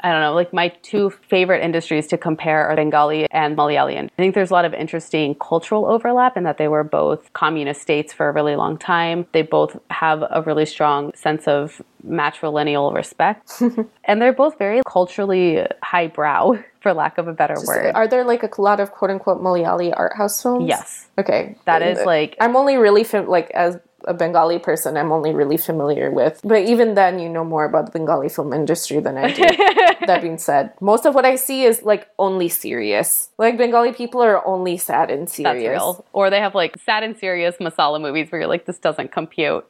I 0.00 0.12
don't 0.12 0.20
know, 0.20 0.34
like 0.34 0.52
my 0.52 0.68
two 0.82 1.10
favorite 1.10 1.62
industries 1.62 2.06
to 2.08 2.18
compare 2.18 2.66
are 2.66 2.76
Bengali 2.76 3.30
and 3.30 3.56
Malayalam. 3.56 4.04
I 4.04 4.16
think 4.16 4.34
there's 4.34 4.50
a 4.50 4.54
lot 4.54 4.64
of 4.64 4.74
interesting 4.74 5.34
cultural 5.36 5.86
overlap 5.86 6.36
in 6.36 6.44
that 6.44 6.58
they 6.58 6.68
were 6.68 6.84
both 6.84 7.32
communist 7.32 7.82
states 7.82 8.12
for 8.12 8.28
a 8.28 8.32
really 8.32 8.56
long 8.56 8.78
time. 8.78 9.26
They 9.32 9.42
both 9.42 9.78
have 9.90 10.22
a 10.22 10.42
really 10.42 10.66
strong 10.66 11.12
sense 11.14 11.46
of 11.46 11.82
matrilineal 12.06 12.94
respect. 12.94 13.62
and 14.04 14.22
they're 14.22 14.32
both 14.32 14.58
very 14.58 14.82
culturally 14.86 15.66
highbrow, 15.82 16.62
for 16.80 16.94
lack 16.94 17.18
of 17.18 17.28
a 17.28 17.32
better 17.32 17.56
word. 17.66 17.92
Are 17.94 18.06
there 18.06 18.24
like 18.24 18.42
a 18.42 18.62
lot 18.62 18.80
of 18.80 18.92
quote 18.92 19.10
unquote 19.10 19.42
Malayali 19.42 19.92
art 19.96 20.16
house 20.16 20.40
films? 20.40 20.68
Yes. 20.68 21.08
Okay. 21.18 21.56
That 21.64 21.82
is 21.82 21.98
uh, 21.98 22.04
like 22.04 22.36
I'm 22.40 22.56
only 22.56 22.76
really 22.76 23.04
fam- 23.04 23.28
like 23.28 23.50
as 23.50 23.78
a 24.06 24.14
Bengali 24.14 24.58
person, 24.58 24.96
I'm 24.96 25.12
only 25.12 25.34
really 25.34 25.56
familiar 25.56 26.10
with. 26.10 26.40
But 26.44 26.62
even 26.62 26.94
then, 26.94 27.18
you 27.18 27.28
know 27.28 27.44
more 27.44 27.64
about 27.64 27.86
the 27.86 27.92
Bengali 27.92 28.28
film 28.28 28.52
industry 28.52 29.00
than 29.00 29.16
I 29.18 29.32
do. 29.32 29.42
that 30.06 30.22
being 30.22 30.38
said, 30.38 30.72
most 30.80 31.06
of 31.06 31.14
what 31.14 31.24
I 31.24 31.36
see 31.36 31.64
is 31.64 31.82
like 31.82 32.08
only 32.18 32.48
serious. 32.48 33.30
Like 33.38 33.58
Bengali 33.58 33.92
people 33.92 34.22
are 34.22 34.46
only 34.46 34.76
sad 34.76 35.10
and 35.10 35.28
serious. 35.28 35.82
Or 36.12 36.30
they 36.30 36.40
have 36.40 36.54
like 36.54 36.76
sad 36.78 37.02
and 37.02 37.16
serious 37.16 37.56
masala 37.56 38.00
movies 38.00 38.30
where 38.30 38.40
you're 38.40 38.48
like, 38.48 38.66
this 38.66 38.78
doesn't 38.78 39.12
compute. 39.12 39.66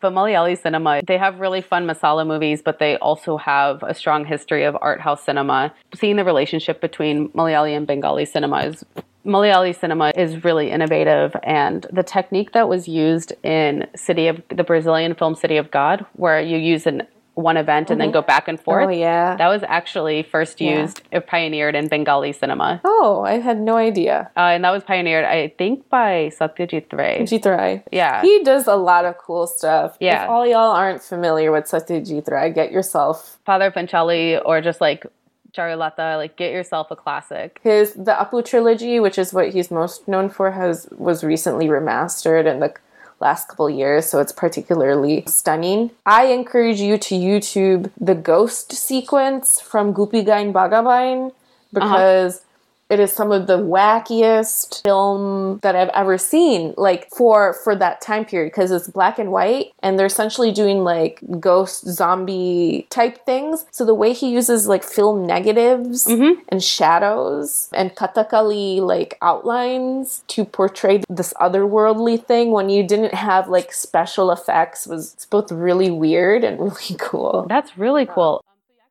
But 0.00 0.12
Malayali 0.12 0.60
cinema, 0.60 1.00
they 1.06 1.18
have 1.18 1.40
really 1.40 1.62
fun 1.62 1.86
masala 1.86 2.26
movies, 2.26 2.62
but 2.62 2.78
they 2.78 2.96
also 2.98 3.36
have 3.38 3.82
a 3.82 3.94
strong 3.94 4.24
history 4.24 4.64
of 4.64 4.76
art 4.80 5.00
house 5.00 5.24
cinema. 5.24 5.72
Seeing 5.94 6.16
the 6.16 6.24
relationship 6.24 6.80
between 6.80 7.28
Malayali 7.30 7.76
and 7.76 7.86
Bengali 7.86 8.24
cinema 8.24 8.64
is 8.64 8.84
Malayali 9.24 9.78
cinema 9.78 10.12
is 10.16 10.44
really 10.44 10.70
innovative, 10.70 11.36
and 11.42 11.86
the 11.92 12.02
technique 12.02 12.52
that 12.52 12.68
was 12.68 12.88
used 12.88 13.32
in 13.42 13.86
City 13.94 14.28
of 14.28 14.42
the 14.48 14.64
Brazilian 14.64 15.14
film 15.14 15.34
City 15.34 15.56
of 15.56 15.70
God, 15.70 16.06
where 16.14 16.40
you 16.40 16.56
use 16.56 16.86
an 16.86 17.06
one 17.34 17.56
event 17.56 17.90
and 17.90 18.00
then 18.00 18.10
go 18.10 18.22
back 18.22 18.48
and 18.48 18.60
forth. 18.60 18.88
Oh, 18.88 18.90
yeah. 18.90 19.36
that 19.36 19.48
was 19.48 19.62
actually 19.66 20.22
first 20.22 20.60
used, 20.60 21.02
uh, 21.12 21.20
pioneered 21.20 21.74
in 21.74 21.88
Bengali 21.88 22.32
cinema. 22.32 22.80
Oh, 22.84 23.22
I 23.22 23.38
had 23.38 23.60
no 23.60 23.76
idea. 23.76 24.30
Uh, 24.36 24.54
and 24.54 24.64
that 24.64 24.70
was 24.70 24.84
pioneered, 24.84 25.24
I 25.24 25.54
think, 25.56 25.88
by 25.88 26.30
Satyajit 26.38 26.92
Ray. 26.92 27.24
Jit 27.24 27.46
Rai. 27.46 27.82
Yeah. 27.90 28.22
He 28.22 28.42
does 28.44 28.66
a 28.66 28.76
lot 28.76 29.04
of 29.04 29.18
cool 29.18 29.46
stuff. 29.46 29.96
Yeah. 30.00 30.24
If 30.24 30.30
all 30.30 30.46
y'all 30.46 30.72
aren't 30.72 31.02
familiar 31.02 31.52
with 31.52 31.64
Satyajit 31.64 32.30
Ray, 32.30 32.52
get 32.52 32.72
yourself 32.72 33.38
Pather 33.46 33.72
Panchali 33.72 34.40
or 34.44 34.60
just 34.60 34.80
like 34.80 35.06
Charulata, 35.52 36.16
like 36.16 36.36
get 36.36 36.52
yourself 36.52 36.90
a 36.90 36.96
classic. 36.96 37.60
his 37.62 37.94
the 37.94 38.12
Apu 38.12 38.44
trilogy, 38.44 39.00
which 39.00 39.18
is 39.18 39.32
what 39.32 39.50
he's 39.50 39.70
most 39.70 40.08
known 40.08 40.28
for, 40.28 40.50
has 40.52 40.88
was 40.96 41.22
recently 41.24 41.66
remastered 41.66 42.46
in 42.46 42.60
the 42.60 42.74
last 43.20 43.48
couple 43.48 43.68
years, 43.68 44.06
so 44.06 44.18
it's 44.18 44.32
particularly 44.32 45.24
stunning. 45.26 45.90
I 46.06 46.26
encourage 46.26 46.80
you 46.80 46.96
to 46.98 47.14
YouTube 47.14 47.90
the 48.00 48.14
ghost 48.14 48.72
sequence 48.72 49.60
from 49.60 49.92
Goopy 49.92 50.24
Gyne 50.24 50.52
Bagha 50.52 50.82
Byne 50.82 51.26
uh-huh. 51.26 51.32
because 51.72 52.44
it 52.90 52.98
is 52.98 53.12
some 53.12 53.30
of 53.30 53.46
the 53.46 53.58
wackiest 53.58 54.82
film 54.82 55.60
that 55.62 55.76
I've 55.76 55.90
ever 55.90 56.18
seen 56.18 56.74
like 56.76 57.08
for 57.10 57.54
for 57.54 57.76
that 57.76 58.00
time 58.00 58.24
period 58.24 58.50
because 58.50 58.72
it's 58.72 58.88
black 58.88 59.18
and 59.18 59.30
white 59.30 59.72
and 59.80 59.98
they're 59.98 60.06
essentially 60.06 60.50
doing 60.50 60.82
like 60.82 61.20
ghost 61.38 61.86
zombie 61.86 62.86
type 62.90 63.24
things. 63.24 63.64
So 63.70 63.84
the 63.84 63.94
way 63.94 64.12
he 64.12 64.30
uses 64.30 64.66
like 64.66 64.82
film 64.82 65.24
negatives 65.24 66.06
mm-hmm. 66.06 66.40
and 66.48 66.62
shadows 66.62 67.70
and 67.72 67.94
Kathakali 67.94 68.80
like 68.80 69.16
outlines 69.22 70.24
to 70.28 70.44
portray 70.44 71.02
this 71.08 71.32
otherworldly 71.34 72.24
thing 72.24 72.50
when 72.50 72.68
you 72.68 72.82
didn't 72.82 73.14
have 73.14 73.48
like 73.48 73.72
special 73.72 74.32
effects 74.32 74.86
was 74.86 75.14
it's 75.14 75.26
both 75.26 75.52
really 75.52 75.90
weird 75.90 76.42
and 76.42 76.58
really 76.60 76.96
cool. 76.98 77.46
That's 77.48 77.78
really 77.78 78.06
cool. 78.06 78.44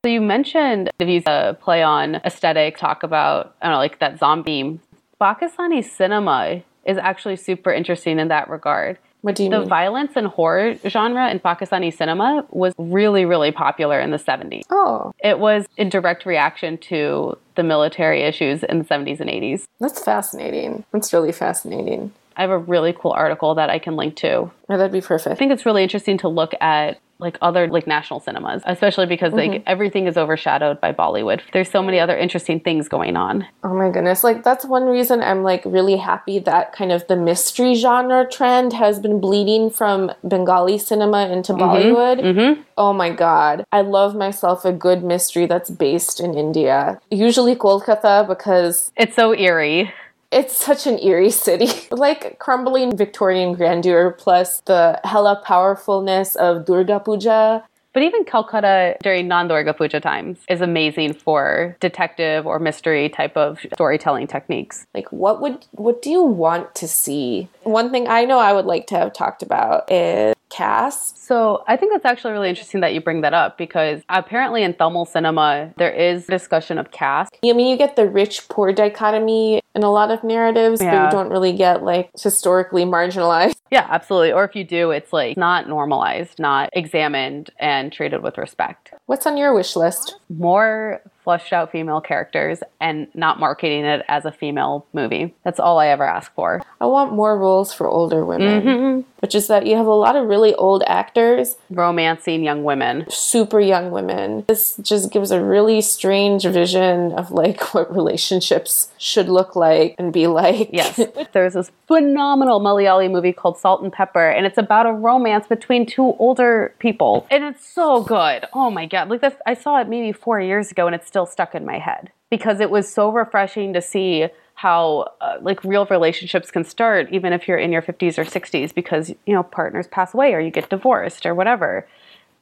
So 0.06 0.10
you 0.10 0.22
mentioned 0.22 0.92
if 0.98 1.10
you 1.10 1.22
uh, 1.26 1.54
play 1.54 1.84
on 1.84 2.16
aesthetic, 2.24 2.78
talk 2.78 3.04
about 3.04 3.56
I 3.62 3.66
don't 3.66 3.74
know, 3.74 3.80
like 3.80 4.00
that 4.00 4.18
zombie. 4.18 4.80
Pakistani 5.20 5.84
cinema 5.84 6.62
is 6.86 6.98
actually 6.98 7.36
super 7.36 7.74
interesting 7.74 8.18
in 8.18 8.30
that 8.30 8.50
regard. 8.50 8.98
what 9.22 9.36
do 9.36 9.44
you 9.44 9.50
mean? 9.50 9.60
The 9.60 9.60
mean 9.60 9.70
violence 9.70 10.14
and 10.16 10.28
horror 10.28 10.76
genre 10.88 11.30
in 11.30 11.42
Pakistani 11.42 11.94
cinema 11.94 12.46
was 12.50 12.74
really, 12.78 13.26
really 13.26 13.52
popular 13.52 14.00
in 14.00 14.12
the 14.12 14.18
70s. 14.18 14.62
oh 14.70 15.12
It 15.22 15.40
was 15.40 15.66
in 15.76 15.90
direct 15.90 16.26
reaction 16.26 16.78
to 16.90 17.38
the 17.56 17.64
military 17.64 18.22
issues 18.22 18.64
in 18.64 18.80
the 18.80 18.86
70s 18.86 19.20
and 19.20 19.30
80s. 19.30 19.66
that's 19.82 20.02
fascinating 20.02 20.86
that's 20.94 21.12
really 21.12 21.34
fascinating 21.34 22.14
I 22.38 22.42
have 22.44 22.52
a 22.52 22.58
really 22.58 22.94
cool 22.98 23.12
article 23.12 23.54
that 23.56 23.70
I 23.70 23.80
can 23.80 23.98
link 23.98 24.16
to. 24.18 24.32
oh, 24.70 24.78
that'd 24.78 24.94
be 24.94 25.02
perfect. 25.02 25.34
I 25.34 25.36
think 25.36 25.52
it's 25.52 25.66
really 25.66 25.84
interesting 25.84 26.18
to 26.20 26.30
look 26.30 26.54
at 26.62 26.98
like 27.20 27.38
other 27.42 27.68
like 27.68 27.86
national 27.86 28.20
cinemas, 28.22 28.62
especially 28.66 29.06
because 29.06 29.34
like 29.34 29.52
mm-hmm. 29.52 29.64
everything 29.68 30.08
is 30.08 30.18
overshadowed 30.18 30.80
by 30.80 30.94
Bollywood. 30.94 31.42
There's 31.52 31.70
so 31.70 31.84
many 31.84 32.00
other 32.00 32.18
interesting 32.18 32.60
things 32.60 32.88
going 32.88 33.18
on. 33.18 33.46
Oh 33.64 33.74
my 33.74 33.90
goodness. 33.90 34.24
Like 34.24 34.44
that's 34.44 34.66
one 34.66 34.86
reason 34.86 35.22
I'm 35.22 35.44
like 35.44 35.64
really 35.66 35.98
happy 35.98 36.40
that 36.40 36.74
kind 36.74 36.92
of 36.92 37.06
the 37.08 37.18
mystery 37.18 37.76
genre 37.76 38.26
trend 38.30 38.74
has 38.74 39.00
been 39.00 39.20
bleeding 39.20 39.70
from 39.70 40.12
Bengali 40.28 40.78
cinema 40.78 41.28
into 41.28 41.52
mm-hmm. 41.52 41.62
Bollywood. 41.62 42.22
Mm-hmm. 42.22 42.62
Oh 42.78 42.94
my 42.94 43.10
god. 43.10 43.66
I 43.72 43.82
love 43.82 44.16
myself 44.16 44.64
a 44.64 44.72
good 44.72 45.04
mystery 45.04 45.46
that's 45.46 45.70
based 45.70 46.22
in 46.22 46.36
India. 46.36 47.02
Usually 47.12 47.56
Kolkata 47.56 48.26
because 48.28 48.92
It's 48.96 49.16
so 49.16 49.36
eerie. 49.36 49.94
It's 50.32 50.56
such 50.56 50.88
an 50.88 51.00
eerie 51.00 51.32
city. 51.32 51.70
like 51.92 52.40
crumbling 52.40 52.96
Victorian 52.96 53.54
grandeur 53.54 54.12
plus 54.12 54.62
the 54.62 55.00
hella 55.04 55.42
powerfulness 55.44 56.36
of 56.36 56.66
Durga 56.66 57.00
Puja. 57.00 57.64
But 57.92 58.04
even 58.04 58.24
Calcutta 58.24 58.98
during 59.02 59.28
non-Durga 59.28 59.74
Puja 59.74 60.00
times 60.00 60.38
is 60.48 60.62
amazing 60.62 61.14
for 61.14 61.76
detective 61.80 62.46
or 62.46 62.60
mystery 62.60 63.10
type 63.10 63.36
of 63.36 63.60
storytelling 63.74 64.28
techniques. 64.28 64.86
like 64.94 65.12
what 65.12 65.42
would 65.42 65.66
what 65.72 66.02
do 66.02 66.12
you 66.12 66.22
want 66.22 66.76
to 66.76 66.88
see 66.88 67.48
one 67.64 67.90
thing 67.92 68.08
i 68.08 68.26
know 68.26 68.38
i 68.40 68.54
would 68.54 68.66
like 68.66 68.86
to 68.88 68.96
have 68.96 69.12
talked 69.12 69.42
about 69.42 69.92
is 69.92 70.36
caste. 70.50 71.26
So 71.26 71.64
I 71.68 71.78
think 71.78 71.92
that's 71.94 72.06
actually 72.06 72.34
really 72.34 72.50
interesting 72.50 72.82
that 72.82 72.94
you 72.94 73.02
bring 73.02 73.22
that 73.22 73.34
up 73.34 73.58
because 73.58 74.02
apparently 74.10 74.64
in 74.64 74.74
Tamil 74.74 75.06
cinema 75.06 75.72
there 75.78 75.92
is 75.92 76.26
discussion 76.26 76.78
of 76.78 76.92
caste. 76.92 77.38
I 77.44 77.54
mean, 77.54 77.68
you 77.68 77.78
get 77.78 77.96
the 77.96 78.08
rich 78.08 78.48
poor 78.50 78.74
dichotomy 78.74 79.62
in 79.76 79.84
a 79.84 79.92
lot 79.92 80.10
of 80.12 80.24
narratives, 80.24 80.80
but 80.80 81.06
you 81.06 81.12
don't 81.12 81.30
really 81.30 81.54
get 81.54 81.84
like 81.84 82.10
historically 82.20 82.84
marginalized. 82.86 83.56
Yeah, 83.72 83.86
absolutely. 83.88 84.32
Or 84.32 84.44
if 84.46 84.56
you 84.56 84.64
do, 84.64 84.90
it's 84.90 85.14
like 85.14 85.38
not 85.38 85.70
normalized, 85.70 86.40
not 86.40 86.72
examined 86.74 87.52
and 87.60 87.94
treated 87.94 88.24
with 88.24 88.40
respect. 88.40 88.92
What's 89.06 89.28
on 89.28 89.38
your 89.38 89.54
wish 89.54 89.76
list? 89.76 90.16
More 90.28 91.02
fleshed 91.24 91.54
out 91.54 91.72
female 91.72 92.02
characters 92.02 92.64
and 92.82 93.08
not 93.14 93.40
marketing 93.40 93.86
it 93.86 94.04
as 94.08 94.26
a 94.26 94.32
female 94.32 94.88
movie. 94.92 95.36
That's 95.44 95.60
all 95.60 95.78
I 95.78 95.90
ever 95.90 96.04
ask 96.04 96.34
for. 96.34 96.64
I 96.82 96.88
want 96.88 97.14
more 97.14 97.38
roles 97.38 97.72
for 97.72 97.88
older 97.88 98.26
women, 98.26 98.64
Mm-hmm. 98.64 99.19
Which 99.20 99.36
is 99.36 99.48
that 99.48 99.66
you 99.66 99.76
have 99.76 99.86
a 99.86 99.94
lot 99.94 100.16
of 100.16 100.28
really 100.28 100.54
old 100.56 100.84
actors, 100.88 101.56
Romancing 101.70 102.44
young 102.44 102.64
women. 102.64 103.06
super 103.10 103.60
young 103.60 103.92
women. 103.92 104.46
This 104.48 104.78
just 104.82 105.12
gives 105.12 105.32
a 105.32 105.44
really 105.44 105.82
strange 105.82 106.44
vision 106.44 107.12
of 107.14 107.32
like 107.32 107.74
what 107.74 107.94
relationships 107.96 108.90
should 108.98 109.30
look 109.30 109.56
like 109.56 109.96
and 109.98 110.12
be 110.14 110.28
like. 110.28 110.70
Yes. 110.72 111.00
There's 111.34 111.54
this 111.54 111.72
phenomenal 111.88 112.60
Malayali 112.60 113.10
movie 113.12 113.34
called 113.34 113.58
Salt 113.58 113.82
and 113.82 113.92
Pepper, 113.92 114.30
and 114.30 114.46
it's 114.46 114.58
about 114.58 114.86
a 114.86 114.94
romance 114.94 115.48
between 115.48 115.86
two 115.86 116.16
older 116.20 116.74
people. 116.80 117.26
And 117.32 117.44
it's 117.44 117.68
so 117.68 118.04
good. 118.04 118.46
Oh 118.54 118.70
my 118.70 118.86
God. 118.86 119.10
Like, 119.10 119.22
this, 119.22 119.34
I 119.46 119.54
saw 119.54 119.80
it 119.82 119.88
maybe 119.90 120.12
four 120.12 120.40
years 120.40 120.72
ago, 120.72 120.86
and 120.88 120.96
it's 120.96 121.08
still 121.08 121.26
stuck 121.26 121.56
in 121.56 121.66
my 121.66 121.80
head 121.80 122.12
because 122.30 122.60
it 122.60 122.70
was 122.70 122.92
so 122.92 123.10
refreshing 123.12 123.74
to 123.74 123.82
see 123.82 124.28
how 124.60 125.10
uh, 125.22 125.38
like 125.40 125.64
real 125.64 125.86
relationships 125.86 126.52
can 126.52 126.66
start 126.66 127.08
even 127.14 127.32
if 127.32 127.48
you're 127.48 127.58
in 127.58 127.72
your 127.72 127.82
50s 127.82 128.18
or 128.18 128.26
60s 128.26 128.76
because 128.76 129.08
you 129.26 129.34
know 129.34 129.42
partners 129.42 129.88
pass 129.88 130.14
away 130.14 130.34
or 130.34 130.42
you 130.42 130.52
get 130.52 130.70
divorced 130.70 131.26
or 131.26 131.34
whatever. 131.34 131.88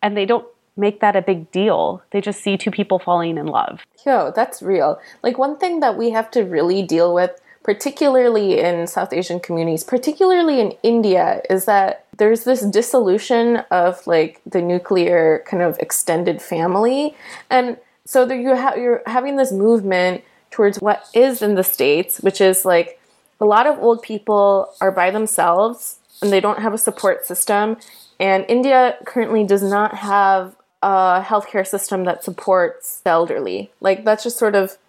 And 0.02 0.18
they 0.18 0.26
don't 0.26 0.48
make 0.76 1.00
that 1.00 1.16
a 1.16 1.22
big 1.22 1.52
deal. 1.52 2.02
They 2.10 2.20
just 2.20 2.42
see 2.42 2.58
two 2.58 2.72
people 2.72 2.98
falling 2.98 3.38
in 3.38 3.46
love. 3.46 3.86
Yo, 4.04 4.32
that's 4.36 4.64
real. 4.64 5.00
Like 5.22 5.38
one 5.38 5.58
thing 5.58 5.80
that 5.82 5.96
we 5.96 6.10
have 6.10 6.32
to 6.32 6.42
really 6.42 6.82
deal 6.82 7.14
with, 7.14 7.40
particularly 7.62 8.60
in 8.62 8.88
South 8.88 9.14
Asian 9.14 9.40
communities, 9.40 9.84
particularly 9.84 10.60
in 10.60 10.74
India, 10.82 11.44
is 11.52 11.66
that 11.66 12.08
there's 12.18 12.46
this 12.46 12.62
dissolution 12.62 13.58
of 13.70 14.08
like 14.08 14.42
the 14.44 14.64
nuclear 14.64 15.44
kind 15.46 15.62
of 15.62 15.78
extended 15.78 16.42
family, 16.42 17.16
and 17.52 17.78
so 18.06 18.26
there 18.26 18.40
you 18.40 18.56
ha- 18.56 18.74
you're 18.76 19.04
having 19.06 19.36
this 19.36 19.52
movement 19.52 20.24
towards 20.58 20.82
what 20.82 21.08
is 21.14 21.44
in 21.44 21.54
the 21.54 21.64
states, 21.64 22.20
which 22.22 22.42
is 22.42 22.66
like 22.66 23.00
a 23.40 23.46
lot 23.46 23.68
of 23.68 23.78
old 23.78 24.02
people 24.02 24.74
are 24.82 24.92
by 24.92 25.12
themselves 25.12 26.00
and 26.20 26.32
they 26.32 26.40
don't 26.40 26.60
have 26.64 26.74
a 26.74 26.80
support 26.80 27.28
system. 27.28 27.78
And 28.20 28.44
India 28.50 28.98
currently 29.06 29.44
does 29.44 29.62
not 29.62 29.94
have 29.94 30.56
a 30.82 31.22
healthcare 31.24 31.66
system 31.66 32.06
that 32.06 32.24
supports 32.24 33.02
the 33.04 33.12
elderly. 33.12 33.70
Like 33.82 34.04
that's 34.04 34.24
just 34.24 34.40
sort 34.40 34.56
of 34.56 34.80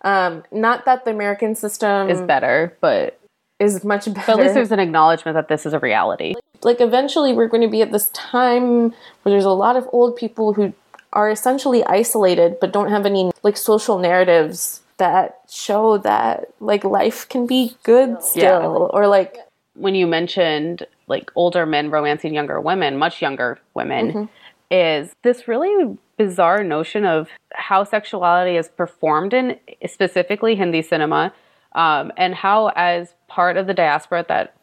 um, 0.00 0.44
not 0.50 0.86
that 0.86 1.04
the 1.04 1.10
American 1.10 1.54
system 1.54 2.08
is 2.08 2.22
better 2.22 2.74
but, 2.80 3.20
is 3.58 3.84
much 3.84 4.06
better. 4.06 4.22
but 4.26 4.38
at 4.38 4.38
least 4.38 4.54
there's 4.54 4.72
an 4.72 4.78
acknowledgement 4.78 5.34
that 5.34 5.48
this 5.48 5.66
is 5.66 5.72
a 5.72 5.80
reality 5.80 6.34
like 6.62 6.80
eventually 6.80 7.32
we're 7.32 7.48
going 7.48 7.62
to 7.62 7.68
be 7.68 7.82
at 7.82 7.90
this 7.90 8.08
time 8.10 8.90
where 9.22 9.32
there's 9.32 9.44
a 9.44 9.50
lot 9.50 9.74
of 9.74 9.88
old 9.92 10.14
people 10.14 10.52
who 10.52 10.72
are 11.12 11.28
essentially 11.28 11.82
isolated 11.86 12.58
but 12.60 12.72
don't 12.72 12.90
have 12.90 13.04
any 13.04 13.32
like 13.42 13.56
social 13.56 13.98
narratives 13.98 14.82
that 14.98 15.40
show 15.48 15.98
that 15.98 16.52
like 16.60 16.84
life 16.84 17.28
can 17.28 17.46
be 17.46 17.76
good 17.82 18.22
still 18.22 18.90
or 18.92 19.06
like 19.06 19.38
when 19.74 19.94
you 19.94 20.06
mentioned 20.06 20.86
like 21.06 21.30
older 21.34 21.64
men 21.64 21.90
romancing 21.90 22.34
younger 22.34 22.60
women, 22.60 22.98
much 22.98 23.22
younger 23.22 23.58
women, 23.74 24.28
is 24.70 25.12
this 25.22 25.48
really 25.48 25.96
bizarre 26.16 26.62
notion 26.64 27.04
of 27.04 27.28
how 27.54 27.84
sexuality 27.84 28.56
is 28.56 28.68
performed 28.68 29.32
in 29.32 29.58
specifically 29.86 30.56
Hindi 30.56 30.82
cinema, 30.82 31.32
um, 31.72 32.12
and 32.16 32.34
how, 32.34 32.72
as 32.74 33.14
part 33.28 33.56
of 33.56 33.66
the 33.66 33.74
diaspora 33.74 34.24
that 34.28 34.54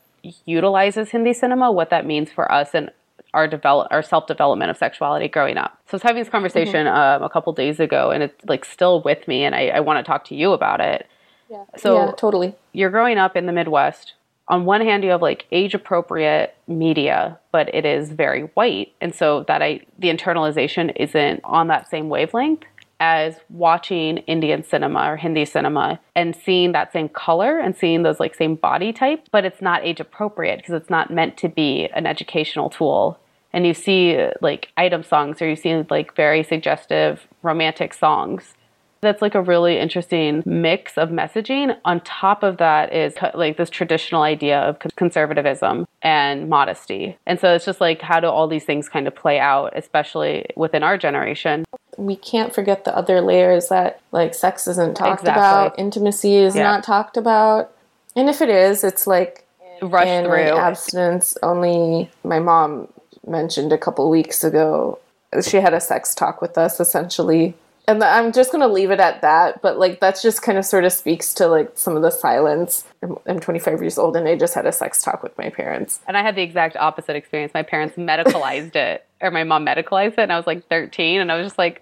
utilizes 0.45 1.11
Hindi 1.11 1.33
cinema, 1.33 1.71
what 1.71 1.89
that 1.89 2.05
means 2.05 2.31
for 2.31 2.51
us 2.51 2.73
and 2.73 2.91
our 3.35 3.47
develop 3.47 3.87
our 3.91 4.01
self 4.01 4.25
development 4.25 4.71
of 4.71 4.77
sexuality 4.77 5.27
growing 5.27 5.57
up. 5.57 5.77
So 5.87 5.91
I 5.91 5.97
was 5.97 6.03
having 6.03 6.23
this 6.23 6.31
conversation 6.31 6.87
um, 6.87 7.21
a 7.21 7.29
couple 7.29 7.53
days 7.53 7.79
ago, 7.79 8.09
and 8.09 8.23
it's 8.23 8.45
like 8.45 8.65
still 8.65 9.01
with 9.03 9.27
me, 9.27 9.43
and 9.43 9.53
I, 9.53 9.67
I 9.67 9.79
want 9.81 10.03
to 10.03 10.09
talk 10.09 10.25
to 10.25 10.35
you 10.35 10.53
about 10.53 10.81
it. 10.81 11.07
Yeah. 11.49 11.65
So 11.77 11.95
yeah 11.97 12.11
totally 12.17 12.55
you're 12.73 12.89
growing 12.89 13.17
up 13.17 13.35
in 13.35 13.45
the 13.45 13.53
Midwest. 13.53 14.13
On 14.47 14.65
one 14.65 14.81
hand, 14.81 15.03
you 15.03 15.09
have 15.09 15.23
like 15.23 15.45
age 15.51 15.73
appropriate 15.73 16.55
media, 16.67 17.39
but 17.51 17.73
it 17.73 17.83
is 17.83 18.11
very 18.11 18.43
white. 18.53 18.93
And 19.01 19.13
so 19.13 19.43
that 19.47 19.61
I 19.61 19.81
the 19.99 20.09
internalization 20.09 20.93
isn't 20.95 21.41
on 21.43 21.67
that 21.67 21.89
same 21.89 22.09
wavelength 22.09 22.63
as 22.99 23.35
watching 23.49 24.19
Indian 24.19 24.63
cinema 24.63 25.11
or 25.11 25.17
Hindi 25.17 25.45
cinema 25.45 25.99
and 26.15 26.35
seeing 26.35 26.71
that 26.71 26.93
same 26.93 27.09
color 27.09 27.59
and 27.59 27.75
seeing 27.75 28.03
those 28.03 28.19
like 28.19 28.35
same 28.35 28.55
body 28.55 28.93
type, 28.93 29.27
but 29.31 29.45
it's 29.45 29.61
not 29.61 29.83
age 29.83 29.99
appropriate 29.99 30.57
because 30.57 30.73
it's 30.73 30.89
not 30.89 31.11
meant 31.11 31.37
to 31.37 31.49
be 31.49 31.89
an 31.93 32.05
educational 32.05 32.69
tool. 32.69 33.19
And 33.55 33.65
you 33.65 33.73
see 33.73 34.27
like 34.41 34.69
item 34.77 35.01
songs 35.03 35.41
or 35.41 35.47
you 35.49 35.55
see 35.55 35.83
like 35.89 36.13
very 36.15 36.43
suggestive 36.43 37.25
romantic 37.41 37.93
songs 37.93 38.53
that's 39.01 39.21
like 39.21 39.35
a 39.35 39.41
really 39.41 39.77
interesting 39.77 40.41
mix 40.47 40.97
of 40.97 41.09
messaging. 41.09 41.77
On 41.85 41.99
top 42.01 42.41
of 42.41 42.57
that 42.57 42.91
is 42.91 43.13
like 43.35 43.55
this 43.55 43.69
traditional 43.69 44.23
idea 44.23 44.59
of 44.61 44.79
con- 44.79 44.89
conservatism 44.95 45.85
and 46.01 46.49
modesty. 46.49 47.15
And 47.27 47.39
so 47.39 47.53
it's 47.53 47.65
just 47.65 47.79
like, 47.79 48.01
how 48.01 48.19
do 48.19 48.25
all 48.27 48.47
these 48.47 48.63
things 48.65 48.89
kind 48.89 49.05
of 49.07 49.13
play 49.13 49.37
out, 49.39 49.73
especially 49.77 50.47
within 50.55 50.81
our 50.83 50.97
generation? 50.97 51.65
we 51.97 52.15
can't 52.17 52.53
forget 52.53 52.83
the 52.83 52.97
other 52.97 53.21
layers 53.21 53.69
that 53.69 54.01
like 54.11 54.33
sex 54.33 54.67
isn't 54.67 54.97
talked 54.97 55.21
Exactly. 55.21 55.39
about 55.41 55.79
intimacy 55.79 56.35
is 56.35 56.55
Yeah. 56.55 56.63
not 56.63 56.83
talked 56.83 57.15
about 57.15 57.71
and 58.17 58.27
if 58.29 58.41
it 58.41 58.49
is 58.49 58.83
it's 58.83 59.07
like 59.07 59.45
Rush 59.81 60.05
in 60.07 60.25
through. 60.25 60.57
abstinence 60.57 61.37
only 61.41 62.09
my 62.25 62.39
mom 62.39 62.89
mentioned 63.27 63.71
a 63.71 63.77
couple 63.77 64.09
weeks 64.09 64.43
ago 64.43 64.99
she 65.41 65.57
had 65.57 65.73
a 65.73 65.81
sex 65.81 66.15
talk 66.15 66.41
with 66.41 66.57
us 66.57 66.79
essentially 66.79 67.53
and 67.87 68.03
i'm 68.03 68.31
just 68.31 68.51
going 68.51 68.61
to 68.61 68.67
leave 68.67 68.91
it 68.91 68.99
at 68.99 69.21
that 69.21 69.61
but 69.61 69.77
like 69.77 69.99
that's 69.99 70.21
just 70.21 70.41
kind 70.41 70.57
of 70.57 70.65
sort 70.65 70.85
of 70.85 70.93
speaks 70.93 71.33
to 71.33 71.47
like 71.47 71.71
some 71.75 71.95
of 71.95 72.01
the 72.01 72.11
silence 72.11 72.85
I'm, 73.03 73.17
I'm 73.27 73.39
25 73.39 73.81
years 73.81 73.97
old 73.97 74.15
and 74.15 74.27
i 74.27 74.35
just 74.37 74.53
had 74.53 74.65
a 74.65 74.71
sex 74.71 75.01
talk 75.01 75.23
with 75.23 75.37
my 75.37 75.49
parents 75.49 75.99
And 76.07 76.17
I 76.17 76.21
had 76.21 76.35
the 76.35 76.41
exact 76.41 76.75
opposite 76.77 77.15
experience. 77.15 77.53
My 77.53 77.63
parents 77.63 77.95
medicalized 77.97 78.75
it, 78.75 79.05
or 79.21 79.31
my 79.31 79.43
mom 79.43 79.65
medicalized 79.65 80.13
it, 80.13 80.19
and 80.19 80.31
I 80.31 80.37
was 80.37 80.47
like 80.47 80.67
13, 80.69 81.21
and 81.21 81.31
I 81.31 81.37
was 81.37 81.47
just 81.47 81.57
like, 81.57 81.81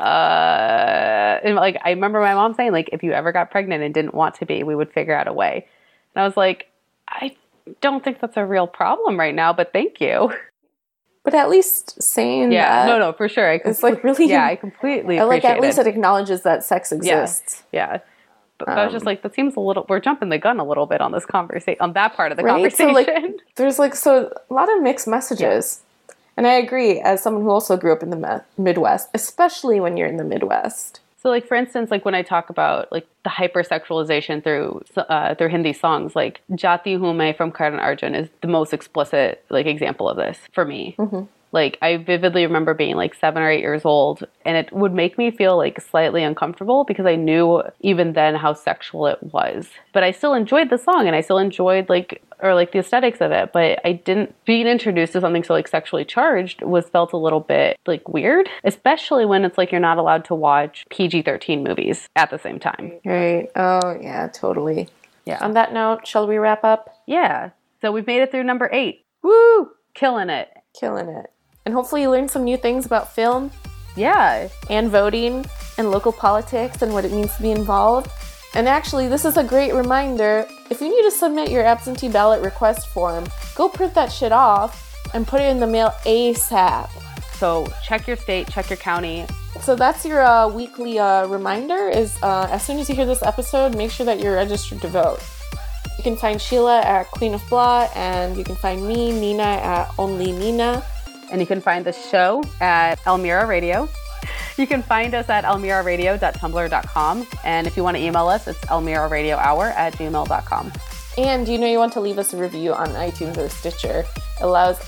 uh, 0.00 1.38
and 1.44 1.56
like 1.56 1.80
I 1.84 1.90
remember 1.90 2.20
my 2.20 2.34
mom 2.34 2.54
saying, 2.54 2.72
like, 2.72 2.90
if 2.92 3.02
you 3.02 3.12
ever 3.12 3.32
got 3.32 3.50
pregnant 3.50 3.82
and 3.82 3.92
didn't 3.92 4.14
want 4.14 4.36
to 4.36 4.46
be, 4.46 4.62
we 4.62 4.74
would 4.74 4.92
figure 4.92 5.14
out 5.14 5.28
a 5.28 5.32
way. 5.32 5.66
And 6.14 6.22
I 6.22 6.26
was 6.26 6.36
like, 6.36 6.68
I 7.08 7.36
don't 7.80 8.02
think 8.02 8.20
that's 8.20 8.36
a 8.36 8.44
real 8.44 8.66
problem 8.66 9.18
right 9.18 9.34
now, 9.34 9.52
but 9.52 9.72
thank 9.72 10.00
you. 10.00 10.32
But 11.24 11.34
at 11.34 11.48
least 11.50 12.02
saying 12.02 12.52
Yeah, 12.52 12.84
no, 12.86 12.98
no, 12.98 13.12
for 13.12 13.28
sure. 13.28 13.50
I 13.50 13.60
it's 13.64 13.82
like 13.82 14.02
really 14.04 14.26
yeah, 14.28 14.46
I 14.46 14.56
completely 14.56 15.18
I 15.20 15.24
like 15.34 15.44
at 15.44 15.60
least 15.60 15.78
it. 15.78 15.86
it 15.86 15.90
acknowledges 15.90 16.42
that 16.42 16.64
sex 16.64 16.92
exists 16.92 17.62
Yeah. 17.72 17.98
But 18.58 18.68
I 18.68 18.84
was 18.84 18.92
just 18.92 19.02
Um, 19.04 19.06
like, 19.06 19.22
that 19.22 19.34
seems 19.34 19.56
a 19.56 19.60
little. 19.60 19.84
We're 19.88 19.98
jumping 19.98 20.28
the 20.28 20.38
gun 20.38 20.60
a 20.60 20.64
little 20.64 20.86
bit 20.86 21.00
on 21.00 21.10
this 21.10 21.24
conversation, 21.26 21.78
on 21.80 21.94
that 21.94 22.14
part 22.14 22.30
of 22.30 22.36
the 22.38 22.44
Right? 22.44 22.72
So, 22.72 22.84
conversation. 22.86 22.94
like, 22.94 23.40
there's 23.56 23.78
like 23.80 23.96
so 23.96 24.32
a 24.50 24.54
lot 24.54 24.72
of 24.72 24.80
mixed 24.82 25.08
messages 25.08 25.80
and 26.36 26.46
i 26.46 26.52
agree 26.54 26.98
as 27.00 27.22
someone 27.22 27.42
who 27.42 27.50
also 27.50 27.76
grew 27.76 27.92
up 27.92 28.02
in 28.02 28.08
the 28.10 28.42
midwest 28.56 29.08
especially 29.12 29.80
when 29.80 29.96
you're 29.98 30.06
in 30.08 30.16
the 30.16 30.24
midwest 30.24 31.00
So, 31.22 31.28
like 31.28 31.46
for 31.46 31.54
instance, 31.54 31.92
like 31.92 32.04
when 32.04 32.16
I 32.16 32.22
talk 32.22 32.50
about 32.50 32.90
like 32.90 33.06
the 33.22 33.30
hypersexualization 33.30 34.42
through 34.42 34.82
uh, 34.96 35.36
through 35.36 35.50
Hindi 35.50 35.72
songs, 35.72 36.16
like 36.16 36.40
"Jati 36.50 36.98
Hu 36.98 37.14
Main" 37.14 37.36
from 37.36 37.52
Karan 37.52 37.78
Arjun 37.78 38.16
is 38.16 38.28
the 38.40 38.48
most 38.48 38.72
explicit 38.72 39.44
like 39.48 39.66
example 39.66 40.08
of 40.08 40.16
this 40.16 40.36
for 40.52 40.64
me. 40.64 40.96
Like 41.52 41.78
I 41.82 41.98
vividly 41.98 42.44
remember 42.46 42.72
being 42.74 42.96
like 42.96 43.14
seven 43.14 43.42
or 43.42 43.50
eight 43.50 43.60
years 43.60 43.84
old, 43.84 44.24
and 44.44 44.56
it 44.56 44.72
would 44.72 44.92
make 44.94 45.18
me 45.18 45.30
feel 45.30 45.56
like 45.56 45.80
slightly 45.80 46.22
uncomfortable 46.22 46.84
because 46.84 47.04
I 47.06 47.14
knew 47.16 47.62
even 47.80 48.14
then 48.14 48.34
how 48.34 48.54
sexual 48.54 49.06
it 49.06 49.18
was. 49.22 49.68
But 49.92 50.02
I 50.02 50.12
still 50.12 50.32
enjoyed 50.34 50.70
the 50.70 50.78
song, 50.78 51.06
and 51.06 51.14
I 51.14 51.20
still 51.20 51.38
enjoyed 51.38 51.88
like 51.90 52.22
or 52.42 52.54
like 52.54 52.72
the 52.72 52.78
aesthetics 52.78 53.20
of 53.20 53.30
it. 53.32 53.52
But 53.52 53.80
I 53.84 53.92
didn't 53.92 54.34
being 54.46 54.66
introduced 54.66 55.12
to 55.12 55.20
something 55.20 55.44
so 55.44 55.52
like 55.52 55.68
sexually 55.68 56.04
charged 56.06 56.62
was 56.62 56.88
felt 56.88 57.12
a 57.12 57.16
little 57.18 57.40
bit 57.40 57.78
like 57.86 58.08
weird, 58.08 58.48
especially 58.64 59.26
when 59.26 59.44
it's 59.44 59.58
like 59.58 59.70
you're 59.72 59.80
not 59.80 59.98
allowed 59.98 60.24
to 60.26 60.34
watch 60.34 60.86
PG 60.90 61.22
thirteen 61.22 61.62
movies 61.62 62.08
at 62.16 62.30
the 62.30 62.38
same 62.38 62.58
time. 62.58 62.92
right 63.04 63.48
oh 63.56 63.96
yeah 64.00 64.26
totally 64.28 64.88
Yeah. 65.26 65.38
on 65.44 65.52
that 65.52 65.72
note 65.74 66.06
shall 66.06 66.26
we 66.26 66.38
wrap 66.38 66.64
up 66.64 66.96
Yeah. 67.06 67.50
So 67.82 67.92
we've 67.92 68.06
made 68.06 68.22
it 68.22 68.30
through 68.30 68.44
number 68.44 68.70
eight. 68.72 69.04
woo 69.22 69.70
Killing 69.94 70.30
it. 70.30 70.48
killing 70.80 71.08
it 71.08 71.26
and 71.64 71.74
hopefully 71.74 72.02
you 72.02 72.10
learned 72.10 72.30
some 72.30 72.44
new 72.44 72.56
things 72.56 72.86
about 72.86 73.12
film 73.14 73.50
Yeah. 73.96 74.48
and 74.70 74.90
voting 74.90 75.44
and 75.78 75.90
local 75.90 76.12
politics 76.12 76.82
and 76.82 76.92
what 76.92 77.04
it 77.04 77.12
means 77.12 77.34
to 77.36 77.42
be 77.42 77.50
involved. 77.50 78.10
And 78.54 78.68
actually, 78.68 79.08
this 79.08 79.24
is 79.24 79.36
a 79.38 79.44
great 79.44 79.72
reminder 79.72 80.46
if 80.70 80.80
you 80.80 80.88
need 80.88 81.02
to 81.02 81.10
submit 81.10 81.50
your 81.50 81.64
absentee 81.64 82.08
ballot 82.08 82.42
request 82.42 82.88
form, 82.88 83.26
go 83.54 83.68
print 83.68 83.94
that 83.94 84.12
shit 84.12 84.32
off, 84.32 84.88
and 85.14 85.26
put 85.26 85.40
it 85.40 85.44
in 85.50 85.60
the 85.60 85.66
mail 85.66 85.92
ASAP. 86.04 86.90
So 87.34 87.66
check 87.82 88.06
your 88.06 88.16
state, 88.16 88.48
check 88.48 88.70
your 88.70 88.76
county. 88.76 89.26
So 89.60 89.74
that's 89.76 90.04
your 90.04 90.22
uh, 90.22 90.48
weekly 90.48 90.98
uh, 90.98 91.26
reminder 91.26 91.88
is 91.88 92.16
uh, 92.22 92.48
as 92.50 92.64
soon 92.64 92.78
as 92.78 92.88
you 92.88 92.94
hear 92.94 93.06
this 93.06 93.22
episode, 93.22 93.76
make 93.76 93.90
sure 93.90 94.06
that 94.06 94.20
you're 94.20 94.34
registered 94.34 94.80
to 94.82 94.88
vote. 94.88 95.20
You 95.98 96.02
can 96.02 96.16
find 96.16 96.40
Sheila 96.40 96.80
at 96.80 97.10
Queen 97.10 97.34
of 97.34 97.42
Blah, 97.48 97.88
and 97.94 98.36
you 98.36 98.44
can 98.44 98.56
find 98.56 98.86
me, 98.86 99.12
Nina, 99.12 99.42
at 99.42 99.90
Only 99.98 100.32
Nina. 100.32 100.82
And 101.32 101.40
you 101.40 101.46
can 101.46 101.60
find 101.60 101.84
the 101.84 101.92
show 101.92 102.44
at 102.60 103.04
Elmira 103.06 103.46
Radio. 103.46 103.88
You 104.56 104.66
can 104.66 104.82
find 104.82 105.14
us 105.14 105.28
at 105.30 105.44
elmiraradio.tumblr.com. 105.44 107.26
And 107.44 107.66
if 107.66 107.76
you 107.76 107.82
want 107.82 107.96
to 107.96 108.02
email 108.02 108.28
us, 108.28 108.46
it's 108.46 108.60
elmiraradiohour 108.66 109.72
at 109.74 109.94
gmail.com. 109.94 110.72
And 111.18 111.48
you 111.48 111.58
know 111.58 111.66
you 111.66 111.78
want 111.78 111.92
to 111.94 112.00
leave 112.00 112.18
us 112.18 112.32
a 112.32 112.36
review 112.36 112.72
on 112.74 112.88
iTunes 112.88 113.36
or 113.38 113.48
Stitcher. 113.48 114.00
It 114.00 114.42
allows 114.42 114.78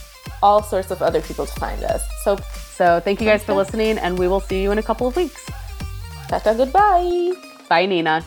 all 0.42 0.62
sorts 0.62 0.90
of 0.90 1.02
other 1.02 1.20
people 1.22 1.46
to 1.46 1.54
find 1.60 1.82
us. 1.84 2.02
So, 2.22 2.36
So 2.76 3.00
thank 3.00 3.20
you 3.20 3.26
guys 3.26 3.42
for 3.42 3.54
listening, 3.54 3.98
and 3.98 4.18
we 4.18 4.28
will 4.28 4.40
see 4.40 4.62
you 4.62 4.70
in 4.70 4.78
a 4.78 4.82
couple 4.82 5.06
of 5.06 5.16
weeks. 5.16 5.48
tata, 6.28 6.54
goodbye. 6.56 7.32
Bye, 7.68 7.86
Nina. 7.86 8.24